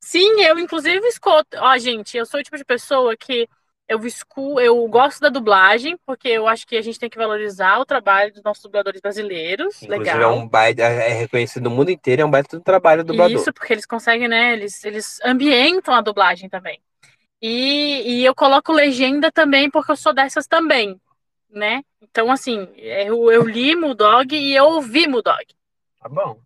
Sim, 0.00 0.40
eu 0.42 0.56
inclusive 0.56 1.04
escuto. 1.08 1.56
Ó, 1.56 1.76
gente, 1.78 2.16
eu 2.16 2.24
sou 2.24 2.38
o 2.38 2.42
tipo 2.44 2.56
de 2.56 2.64
pessoa 2.64 3.16
que 3.16 3.48
eu 3.88 4.06
escu... 4.06 4.60
eu 4.60 4.86
gosto 4.86 5.20
da 5.20 5.28
dublagem, 5.28 5.98
porque 6.06 6.28
eu 6.28 6.46
acho 6.46 6.64
que 6.64 6.76
a 6.76 6.82
gente 6.82 6.98
tem 6.98 7.10
que 7.10 7.18
valorizar 7.18 7.80
o 7.80 7.84
trabalho 7.84 8.32
dos 8.32 8.42
nossos 8.44 8.62
dubladores 8.62 9.00
brasileiros. 9.00 9.82
Inclusive 9.82 10.14
Legal. 10.14 10.32
é 10.32 10.34
um 10.34 10.48
baita, 10.48 10.82
é 10.82 11.08
reconhecido 11.08 11.64
no 11.64 11.70
mundo 11.70 11.90
inteiro, 11.90 12.22
é 12.22 12.24
um 12.24 12.30
baita 12.30 12.56
do 12.56 12.62
trabalho 12.62 13.02
do 13.02 13.08
dublador. 13.08 13.36
Isso, 13.36 13.52
porque 13.52 13.72
eles 13.72 13.86
conseguem, 13.86 14.28
né? 14.28 14.52
Eles, 14.52 14.84
eles 14.84 15.20
ambientam 15.24 15.92
a 15.92 16.00
dublagem 16.00 16.48
também. 16.48 16.80
E, 17.42 18.20
e 18.20 18.24
eu 18.24 18.34
coloco 18.34 18.72
legenda 18.72 19.32
também, 19.32 19.68
porque 19.68 19.90
eu 19.90 19.96
sou 19.96 20.14
dessas 20.14 20.46
também, 20.46 21.00
né? 21.56 21.82
Então, 22.02 22.30
assim, 22.30 22.68
eu, 22.76 23.32
eu 23.32 23.42
li 23.42 23.74
Mudog 23.74 24.36
e 24.36 24.54
eu 24.54 24.66
ouvi 24.66 25.08
Mudog. 25.08 25.44
Tá 25.98 26.08
bom. 26.08 26.38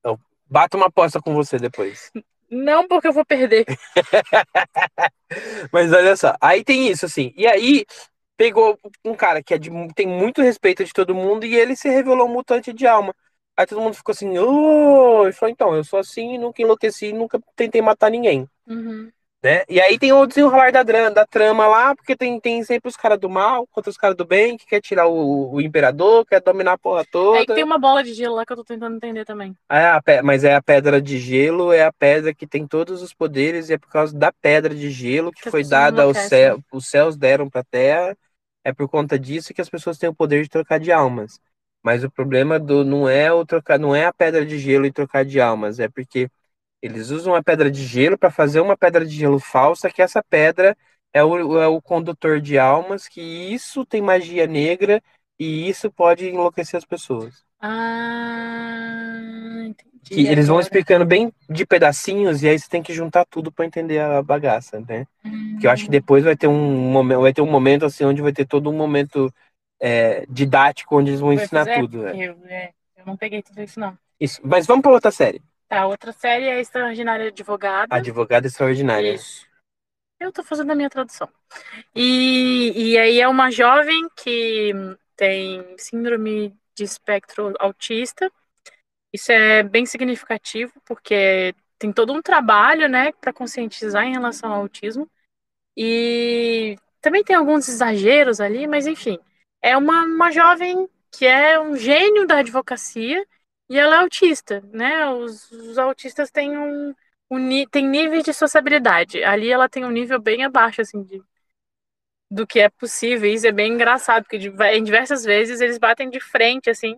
Então, 0.00 0.18
bato 0.50 0.76
uma 0.76 0.86
aposta 0.86 1.20
com 1.20 1.32
você 1.32 1.56
depois. 1.56 2.10
Não 2.50 2.86
porque 2.86 3.08
eu 3.08 3.12
vou 3.12 3.24
perder. 3.24 3.64
Mas 5.72 5.92
olha 5.92 6.16
só, 6.16 6.34
aí 6.40 6.64
tem 6.64 6.88
isso, 6.88 7.06
assim. 7.06 7.32
E 7.36 7.46
aí 7.46 7.86
pegou 8.36 8.78
um 9.04 9.14
cara 9.14 9.42
que 9.42 9.54
é 9.54 9.58
de, 9.58 9.70
tem 9.94 10.06
muito 10.06 10.42
respeito 10.42 10.84
de 10.84 10.92
todo 10.92 11.14
mundo 11.14 11.46
e 11.46 11.54
ele 11.54 11.76
se 11.76 11.88
revelou 11.88 12.28
um 12.28 12.32
mutante 12.32 12.72
de 12.72 12.86
alma. 12.86 13.14
Aí 13.56 13.66
todo 13.66 13.80
mundo 13.80 13.94
ficou 13.94 14.12
assim, 14.12 14.36
oh! 14.36 15.28
e 15.28 15.32
falou, 15.32 15.52
então, 15.52 15.74
eu 15.76 15.84
sou 15.84 16.00
assim, 16.00 16.38
nunca 16.38 16.60
enlouqueci, 16.60 17.12
nunca 17.12 17.40
tentei 17.54 17.80
matar 17.80 18.10
ninguém. 18.10 18.48
Uhum. 18.66 19.12
Né? 19.44 19.62
E 19.68 19.78
aí 19.78 19.98
tem 19.98 20.10
o 20.10 20.24
desenrolar 20.24 20.72
da, 20.72 20.82
da 20.82 21.26
trama 21.26 21.66
lá, 21.66 21.94
porque 21.94 22.16
tem, 22.16 22.40
tem 22.40 22.64
sempre 22.64 22.88
os 22.88 22.96
caras 22.96 23.18
do 23.18 23.28
mal 23.28 23.66
contra 23.66 23.90
os 23.90 23.96
caras 23.98 24.16
do 24.16 24.24
bem, 24.24 24.56
que 24.56 24.64
quer 24.64 24.80
tirar 24.80 25.06
o, 25.06 25.52
o 25.52 25.60
imperador, 25.60 26.24
quer 26.24 26.40
dominar 26.40 26.72
a 26.72 26.78
porra 26.78 27.04
toda. 27.04 27.40
Aí 27.40 27.44
tem 27.44 27.62
uma 27.62 27.78
bola 27.78 28.02
de 28.02 28.14
gelo 28.14 28.36
lá 28.36 28.46
que 28.46 28.54
eu 28.54 28.56
tô 28.56 28.64
tentando 28.64 28.96
entender 28.96 29.26
também. 29.26 29.54
É, 29.70 30.22
mas 30.22 30.44
é 30.44 30.54
a 30.54 30.62
pedra 30.62 30.98
de 30.98 31.18
gelo, 31.18 31.74
é 31.74 31.84
a 31.84 31.92
pedra 31.92 32.32
que 32.32 32.46
tem 32.46 32.66
todos 32.66 33.02
os 33.02 33.12
poderes, 33.12 33.68
e 33.68 33.74
é 33.74 33.78
por 33.78 33.90
causa 33.90 34.16
da 34.16 34.32
pedra 34.32 34.74
de 34.74 34.90
gelo 34.90 35.30
que, 35.30 35.42
que 35.42 35.50
foi 35.50 35.62
dada 35.62 36.04
ao 36.04 36.14
céu, 36.14 36.58
os 36.72 36.88
céus 36.88 37.14
deram 37.14 37.50
pra 37.50 37.62
terra, 37.62 38.16
é 38.64 38.72
por 38.72 38.88
conta 38.88 39.18
disso 39.18 39.52
que 39.52 39.60
as 39.60 39.68
pessoas 39.68 39.98
têm 39.98 40.08
o 40.08 40.14
poder 40.14 40.42
de 40.42 40.48
trocar 40.48 40.80
de 40.80 40.90
almas. 40.90 41.38
Mas 41.82 42.02
o 42.02 42.10
problema 42.10 42.58
do 42.58 42.82
não 42.82 43.06
é 43.06 43.30
o 43.30 43.44
trocar, 43.44 43.78
não 43.78 43.94
é 43.94 44.06
a 44.06 44.12
pedra 44.12 44.46
de 44.46 44.58
gelo 44.58 44.86
e 44.86 44.90
trocar 44.90 45.22
de 45.22 45.38
almas, 45.38 45.78
é 45.78 45.86
porque 45.86 46.30
eles 46.84 47.08
usam 47.08 47.34
a 47.34 47.42
pedra 47.42 47.70
de 47.70 47.82
gelo 47.82 48.18
para 48.18 48.30
fazer 48.30 48.60
uma 48.60 48.76
pedra 48.76 49.06
de 49.06 49.16
gelo 49.16 49.38
falsa, 49.38 49.90
que 49.90 50.02
essa 50.02 50.22
pedra 50.22 50.76
é 51.14 51.24
o, 51.24 51.58
é 51.58 51.66
o 51.66 51.80
condutor 51.80 52.42
de 52.42 52.58
almas, 52.58 53.08
que 53.08 53.22
isso 53.22 53.86
tem 53.86 54.02
magia 54.02 54.46
negra 54.46 55.02
e 55.38 55.66
isso 55.66 55.90
pode 55.90 56.28
enlouquecer 56.28 56.76
as 56.76 56.84
pessoas. 56.84 57.42
Ah, 57.58 59.18
entendi. 59.64 60.02
Que 60.02 60.26
eles 60.26 60.48
vão 60.48 60.60
explicando 60.60 61.06
bem 61.06 61.32
de 61.48 61.64
pedacinhos 61.64 62.42
e 62.42 62.48
aí 62.48 62.58
você 62.58 62.68
tem 62.68 62.82
que 62.82 62.92
juntar 62.92 63.24
tudo 63.24 63.50
para 63.50 63.64
entender 63.64 64.00
a 64.00 64.22
bagaça, 64.22 64.78
né? 64.86 65.06
Hum. 65.24 65.52
Porque 65.52 65.66
eu 65.66 65.70
acho 65.70 65.84
que 65.84 65.90
depois 65.90 66.22
vai 66.22 66.36
ter 66.36 66.48
um 66.48 66.90
momento, 66.90 67.20
vai 67.22 67.32
ter 67.32 67.40
um 67.40 67.50
momento 67.50 67.86
assim 67.86 68.04
onde 68.04 68.20
vai 68.20 68.32
ter 68.32 68.44
todo 68.44 68.68
um 68.68 68.76
momento 68.76 69.32
é, 69.80 70.26
didático 70.28 70.98
onde 70.98 71.12
eles 71.12 71.20
vão 71.20 71.32
ensinar 71.32 71.64
tudo. 71.80 72.06
É. 72.06 72.28
Eu, 72.28 72.36
é, 72.44 72.72
eu 72.94 73.06
não 73.06 73.16
peguei 73.16 73.42
tudo 73.42 73.62
isso 73.62 73.80
não. 73.80 73.96
Isso. 74.20 74.42
Mas 74.44 74.66
vamos 74.66 74.82
para 74.82 74.92
outra 74.92 75.10
série. 75.10 75.40
Tá, 75.68 75.86
outra 75.86 76.12
série 76.12 76.46
é 76.46 76.60
Extraordinária 76.60 77.28
Advogada. 77.28 77.94
Advogada 77.94 78.46
Extraordinária. 78.46 79.14
Isso. 79.14 79.46
Eu 80.20 80.32
tô 80.32 80.42
fazendo 80.42 80.70
a 80.70 80.74
minha 80.74 80.90
tradução. 80.90 81.28
E, 81.94 82.72
e 82.74 82.98
aí 82.98 83.20
é 83.20 83.28
uma 83.28 83.50
jovem 83.50 84.08
que 84.16 84.72
tem 85.16 85.76
síndrome 85.78 86.56
de 86.74 86.84
espectro 86.84 87.54
autista. 87.58 88.30
Isso 89.12 89.30
é 89.30 89.62
bem 89.62 89.86
significativo, 89.86 90.72
porque 90.84 91.54
tem 91.78 91.92
todo 91.92 92.12
um 92.12 92.22
trabalho, 92.22 92.88
né, 92.88 93.12
para 93.12 93.32
conscientizar 93.32 94.04
em 94.04 94.12
relação 94.12 94.52
ao 94.52 94.60
autismo. 94.60 95.08
E 95.76 96.76
também 97.00 97.22
tem 97.22 97.36
alguns 97.36 97.68
exageros 97.68 98.40
ali, 98.40 98.66
mas 98.66 98.86
enfim. 98.86 99.18
É 99.62 99.76
uma, 99.76 100.04
uma 100.04 100.30
jovem 100.30 100.88
que 101.10 101.26
é 101.26 101.60
um 101.60 101.76
gênio 101.76 102.26
da 102.26 102.38
advocacia 102.38 103.24
e 103.68 103.78
ela 103.78 103.96
é 103.96 103.98
autista, 104.00 104.60
né? 104.72 105.08
Os, 105.10 105.50
os 105.52 105.78
autistas 105.78 106.30
têm 106.30 106.56
um, 106.58 106.94
um 107.30 107.66
tem 107.70 107.86
níveis 107.88 108.24
de 108.24 108.32
sociabilidade. 108.34 109.22
Ali 109.24 109.50
ela 109.50 109.68
tem 109.68 109.84
um 109.84 109.90
nível 109.90 110.20
bem 110.20 110.44
abaixo, 110.44 110.80
assim, 110.82 111.02
de, 111.02 111.22
do 112.30 112.46
que 112.46 112.60
é 112.60 112.68
possível. 112.68 113.30
Isso 113.30 113.46
é 113.46 113.52
bem 113.52 113.72
engraçado, 113.74 114.24
porque 114.24 114.36
em 114.38 114.84
diversas 114.84 115.24
vezes 115.24 115.60
eles 115.60 115.78
batem 115.78 116.10
de 116.10 116.20
frente, 116.20 116.70
assim, 116.70 116.96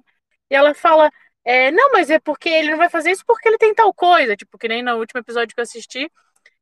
e 0.50 0.54
ela 0.54 0.74
fala. 0.74 1.10
É, 1.44 1.70
não, 1.70 1.92
mas 1.92 2.10
é 2.10 2.18
porque 2.18 2.48
ele 2.48 2.70
não 2.72 2.78
vai 2.78 2.90
fazer 2.90 3.12
isso 3.12 3.22
porque 3.26 3.48
ele 3.48 3.58
tem 3.58 3.72
tal 3.74 3.94
coisa. 3.94 4.36
Tipo, 4.36 4.58
que 4.58 4.66
nem 4.68 4.82
no 4.82 4.96
último 4.98 5.20
episódio 5.20 5.54
que 5.54 5.60
eu 5.60 5.62
assisti, 5.62 6.10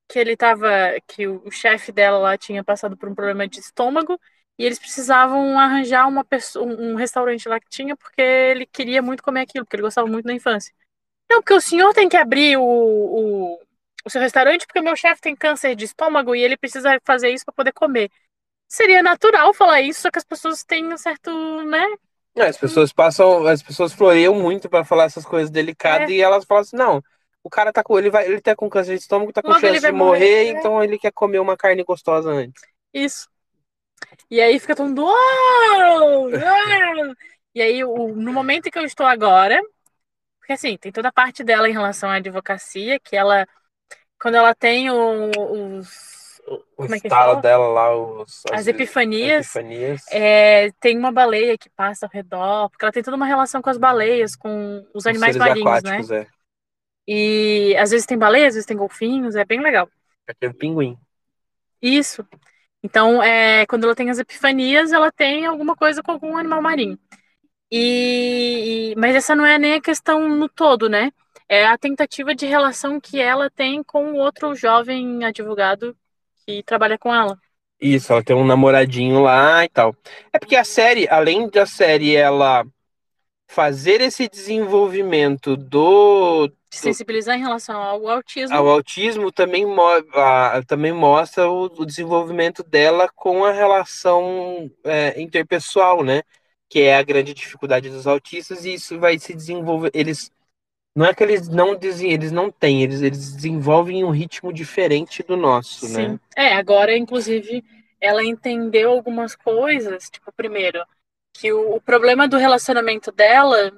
que 0.09 0.19
ele 0.19 0.37
tava. 0.37 0.69
que 1.09 1.27
o, 1.29 1.43
o 1.47 1.51
chefe 1.53 1.93
dela 1.93 2.19
lá 2.19 2.39
tinha 2.39 2.65
passado 2.65 2.97
por 2.97 3.09
um 3.09 3.15
problema 3.15 3.49
de 3.49 3.61
estômago 3.61 4.19
e 4.59 4.65
eles 4.65 4.79
precisavam 4.79 5.59
arranjar 5.59 6.07
uma 6.07 6.25
pessoa, 6.25 6.65
um 6.65 6.95
restaurante 6.95 7.49
lá 7.49 7.59
que 7.59 7.69
tinha, 7.69 7.97
porque 7.97 8.23
ele 8.23 8.67
queria 8.67 9.03
muito 9.03 9.23
comer 9.23 9.41
aquilo, 9.43 9.65
porque 9.65 9.77
ele 9.77 9.83
gostava 9.83 10.07
muito 10.07 10.27
da 10.27 10.33
infância. 10.33 10.73
Não, 11.31 11.41
porque 11.41 11.55
o 11.55 11.61
senhor 11.61 11.93
tem 11.93 12.09
que 12.09 12.17
abrir 12.17 12.57
o, 12.57 12.63
o, 12.63 13.61
o 14.05 14.11
seu 14.11 14.21
restaurante, 14.21 14.67
porque 14.67 14.79
o 14.79 14.85
meu 14.85 14.95
chefe 14.95 15.21
tem 15.21 15.35
câncer 15.35 15.75
de 15.75 15.85
estômago 15.85 16.35
e 16.35 16.43
ele 16.43 16.57
precisa 16.57 17.01
fazer 17.05 17.31
isso 17.31 17.45
para 17.45 17.55
poder 17.55 17.73
comer. 17.73 18.11
Seria 18.69 19.03
natural 19.03 19.53
falar 19.53 19.81
isso, 19.81 20.03
só 20.03 20.11
que 20.11 20.19
as 20.19 20.25
pessoas 20.25 20.63
têm 20.63 20.93
um 20.93 20.97
certo, 20.97 21.31
né? 21.65 21.85
É, 22.37 22.47
as 22.47 22.57
pessoas 22.57 22.93
passam, 22.93 23.47
as 23.47 23.63
pessoas 23.63 23.93
floreiam 23.93 24.35
muito 24.35 24.69
para 24.69 24.85
falar 24.85 25.05
essas 25.05 25.25
coisas 25.25 25.51
delicadas 25.51 26.11
é. 26.11 26.15
e 26.15 26.21
elas 26.21 26.45
falam 26.45 26.63
assim, 26.63 26.77
não, 26.77 27.03
o 27.43 27.51
cara 27.51 27.73
tá 27.73 27.83
com 27.83 27.99
ele 27.99 28.11
vai, 28.11 28.27
ele 28.27 28.41
tá 28.41 28.57
com 28.57 28.69
câncer 28.69 28.97
de 28.97 29.03
estômago, 29.03 29.33
tá 29.33 29.43
com 29.43 29.49
Logo 29.49 29.61
chance 29.61 29.81
de 29.81 29.93
morrer, 29.93 29.95
morrer, 29.95 30.53
né? 30.53 30.59
então 30.59 30.83
ele 30.83 30.99
quer 30.99 31.13
comer 31.13 31.39
uma 31.39 31.57
carne 31.57 31.85
gostosa 31.85 32.31
antes. 32.31 32.63
Isso. 32.93 33.29
E 34.31 34.41
aí 34.41 34.59
fica 34.59 34.75
todo 34.75 34.89
mundo. 34.89 35.07
E 37.55 37.63
aí, 37.63 37.83
no 37.83 38.33
momento 38.33 38.67
em 38.67 38.71
que 38.71 38.79
eu 38.79 38.85
estou 38.85 39.07
agora, 39.07 39.61
porque 40.45 40.53
assim, 40.53 40.77
tem 40.77 40.93
toda 40.93 41.09
a 41.09 41.13
parte 41.13 41.43
dela 41.43 41.69
em 41.69 41.73
relação 41.73 42.11
à 42.11 42.17
advocacia, 42.17 43.01
que 43.01 43.17
ela, 43.17 43.49
quando 44.21 44.35
ela 44.35 44.55
tem 44.55 44.91
o, 44.91 45.31
os. 45.79 46.41
O 46.77 46.85
é 46.85 46.97
estalo 46.97 47.41
dela 47.41 47.69
lá, 47.69 47.97
os, 47.97 48.43
as, 48.51 48.61
as 48.61 48.67
epifanias, 48.67 49.47
epifanias. 49.47 50.03
É, 50.13 50.71
tem 50.73 50.99
uma 50.99 51.11
baleia 51.11 51.57
que 51.57 51.71
passa 51.71 52.05
ao 52.05 52.13
redor, 52.13 52.69
porque 52.69 52.85
ela 52.85 52.93
tem 52.93 53.03
toda 53.03 53.17
uma 53.17 53.25
relação 53.25 53.63
com 53.63 53.71
as 53.71 53.79
baleias, 53.79 54.37
com 54.37 54.87
os 54.93 55.07
animais 55.07 55.35
marinhos, 55.35 55.83
né? 55.83 56.01
É. 56.11 56.27
E 57.09 57.75
às 57.79 57.91
vezes 57.91 58.05
tem 58.05 58.19
baleias, 58.19 58.49
às 58.49 58.55
vezes 58.57 58.67
tem 58.67 58.77
golfinhos, 58.77 59.37
é 59.37 59.47
bem 59.47 59.63
legal. 59.63 59.89
Aquele 60.27 60.53
pinguim. 60.53 60.99
Isso. 61.81 62.27
Então, 62.85 63.23
é, 63.23 63.65
quando 63.65 63.85
ela 63.85 63.95
tem 63.95 64.11
as 64.11 64.19
epifanias, 64.19 64.93
ela 64.93 65.11
tem 65.11 65.47
alguma 65.47 65.75
coisa 65.75 66.03
com 66.03 66.13
algum 66.13 66.37
animal 66.37 66.61
marinho. 66.61 66.99
E, 67.73 68.95
mas 68.99 69.17
essa 69.17 69.35
não 69.35 69.47
é 69.47 69.59
nem 69.59 69.73
a 69.73 69.81
questão 69.81 70.29
no 70.29 70.51
todo, 70.51 70.87
né? 70.87 71.11
É 71.49 71.65
a 71.65 71.79
tentativa 71.79 72.35
de 72.35 72.45
relação 72.45 73.01
que 73.01 73.19
ela 73.19 73.49
tem 73.49 73.83
com 73.83 74.13
outro 74.13 74.55
jovem 74.55 75.25
advogado 75.25 75.97
que 76.45 76.63
trabalha 76.63 76.99
com 76.99 77.13
ela. 77.13 77.39
Isso, 77.81 78.13
ela 78.13 78.23
tem 78.23 78.37
um 78.37 78.45
namoradinho 78.45 79.23
lá 79.23 79.65
e 79.65 79.69
tal. 79.71 79.97
É 80.31 80.39
porque 80.39 80.55
a 80.55 80.63
série, 80.63 81.09
além 81.09 81.49
da 81.49 81.65
série 81.65 82.15
ela 82.15 82.67
fazer 83.55 84.01
esse 84.01 84.29
desenvolvimento 84.29 85.57
do 85.57 86.49
de 86.69 86.77
sensibilizar 86.77 87.37
em 87.37 87.41
relação 87.41 87.81
ao 87.81 88.09
autismo. 88.09 88.57
Ao 88.57 88.69
autismo 88.69 89.31
também, 89.31 89.65
mo 89.65 89.87
a, 90.13 90.61
também 90.67 90.93
mostra 90.93 91.49
o, 91.49 91.67
o, 91.67 91.87
desenvolvimento 91.87 92.65
dela 92.65 93.09
com 93.15 93.45
a 93.45 93.53
relação 93.53 94.69
é, 94.83 95.21
interpessoal, 95.23 96.03
né? 96.03 96.23
Que 96.69 96.81
é 96.81 96.97
a 96.97 97.03
grande 97.03 97.33
dificuldade 97.33 97.89
dos 97.89 98.09
autistas, 98.09 98.65
e 98.65 98.75
isso 98.75 98.99
vai 98.99 99.21
se 99.21 99.33
desenvolver. 99.33 99.93
Eles 99.95 100.33
não 100.97 101.07
é 101.07 101.15
que 101.15 101.23
eles 101.23 101.49
não 101.49 101.77
dizem, 101.77 102.11
eles 102.11 102.33
não 102.33 102.51
têm, 102.51 102.83
eles, 102.83 103.03
eles 103.03 103.35
desenvolvem 103.35 104.03
um 104.03 104.11
ritmo 104.11 104.53
diferente 104.53 105.23
do 105.23 105.37
nosso, 105.37 105.87
Sim. 105.87 106.09
né? 106.09 106.21
É, 106.37 106.55
agora, 106.55 106.97
inclusive, 106.97 107.63
ela 108.01 108.25
entendeu 108.25 108.91
algumas 108.91 109.37
coisas, 109.37 110.11
tipo, 110.11 110.33
primeiro, 110.33 110.85
que 111.35 111.53
o, 111.53 111.75
o 111.75 111.81
problema 111.81 112.27
do 112.27 112.39
relacionamento 112.39 113.13
dela 113.13 113.73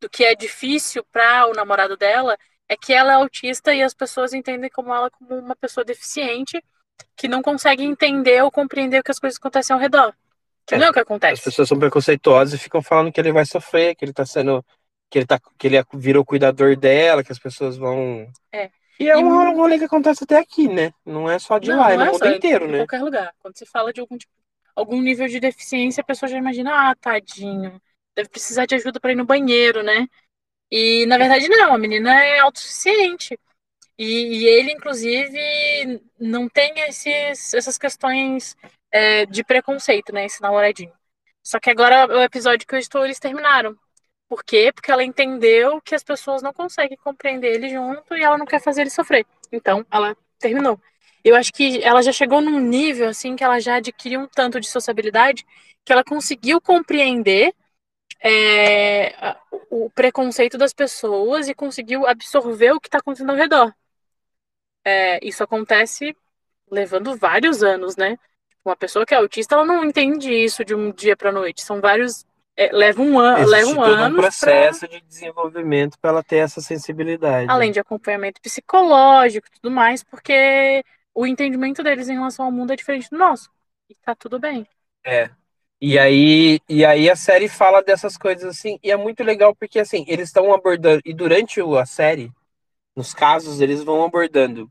do 0.00 0.10
que 0.10 0.24
é 0.24 0.34
difícil 0.34 1.04
para 1.12 1.46
o 1.46 1.52
namorado 1.52 1.96
dela 1.96 2.36
é 2.68 2.76
que 2.76 2.92
ela 2.92 3.12
é 3.12 3.16
autista 3.16 3.72
e 3.74 3.82
as 3.82 3.94
pessoas 3.94 4.32
entendem 4.32 4.70
como 4.70 4.92
ela 4.92 5.10
como 5.10 5.38
uma 5.38 5.54
pessoa 5.54 5.84
deficiente 5.84 6.60
que 7.14 7.28
não 7.28 7.42
consegue 7.42 7.84
entender 7.84 8.42
ou 8.42 8.50
compreender 8.50 9.00
o 9.00 9.02
que 9.04 9.10
as 9.10 9.18
coisas 9.18 9.38
acontecem 9.38 9.74
ao 9.74 9.80
redor. 9.80 10.14
Que 10.66 10.74
é, 10.74 10.78
não 10.78 10.86
é 10.86 10.90
o 10.90 10.92
que 10.92 11.00
acontece. 11.00 11.34
As 11.34 11.44
pessoas 11.44 11.68
são 11.68 11.78
preconceituosas 11.78 12.54
e 12.54 12.62
ficam 12.62 12.82
falando 12.82 13.12
que 13.12 13.20
ele 13.20 13.32
vai 13.32 13.44
sofrer, 13.44 13.94
que 13.94 14.04
ele 14.04 14.12
tá 14.12 14.24
sendo 14.24 14.64
que 15.10 15.18
ele 15.18 15.26
tá 15.26 15.38
que 15.58 15.66
ele 15.66 15.84
virou 15.94 16.24
cuidador 16.24 16.74
dela, 16.76 17.22
que 17.22 17.32
as 17.32 17.38
pessoas 17.38 17.76
vão 17.76 18.26
É. 18.50 18.70
E 18.98 19.10
é 19.10 19.18
e... 19.18 19.24
um 19.24 19.54
rolê 19.54 19.78
que 19.78 19.84
acontece 19.84 20.24
até 20.24 20.38
aqui, 20.38 20.68
né? 20.68 20.92
Não 21.04 21.28
é 21.28 21.38
só 21.38 21.58
de 21.58 21.70
não, 21.70 21.78
lá, 21.78 21.92
é 21.92 21.96
no 21.96 22.04
é 22.04 22.10
mundo 22.12 22.26
inteiro, 22.28 22.66
em 22.66 22.68
né? 22.68 22.78
Em 22.78 22.80
qualquer 22.86 23.02
lugar. 23.02 23.34
Quando 23.40 23.58
se 23.58 23.66
fala 23.66 23.92
de 23.92 24.00
algum 24.00 24.16
tipo, 24.16 24.32
algum 24.76 25.00
nível 25.00 25.28
de 25.28 25.40
deficiência, 25.40 26.00
a 26.02 26.04
pessoa 26.04 26.28
já 26.28 26.38
imagina, 26.38 26.90
ah, 26.90 26.94
tadinho 26.96 27.80
deve 28.14 28.28
precisar 28.28 28.66
de 28.66 28.74
ajuda 28.74 29.00
para 29.00 29.12
ir 29.12 29.16
no 29.16 29.24
banheiro, 29.24 29.82
né? 29.82 30.06
E 30.70 31.06
na 31.06 31.18
verdade 31.18 31.48
não, 31.48 31.74
a 31.74 31.78
menina 31.78 32.12
é 32.24 32.38
autossuficiente. 32.40 33.38
E, 33.98 34.04
e 34.04 34.44
ele, 34.46 34.72
inclusive, 34.72 36.00
não 36.18 36.48
tem 36.48 36.72
esses, 36.80 37.54
essas 37.54 37.78
questões 37.78 38.56
é, 38.90 39.26
de 39.26 39.44
preconceito, 39.44 40.12
né? 40.12 40.26
Esse 40.26 40.42
namoradinho. 40.42 40.92
Só 41.42 41.58
que 41.60 41.70
agora 41.70 42.06
o 42.06 42.22
episódio 42.22 42.66
que 42.66 42.74
eu 42.74 42.78
estou, 42.78 43.04
eles 43.04 43.18
terminaram. 43.18 43.76
Por 44.28 44.44
quê? 44.44 44.72
Porque 44.72 44.90
ela 44.90 45.04
entendeu 45.04 45.80
que 45.82 45.94
as 45.94 46.02
pessoas 46.02 46.42
não 46.42 46.52
conseguem 46.52 46.96
compreender 46.98 47.54
ele 47.54 47.68
junto 47.68 48.16
e 48.16 48.22
ela 48.22 48.38
não 48.38 48.46
quer 48.46 48.62
fazer 48.62 48.82
ele 48.82 48.90
sofrer. 48.90 49.26
Então, 49.52 49.84
ela 49.90 50.16
terminou. 50.38 50.80
Eu 51.24 51.36
acho 51.36 51.52
que 51.52 51.82
ela 51.82 52.02
já 52.02 52.12
chegou 52.12 52.40
num 52.40 52.60
nível 52.60 53.08
assim 53.08 53.36
que 53.36 53.44
ela 53.44 53.60
já 53.60 53.76
adquiriu 53.76 54.20
um 54.20 54.26
tanto 54.28 54.60
de 54.60 54.68
sociabilidade 54.68 55.44
que 55.84 55.92
ela 55.92 56.04
conseguiu 56.04 56.60
compreender 56.60 57.54
é, 58.22 59.36
o 59.70 59.90
preconceito 59.90 60.58
das 60.58 60.72
pessoas 60.72 61.48
e 61.48 61.54
conseguiu 61.54 62.06
absorver 62.06 62.72
o 62.72 62.80
que 62.80 62.88
está 62.88 62.98
acontecendo 62.98 63.30
ao 63.30 63.36
redor. 63.36 63.72
é, 64.84 65.24
isso 65.26 65.42
acontece 65.42 66.16
levando 66.70 67.16
vários 67.16 67.62
anos, 67.62 67.96
né? 67.96 68.18
Uma 68.64 68.76
pessoa 68.76 69.04
que 69.06 69.14
é 69.14 69.18
autista, 69.18 69.54
ela 69.54 69.64
não 69.64 69.84
entende 69.84 70.32
isso 70.32 70.64
de 70.64 70.74
um 70.74 70.92
dia 70.92 71.16
para 71.16 71.32
noite. 71.32 71.62
São 71.62 71.80
vários. 71.80 72.24
É, 72.56 72.70
leva 72.72 73.00
um 73.00 73.18
ano. 73.18 73.46
Leva 73.46 73.70
um 73.70 73.74
todo 73.74 73.92
ano. 73.92 74.16
um 74.16 74.20
processo 74.20 74.80
pra... 74.80 74.88
de 74.88 75.00
desenvolvimento 75.02 75.98
para 75.98 76.10
ela 76.10 76.22
ter 76.22 76.36
essa 76.36 76.60
sensibilidade. 76.60 77.50
Além 77.50 77.72
de 77.72 77.80
acompanhamento 77.80 78.40
psicológico 78.40 79.46
e 79.46 79.60
tudo 79.60 79.70
mais, 79.70 80.02
porque 80.02 80.84
o 81.14 81.26
entendimento 81.26 81.82
deles 81.82 82.08
em 82.08 82.14
relação 82.14 82.46
ao 82.46 82.52
mundo 82.52 82.72
é 82.72 82.76
diferente 82.76 83.08
do 83.10 83.18
nosso. 83.18 83.50
E 83.88 83.94
tá 83.94 84.14
tudo 84.14 84.38
bem. 84.38 84.66
É. 85.04 85.30
E 85.80 85.98
aí, 85.98 86.60
e 86.68 86.84
aí 86.84 87.10
a 87.10 87.16
série 87.16 87.48
fala 87.48 87.82
dessas 87.82 88.16
coisas 88.16 88.44
assim, 88.44 88.78
e 88.84 88.90
é 88.90 88.96
muito 88.96 89.24
legal 89.24 89.52
porque 89.54 89.80
assim, 89.80 90.04
eles 90.06 90.28
estão 90.28 90.54
abordando, 90.54 91.02
e 91.04 91.12
durante 91.12 91.60
a 91.60 91.84
série, 91.84 92.30
nos 92.94 93.12
casos, 93.12 93.60
eles 93.60 93.82
vão 93.82 94.04
abordando 94.04 94.70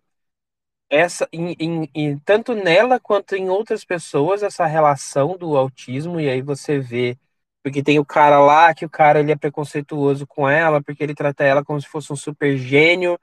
essa 0.90 1.28
em, 1.32 1.56
em, 1.60 1.90
em, 1.94 2.20
tanto 2.20 2.54
nela 2.54 3.00
quanto 3.00 3.36
em 3.36 3.50
outras 3.50 3.84
pessoas 3.84 4.44
essa 4.44 4.66
relação 4.66 5.38
do 5.38 5.58
autismo 5.58 6.20
e 6.20 6.30
aí 6.30 6.42
você 6.42 6.80
vê 6.80 7.18
porque 7.64 7.84
tem 7.84 8.00
o 8.00 8.06
cara 8.06 8.40
lá 8.40 8.74
que 8.74 8.86
o 8.86 8.90
cara 8.90 9.20
ele 9.20 9.32
é 9.32 9.36
preconceituoso 9.36 10.26
com 10.26 10.50
ela 10.50 10.82
porque 10.82 11.04
ele 11.04 11.14
trata 11.14 11.44
ela 11.44 11.64
como 11.64 11.80
se 11.80 11.88
fosse 11.88 12.12
um 12.12 12.16
super 12.16 12.58
gênio. 12.58 13.20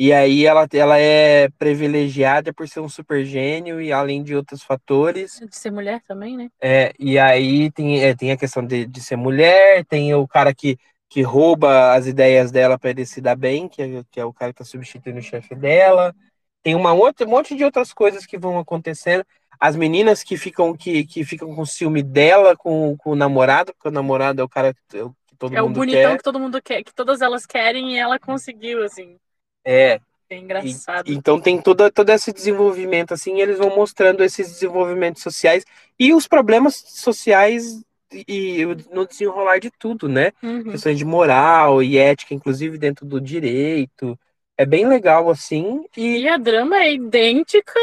E 0.00 0.12
aí 0.12 0.46
ela, 0.46 0.68
ela 0.72 0.96
é 0.96 1.48
privilegiada 1.58 2.52
por 2.52 2.68
ser 2.68 2.78
um 2.78 2.88
super 2.88 3.24
gênio 3.24 3.80
e 3.80 3.92
além 3.92 4.22
de 4.22 4.36
outros 4.36 4.62
fatores. 4.62 5.40
De 5.40 5.56
ser 5.56 5.72
mulher 5.72 6.00
também 6.06 6.36
né? 6.36 6.48
É 6.60 6.92
e 6.98 7.18
aí 7.18 7.70
tem, 7.72 8.00
é, 8.00 8.14
tem 8.14 8.30
a 8.30 8.36
questão 8.36 8.64
de, 8.64 8.86
de 8.86 9.00
ser 9.00 9.16
mulher 9.16 9.84
tem 9.84 10.14
o 10.14 10.26
cara 10.26 10.54
que 10.54 10.78
que 11.10 11.22
rouba 11.22 11.94
as 11.94 12.06
ideias 12.06 12.52
dela 12.52 12.78
para 12.78 12.90
ele 12.90 13.06
se 13.06 13.20
dar 13.20 13.34
bem 13.34 13.66
que 13.66 13.80
é, 13.80 14.04
que 14.10 14.20
é 14.20 14.24
o 14.24 14.32
cara 14.32 14.52
que 14.52 14.62
está 14.62 14.70
substituindo 14.70 15.18
o 15.18 15.22
chefe 15.22 15.54
dela. 15.54 16.14
Tem 16.62 16.74
uma 16.74 16.92
outra, 16.92 17.26
um 17.26 17.30
monte 17.30 17.56
de 17.56 17.64
outras 17.64 17.92
coisas 17.92 18.26
que 18.26 18.36
vão 18.38 18.58
acontecendo. 18.58 19.24
As 19.60 19.76
meninas 19.76 20.22
que 20.22 20.36
ficam 20.36 20.76
que, 20.76 21.04
que 21.04 21.24
ficam 21.24 21.54
com 21.54 21.66
ciúme 21.66 22.02
dela, 22.02 22.56
com, 22.56 22.96
com 22.96 23.10
o 23.10 23.16
namorado, 23.16 23.72
porque 23.74 23.88
o 23.88 23.92
namorado 23.92 24.40
é 24.40 24.44
o 24.44 24.48
cara 24.48 24.72
que, 24.72 24.80
que 25.26 25.36
todo 25.36 25.56
é 25.56 25.56
mundo 25.56 25.56
quer. 25.56 25.56
É 25.56 25.62
o 25.62 25.68
bonitão 25.68 26.10
quer. 26.10 26.16
que 26.16 26.24
todo 26.24 26.40
mundo 26.40 26.62
quer, 26.62 26.82
que 26.84 26.94
todas 26.94 27.20
elas 27.20 27.44
querem 27.44 27.94
e 27.94 27.98
ela 27.98 28.18
conseguiu, 28.18 28.84
assim. 28.84 29.16
É. 29.64 30.00
É 30.30 30.36
engraçado. 30.36 31.08
E, 31.08 31.14
então 31.14 31.40
tem 31.40 31.60
todo, 31.60 31.90
todo 31.90 32.10
esse 32.10 32.32
desenvolvimento, 32.32 33.14
assim, 33.14 33.36
e 33.36 33.40
eles 33.40 33.58
vão 33.58 33.74
mostrando 33.74 34.22
esses 34.22 34.48
desenvolvimentos 34.48 35.22
sociais 35.22 35.64
e 35.98 36.12
os 36.12 36.28
problemas 36.28 36.76
sociais 36.76 37.82
e, 38.12 38.60
e 38.60 38.66
no 38.92 39.06
desenrolar 39.06 39.58
de 39.58 39.70
tudo, 39.70 40.08
né? 40.08 40.32
Uhum. 40.42 40.64
Questões 40.64 40.98
de 40.98 41.04
moral 41.04 41.82
e 41.82 41.96
ética, 41.96 42.34
inclusive 42.34 42.76
dentro 42.76 43.06
do 43.06 43.20
direito. 43.20 44.18
É 44.56 44.66
bem 44.66 44.86
legal, 44.86 45.30
assim. 45.30 45.84
E, 45.96 46.18
e 46.22 46.28
a 46.28 46.36
drama 46.36 46.76
é 46.76 46.92
idêntica. 46.92 47.80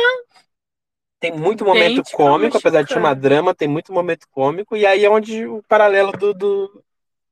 Tem 1.20 1.32
muito 1.32 1.66
momento 1.66 2.04
cômico, 2.12 2.58
apesar 2.58 2.84
de 2.84 2.94
chamar 2.94 3.16
drama, 3.16 3.56
tem 3.56 3.68
muito 3.68 3.94
momento 3.94 4.28
cômico. 4.30 4.76
E 4.76 4.86
aí 4.86 5.06
é 5.06 5.10
onde 5.10 5.46
o 5.46 5.64
paralelo 5.64 6.12
do, 6.12 6.34
do, 6.34 6.84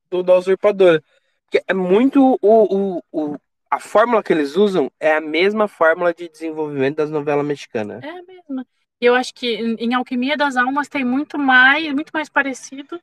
do 0.10 0.24
da 0.24 0.36
usurpadora. 0.36 1.04
Porque 1.46 1.64
é 1.68 1.74
muito. 1.74 2.40
O, 2.42 2.98
o, 3.02 3.04
o, 3.12 3.40
a 3.70 3.80
fórmula 3.80 4.24
que 4.24 4.32
eles 4.32 4.56
usam 4.56 4.92
é 5.00 5.16
a 5.16 5.22
mesma 5.22 5.68
fórmula 5.68 6.14
de 6.14 6.30
desenvolvimento 6.30 6.98
das 6.98 7.10
novelas 7.10 7.46
mexicanas. 7.46 8.04
É 8.04 8.10
a 8.10 8.24
mesma. 8.24 8.66
E 9.02 9.06
eu 9.06 9.16
acho 9.16 9.34
que 9.34 9.56
em 9.56 9.94
Alquimia 9.94 10.38
das 10.38 10.56
Almas 10.56 10.88
tem 10.88 11.04
muito 11.04 11.38
mais, 11.38 11.92
muito 11.94 12.12
mais 12.14 12.30
parecido 12.30 13.02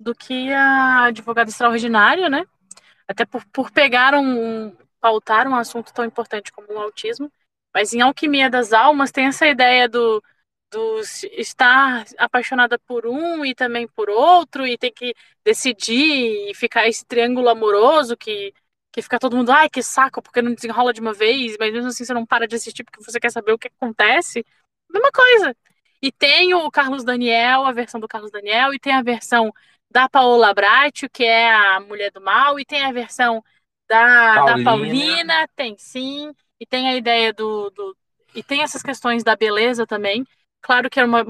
do 0.00 0.14
que 0.14 0.50
a 0.52 1.04
Advogada 1.04 1.50
Extraordinária, 1.50 2.30
né? 2.30 2.44
Até 3.06 3.26
por, 3.26 3.44
por 3.52 3.70
pegar 3.70 4.14
um, 4.14 4.74
pautar 5.00 5.46
um 5.46 5.54
assunto 5.54 5.92
tão 5.92 6.04
importante 6.04 6.50
como 6.50 6.72
o 6.72 6.78
autismo, 6.78 7.30
mas 7.74 7.92
em 7.92 8.00
Alquimia 8.00 8.50
das 8.50 8.72
Almas 8.72 9.10
tem 9.10 9.26
essa 9.26 9.46
ideia 9.46 9.88
do, 9.88 10.22
do 10.70 11.00
estar 11.36 12.04
apaixonada 12.18 12.78
por 12.78 13.06
um 13.06 13.44
e 13.44 13.54
também 13.54 13.86
por 13.88 14.08
outro, 14.10 14.66
e 14.66 14.78
ter 14.78 14.90
que 14.90 15.14
decidir 15.44 16.50
e 16.50 16.54
ficar 16.54 16.88
esse 16.88 17.04
triângulo 17.04 17.48
amoroso 17.48 18.16
que, 18.16 18.54
que 18.90 19.02
fica 19.02 19.18
todo 19.18 19.36
mundo, 19.36 19.50
ai, 19.52 19.68
que 19.68 19.82
saco, 19.82 20.22
porque 20.22 20.42
não 20.42 20.54
desenrola 20.54 20.92
de 20.92 21.00
uma 21.00 21.12
vez, 21.12 21.56
mas 21.58 21.72
mesmo 21.72 21.88
assim 21.88 22.04
você 22.04 22.14
não 22.14 22.26
para 22.26 22.46
de 22.48 22.56
assistir 22.56 22.84
porque 22.84 23.02
você 23.02 23.20
quer 23.20 23.30
saber 23.30 23.52
o 23.52 23.58
que 23.58 23.68
acontece. 23.68 24.44
Mesma 24.90 25.10
coisa. 25.12 25.56
E 26.00 26.10
tem 26.10 26.54
o 26.54 26.70
Carlos 26.70 27.04
Daniel, 27.04 27.64
a 27.64 27.72
versão 27.72 28.00
do 28.00 28.08
Carlos 28.08 28.30
Daniel, 28.30 28.74
e 28.74 28.78
tem 28.78 28.92
a 28.92 29.02
versão 29.02 29.52
da 29.90 30.08
Paola 30.08 30.52
Bracho, 30.54 31.08
que 31.10 31.24
é 31.24 31.52
a 31.52 31.80
mulher 31.80 32.10
do 32.10 32.20
mal, 32.20 32.58
e 32.58 32.64
tem 32.64 32.82
a 32.84 32.92
versão 32.92 33.42
da 33.88 34.34
Paulina. 34.34 34.56
da 34.56 34.64
Paulina, 34.64 35.48
tem 35.54 35.76
sim, 35.78 36.32
e 36.62 36.66
tem 36.66 36.88
a 36.88 36.94
ideia 36.94 37.32
do, 37.32 37.70
do, 37.70 37.96
e 38.36 38.40
tem 38.40 38.62
essas 38.62 38.82
questões 38.84 39.24
da 39.24 39.34
beleza 39.34 39.84
também. 39.84 40.24
Claro 40.60 40.88
que 40.88 41.00
é 41.00 41.04
uma 41.04 41.24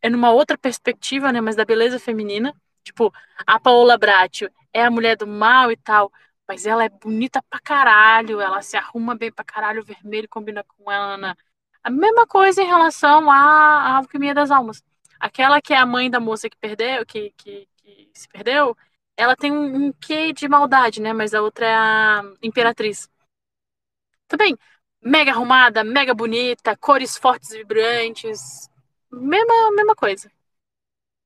é 0.00 0.08
numa 0.08 0.30
outra 0.30 0.56
perspectiva, 0.56 1.32
né, 1.32 1.40
mas 1.40 1.56
da 1.56 1.64
beleza 1.64 1.98
feminina. 1.98 2.54
Tipo, 2.84 3.12
a 3.44 3.58
Paola 3.58 3.98
Bracho 3.98 4.48
é 4.72 4.84
a 4.84 4.90
mulher 4.90 5.16
do 5.16 5.26
mal 5.26 5.72
e 5.72 5.76
tal, 5.76 6.10
mas 6.46 6.66
ela 6.66 6.84
é 6.84 6.88
bonita 6.88 7.42
pra 7.50 7.58
caralho, 7.60 8.40
ela 8.40 8.62
se 8.62 8.76
arruma 8.76 9.16
bem 9.16 9.32
pra 9.32 9.44
caralho, 9.44 9.82
o 9.82 9.84
vermelho 9.84 10.28
combina 10.28 10.64
com 10.64 10.90
ela 10.90 11.16
na... 11.16 11.36
A 11.82 11.90
mesma 11.90 12.26
coisa 12.26 12.62
em 12.62 12.66
relação 12.66 13.28
à, 13.28 13.36
à 13.36 13.96
Alquimia 13.96 14.34
das 14.34 14.52
Almas. 14.52 14.82
Aquela 15.18 15.60
que 15.60 15.74
é 15.74 15.78
a 15.78 15.86
mãe 15.86 16.08
da 16.08 16.20
moça 16.20 16.48
que 16.48 16.56
perdeu, 16.56 17.04
que, 17.04 17.34
que, 17.36 17.68
que 17.76 18.10
se 18.14 18.28
perdeu, 18.28 18.76
ela 19.16 19.34
tem 19.34 19.50
um, 19.50 19.86
um 19.86 19.92
quê 19.92 20.32
de 20.32 20.46
maldade, 20.48 21.02
né? 21.02 21.12
Mas 21.12 21.34
a 21.34 21.42
outra 21.42 21.66
é 21.66 21.74
a 21.74 22.22
Imperatriz. 22.42 23.09
Também, 24.30 24.56
mega 25.02 25.32
arrumada, 25.32 25.82
mega 25.82 26.14
bonita, 26.14 26.76
cores 26.76 27.16
fortes 27.16 27.50
e 27.50 27.58
vibrantes. 27.58 28.70
Mesma, 29.10 29.72
mesma 29.72 29.96
coisa. 29.96 30.30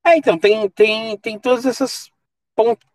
É, 0.06 0.16
então, 0.16 0.38
tem, 0.38 0.68
tem, 0.70 1.18
tem 1.18 1.38
todos 1.38 1.66
esses 1.66 2.10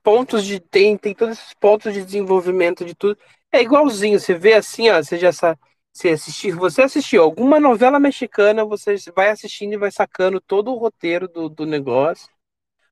pontos 0.01 0.43
de. 0.43 0.59
Tem, 0.59 0.97
tem 0.97 1.13
todos 1.13 1.37
esses 1.37 1.53
pontos 1.53 1.93
de 1.93 2.03
desenvolvimento 2.03 2.83
de 2.83 2.95
tudo. 2.95 3.19
É 3.51 3.61
igualzinho, 3.61 4.19
você 4.19 4.33
vê 4.33 4.53
assim, 4.53 4.89
ó, 4.89 5.01
você 5.01 5.17
já 5.17 5.31
sabe. 5.31 5.59
Se 5.91 6.09
assistir, 6.09 6.51
você 6.53 6.83
assistiu 6.83 7.21
alguma 7.23 7.59
novela 7.59 7.99
mexicana, 7.99 8.63
você 8.65 8.95
vai 9.15 9.29
assistindo 9.29 9.73
e 9.73 9.77
vai 9.77 9.91
sacando 9.91 10.39
todo 10.39 10.71
o 10.71 10.77
roteiro 10.77 11.27
do, 11.27 11.49
do 11.49 11.65
negócio. 11.65 12.29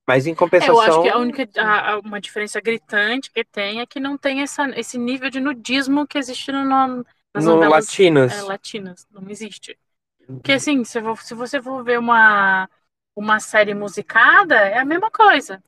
Mas 0.08 0.26
em 0.26 0.34
compensação. 0.34 0.74
eu 0.74 0.80
acho 0.80 1.02
que 1.02 1.08
a 1.10 1.18
única 1.18 1.46
a, 1.62 1.98
uma 1.98 2.18
diferença 2.18 2.58
gritante 2.62 3.30
que 3.30 3.44
tem 3.44 3.80
é 3.80 3.86
que 3.86 4.00
não 4.00 4.16
tem 4.16 4.40
essa, 4.40 4.66
esse 4.70 4.96
nível 4.96 5.28
de 5.28 5.38
nudismo 5.38 6.06
que 6.06 6.16
existe 6.16 6.50
no, 6.50 6.64
nas 6.64 7.44
no 7.44 7.56
novelas 7.56 7.84
latinas. 7.84 8.32
É, 8.32 8.40
latinas. 8.40 9.06
Não 9.10 9.28
existe. 9.28 9.78
Porque 10.26 10.52
assim, 10.52 10.82
se, 10.82 10.98
se 11.22 11.34
você 11.34 11.60
for 11.60 11.84
ver 11.84 11.98
uma, 11.98 12.66
uma 13.14 13.38
série 13.38 13.74
musicada, 13.74 14.54
é 14.54 14.78
a 14.78 14.84
mesma 14.84 15.10
coisa. 15.10 15.62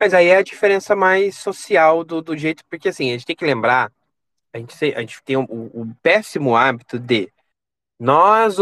Mas 0.00 0.14
aí 0.14 0.28
é 0.28 0.38
a 0.38 0.42
diferença 0.42 0.96
mais 0.96 1.36
social 1.36 2.02
do, 2.02 2.22
do 2.22 2.34
jeito, 2.34 2.64
porque 2.70 2.88
assim, 2.88 3.10
a 3.10 3.12
gente 3.12 3.26
tem 3.26 3.36
que 3.36 3.44
lembrar, 3.44 3.92
a 4.54 4.58
gente, 4.58 4.74
a 4.94 5.00
gente 5.00 5.22
tem 5.22 5.36
o, 5.36 5.42
o 5.44 5.94
péssimo 6.02 6.56
hábito 6.56 6.98
de 6.98 7.30
nós 8.02 8.56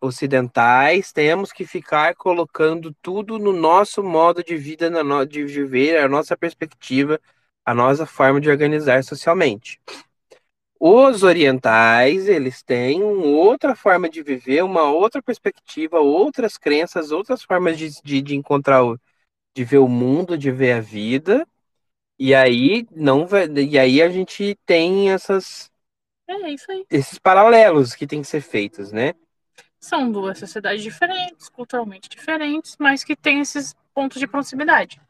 ocidentais 0.00 1.12
temos 1.12 1.52
que 1.52 1.66
ficar 1.66 2.14
colocando 2.14 2.94
tudo 3.02 3.38
no 3.38 3.52
nosso 3.52 4.02
modo 4.02 4.42
de 4.42 4.56
vida, 4.56 4.90
de 5.28 5.44
viver, 5.44 5.98
a 5.98 6.08
nossa 6.08 6.34
perspectiva, 6.34 7.20
a 7.66 7.74
nossa 7.74 8.06
forma 8.06 8.40
de 8.40 8.48
organizar 8.48 9.04
socialmente. 9.04 9.78
Os 10.80 11.22
orientais, 11.22 12.26
eles 12.26 12.62
têm 12.62 13.02
outra 13.02 13.76
forma 13.76 14.08
de 14.08 14.22
viver, 14.22 14.64
uma 14.64 14.84
outra 14.90 15.22
perspectiva, 15.22 16.00
outras 16.00 16.56
crenças, 16.56 17.10
outras 17.12 17.42
formas 17.42 17.76
de, 17.76 17.90
de, 18.02 18.22
de 18.22 18.34
encontrar, 18.34 18.82
o, 18.82 18.98
de 19.54 19.62
ver 19.62 19.76
o 19.76 19.88
mundo, 19.88 20.38
de 20.38 20.50
ver 20.50 20.72
a 20.72 20.80
vida. 20.80 21.46
E 22.18 22.34
aí 22.34 22.86
não 22.90 23.26
e 23.62 23.78
aí 23.78 24.00
a 24.00 24.08
gente 24.08 24.58
tem 24.64 25.10
essas 25.10 25.70
é 26.28 26.50
isso 26.50 26.70
aí. 26.70 26.84
Esses 26.90 27.18
paralelos 27.18 27.94
que 27.94 28.06
têm 28.06 28.22
que 28.22 28.28
ser 28.28 28.40
feitos, 28.40 28.92
né? 28.92 29.14
São 29.80 30.10
duas 30.10 30.38
sociedades 30.38 30.82
diferentes, 30.82 31.48
culturalmente 31.48 32.08
diferentes, 32.08 32.76
mas 32.78 33.04
que 33.04 33.16
têm 33.16 33.40
esses 33.40 33.74
pontos 33.94 34.18
de 34.18 34.26
proximidade. 34.26 35.00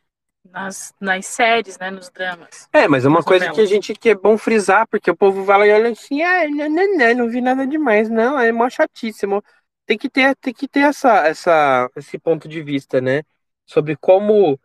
Nas, 0.50 0.94
nas 0.98 1.26
séries, 1.26 1.78
né, 1.78 1.90
nos 1.90 2.08
dramas. 2.08 2.68
É, 2.72 2.88
mas 2.88 3.04
é 3.04 3.08
uma 3.08 3.22
coisa 3.22 3.46
novelas. 3.46 3.68
que 3.68 3.74
a 3.74 3.76
gente 3.76 3.94
que 3.94 4.08
é 4.10 4.14
bom 4.14 4.38
frisar, 4.38 4.86
porque 4.88 5.10
o 5.10 5.16
povo 5.16 5.44
vai 5.44 5.58
lá 5.58 5.66
e 5.66 5.72
olha 5.72 5.90
assim, 5.90 6.22
ah, 6.22 6.48
não, 6.48 6.68
não, 6.70 6.96
não, 6.96 7.14
não 7.14 7.28
vi 7.28 7.40
nada 7.42 7.66
demais, 7.66 8.08
não, 8.08 8.38
é 8.38 8.50
mó 8.50 8.68
chatíssimo. 8.70 9.42
Tem 9.84 9.98
que 9.98 10.08
ter, 10.08 10.34
tem 10.36 10.54
que 10.54 10.66
ter 10.66 10.80
essa, 10.80 11.26
essa, 11.26 11.90
esse 11.96 12.18
ponto 12.18 12.48
de 12.48 12.62
vista, 12.62 13.00
né? 13.00 13.22
Sobre 13.66 13.94
como 13.96 14.58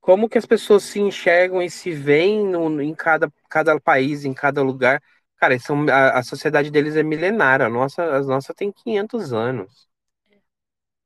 como 0.00 0.28
que 0.28 0.38
as 0.38 0.46
pessoas 0.46 0.82
se 0.84 0.98
enxergam 1.00 1.62
e 1.62 1.70
se 1.70 1.92
veem 1.92 2.46
no, 2.46 2.80
em 2.80 2.94
cada, 2.94 3.30
cada 3.48 3.78
país, 3.78 4.24
em 4.24 4.32
cada 4.32 4.62
lugar. 4.62 5.02
Cara, 5.40 5.58
são, 5.58 5.86
a, 5.88 6.18
a 6.18 6.22
sociedade 6.22 6.70
deles 6.70 6.96
é 6.96 7.02
milenária, 7.02 7.66
a 7.66 7.68
nossa, 7.70 8.02
a 8.02 8.20
nossa 8.22 8.54
tem 8.54 8.70
500 8.72 9.32
anos. 9.32 9.88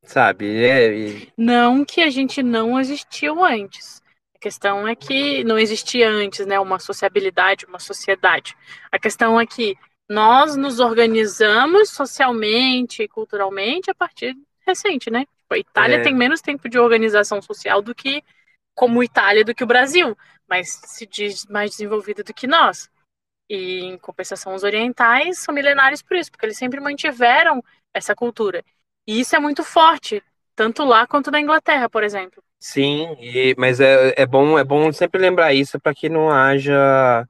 Sabe? 0.05 0.47
É, 0.65 1.33
Não 1.37 1.85
que 1.85 2.01
a 2.03 2.11
gente 2.11 2.43
não 2.43 2.79
existiu 2.79 3.45
antes. 3.45 4.03
A 4.35 4.39
questão 4.39 4.87
é 4.87 4.95
que 4.95 5.43
não 5.45 5.59
existia 5.59 6.09
antes, 6.09 6.47
né, 6.47 6.61
uma 6.61 6.79
sociabilidade, 6.79 7.67
uma 7.67 7.79
sociedade. 7.79 8.55
A 8.93 8.99
questão 8.99 9.41
é 9.41 9.47
que 9.47 9.77
nós 10.09 10.55
nos 10.57 10.81
organizamos 10.81 11.91
socialmente, 11.91 13.09
culturalmente 13.09 13.91
a 13.91 13.95
partir 13.95 14.37
recente, 14.67 15.11
né? 15.11 15.25
A 15.51 15.59
Itália 15.59 15.97
É. 15.97 16.03
tem 16.03 16.15
menos 16.15 16.41
tempo 16.41 16.69
de 16.69 16.79
organização 16.79 17.41
social 17.41 17.81
do 17.81 17.95
que 17.95 18.23
como 18.75 19.03
Itália 19.03 19.45
do 19.45 19.55
que 19.55 19.65
o 19.65 19.67
Brasil, 19.67 20.17
mas 20.49 20.69
se 20.85 21.07
diz 21.07 21.47
mais 21.47 21.71
desenvolvida 21.71 22.23
do 22.25 22.35
que 22.35 22.47
nós. 22.47 22.91
E 23.49 23.81
em 23.81 23.99
compensação, 23.99 24.55
os 24.55 24.63
orientais 24.63 25.39
são 25.39 25.55
milenários 25.55 26.03
por 26.03 26.17
isso, 26.17 26.31
porque 26.31 26.47
eles 26.47 26.57
sempre 26.59 26.81
mantiveram 26.81 27.63
essa 27.93 28.15
cultura. 28.15 28.65
E 29.07 29.21
isso 29.21 29.37
é 29.37 29.39
muito 29.39 29.63
forte, 29.63 30.23
tanto 30.57 30.85
lá 30.85 31.07
quanto 31.07 31.31
na 31.31 31.41
Inglaterra, 31.41 31.89
por 31.91 32.03
exemplo. 32.03 32.43
Sim, 32.59 33.15
e- 33.21 33.55
mas 33.59 33.79
é, 33.81 34.15
é 34.17 34.27
bom 34.27 34.59
é 34.59 34.65
bom 34.65 34.91
sempre 34.93 35.21
lembrar 35.21 35.53
isso 35.53 35.79
para 35.79 35.95
que 35.95 36.09
não 36.09 36.31
haja 36.31 37.29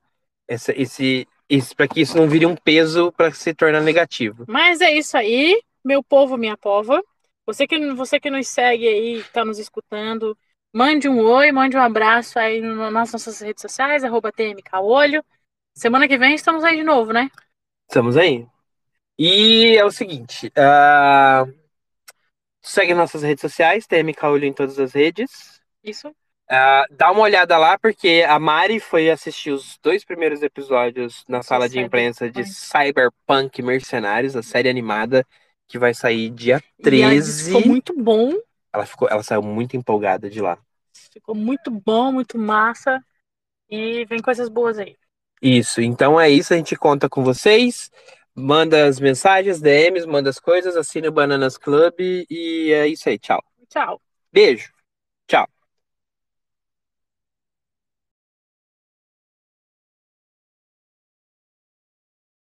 essa, 0.49 0.73
esse, 0.81 1.27
esse 1.49 1.75
para 1.75 1.89
que 1.89 2.01
isso 2.03 2.17
não 2.17 2.29
vire 2.29 2.47
um 2.47 2.57
peso 2.57 3.13
para 3.13 3.33
se 3.33 3.55
tornar 3.55 3.81
negativo. 3.81 4.47
Mas 4.47 4.81
é 4.81 4.93
isso 4.93 5.17
aí, 5.17 5.61
meu 5.85 6.03
povo, 6.03 6.37
minha 6.37 6.57
pova. 6.57 7.03
Você 7.47 7.67
que, 7.67 7.79
você 7.95 8.21
que 8.21 8.31
nos 8.31 8.49
segue 8.49 8.87
aí, 8.89 9.13
está 9.19 9.45
nos 9.45 9.59
escutando, 9.59 10.37
mande 10.73 11.09
um 11.09 11.21
oi, 11.21 11.53
mande 11.53 11.77
um 11.77 11.81
abraço 11.83 12.39
aí 12.39 12.61
nas 12.61 13.13
nossas 13.13 13.41
redes 13.41 13.63
sociais, 13.63 14.05
arroba 14.05 14.33
TMKolho. 14.33 15.25
Semana 15.75 16.09
que 16.09 16.19
vem 16.19 16.35
estamos 16.35 16.65
aí 16.65 16.77
de 16.77 16.85
novo, 16.85 17.13
né? 17.13 17.31
Estamos 17.89 18.17
aí. 18.17 18.47
E 19.19 19.77
é 19.77 19.85
o 19.85 19.91
seguinte, 19.91 20.53
ah, 20.57 21.45
segue 22.63 22.95
nossas 22.95 23.23
redes 23.23 23.41
sociais, 23.43 23.87
TMK 23.87 24.27
Olho 24.29 24.45
em 24.45 24.53
todas 24.53 24.79
as 24.79 24.93
redes. 24.93 25.61
Isso. 25.83 26.15
Ah, 26.49 26.85
dá 26.91 27.11
uma 27.11 27.23
olhada 27.23 27.57
lá, 27.57 27.79
porque 27.79 28.25
a 28.29 28.39
Mari 28.39 28.79
foi 28.79 29.11
assistir 29.11 29.51
os 29.51 29.79
dois 29.83 30.05
primeiros 30.05 30.43
episódios 30.43 31.25
na 31.29 31.43
sala 31.43 31.69
de 31.69 31.79
imprensa 31.79 32.31
de 32.31 32.45
Cyberpunk 32.45 33.63
Mercenários, 33.63 34.37
a 34.37 34.43
série 34.43 34.69
animada 34.69 35.27
que 35.67 35.79
vai 35.79 35.95
sair 35.95 36.31
dia 36.31 36.63
E 36.83 37.01
ela 37.01 37.15
disse 37.15 37.33
13. 37.33 37.45
que 37.45 37.47
ficou 37.47 37.67
muito 37.67 37.95
bom, 37.97 38.33
Ela, 38.73 38.85
ficou, 38.85 39.09
ela 39.09 39.23
saiu 39.23 39.43
muito 39.43 39.77
empolgada 39.77 40.29
de 40.29 40.41
lá. 40.41 40.59
ficou 41.13 41.35
muito 41.35 41.71
bom, 41.71 42.13
muito 42.13 42.39
massa. 42.39 43.03
E 43.71 44.05
vem 44.07 44.23
coisas 44.23 44.49
boas 44.49 44.79
aí. 44.79 44.97
Isso, 45.43 45.81
então 45.81 46.19
é 46.21 46.31
isso, 46.31 46.55
a 46.55 46.57
gente 46.57 46.77
conta 46.77 47.09
com 47.09 47.23
vocês. 47.23 47.91
Manda 48.35 48.87
as 48.87 48.99
mensagens, 48.99 49.61
DMs, 49.61 50.07
manda 50.07 50.29
as 50.29 50.41
coisas, 50.41 50.77
assina 50.77 51.09
o 51.09 51.13
Bananas 51.13 51.57
Club 51.57 51.95
e 52.01 52.73
é 52.73 52.89
isso 52.89 53.09
aí, 53.09 53.19
tchau. 53.19 53.43
Tchau. 53.69 54.01
Beijo! 54.33 54.75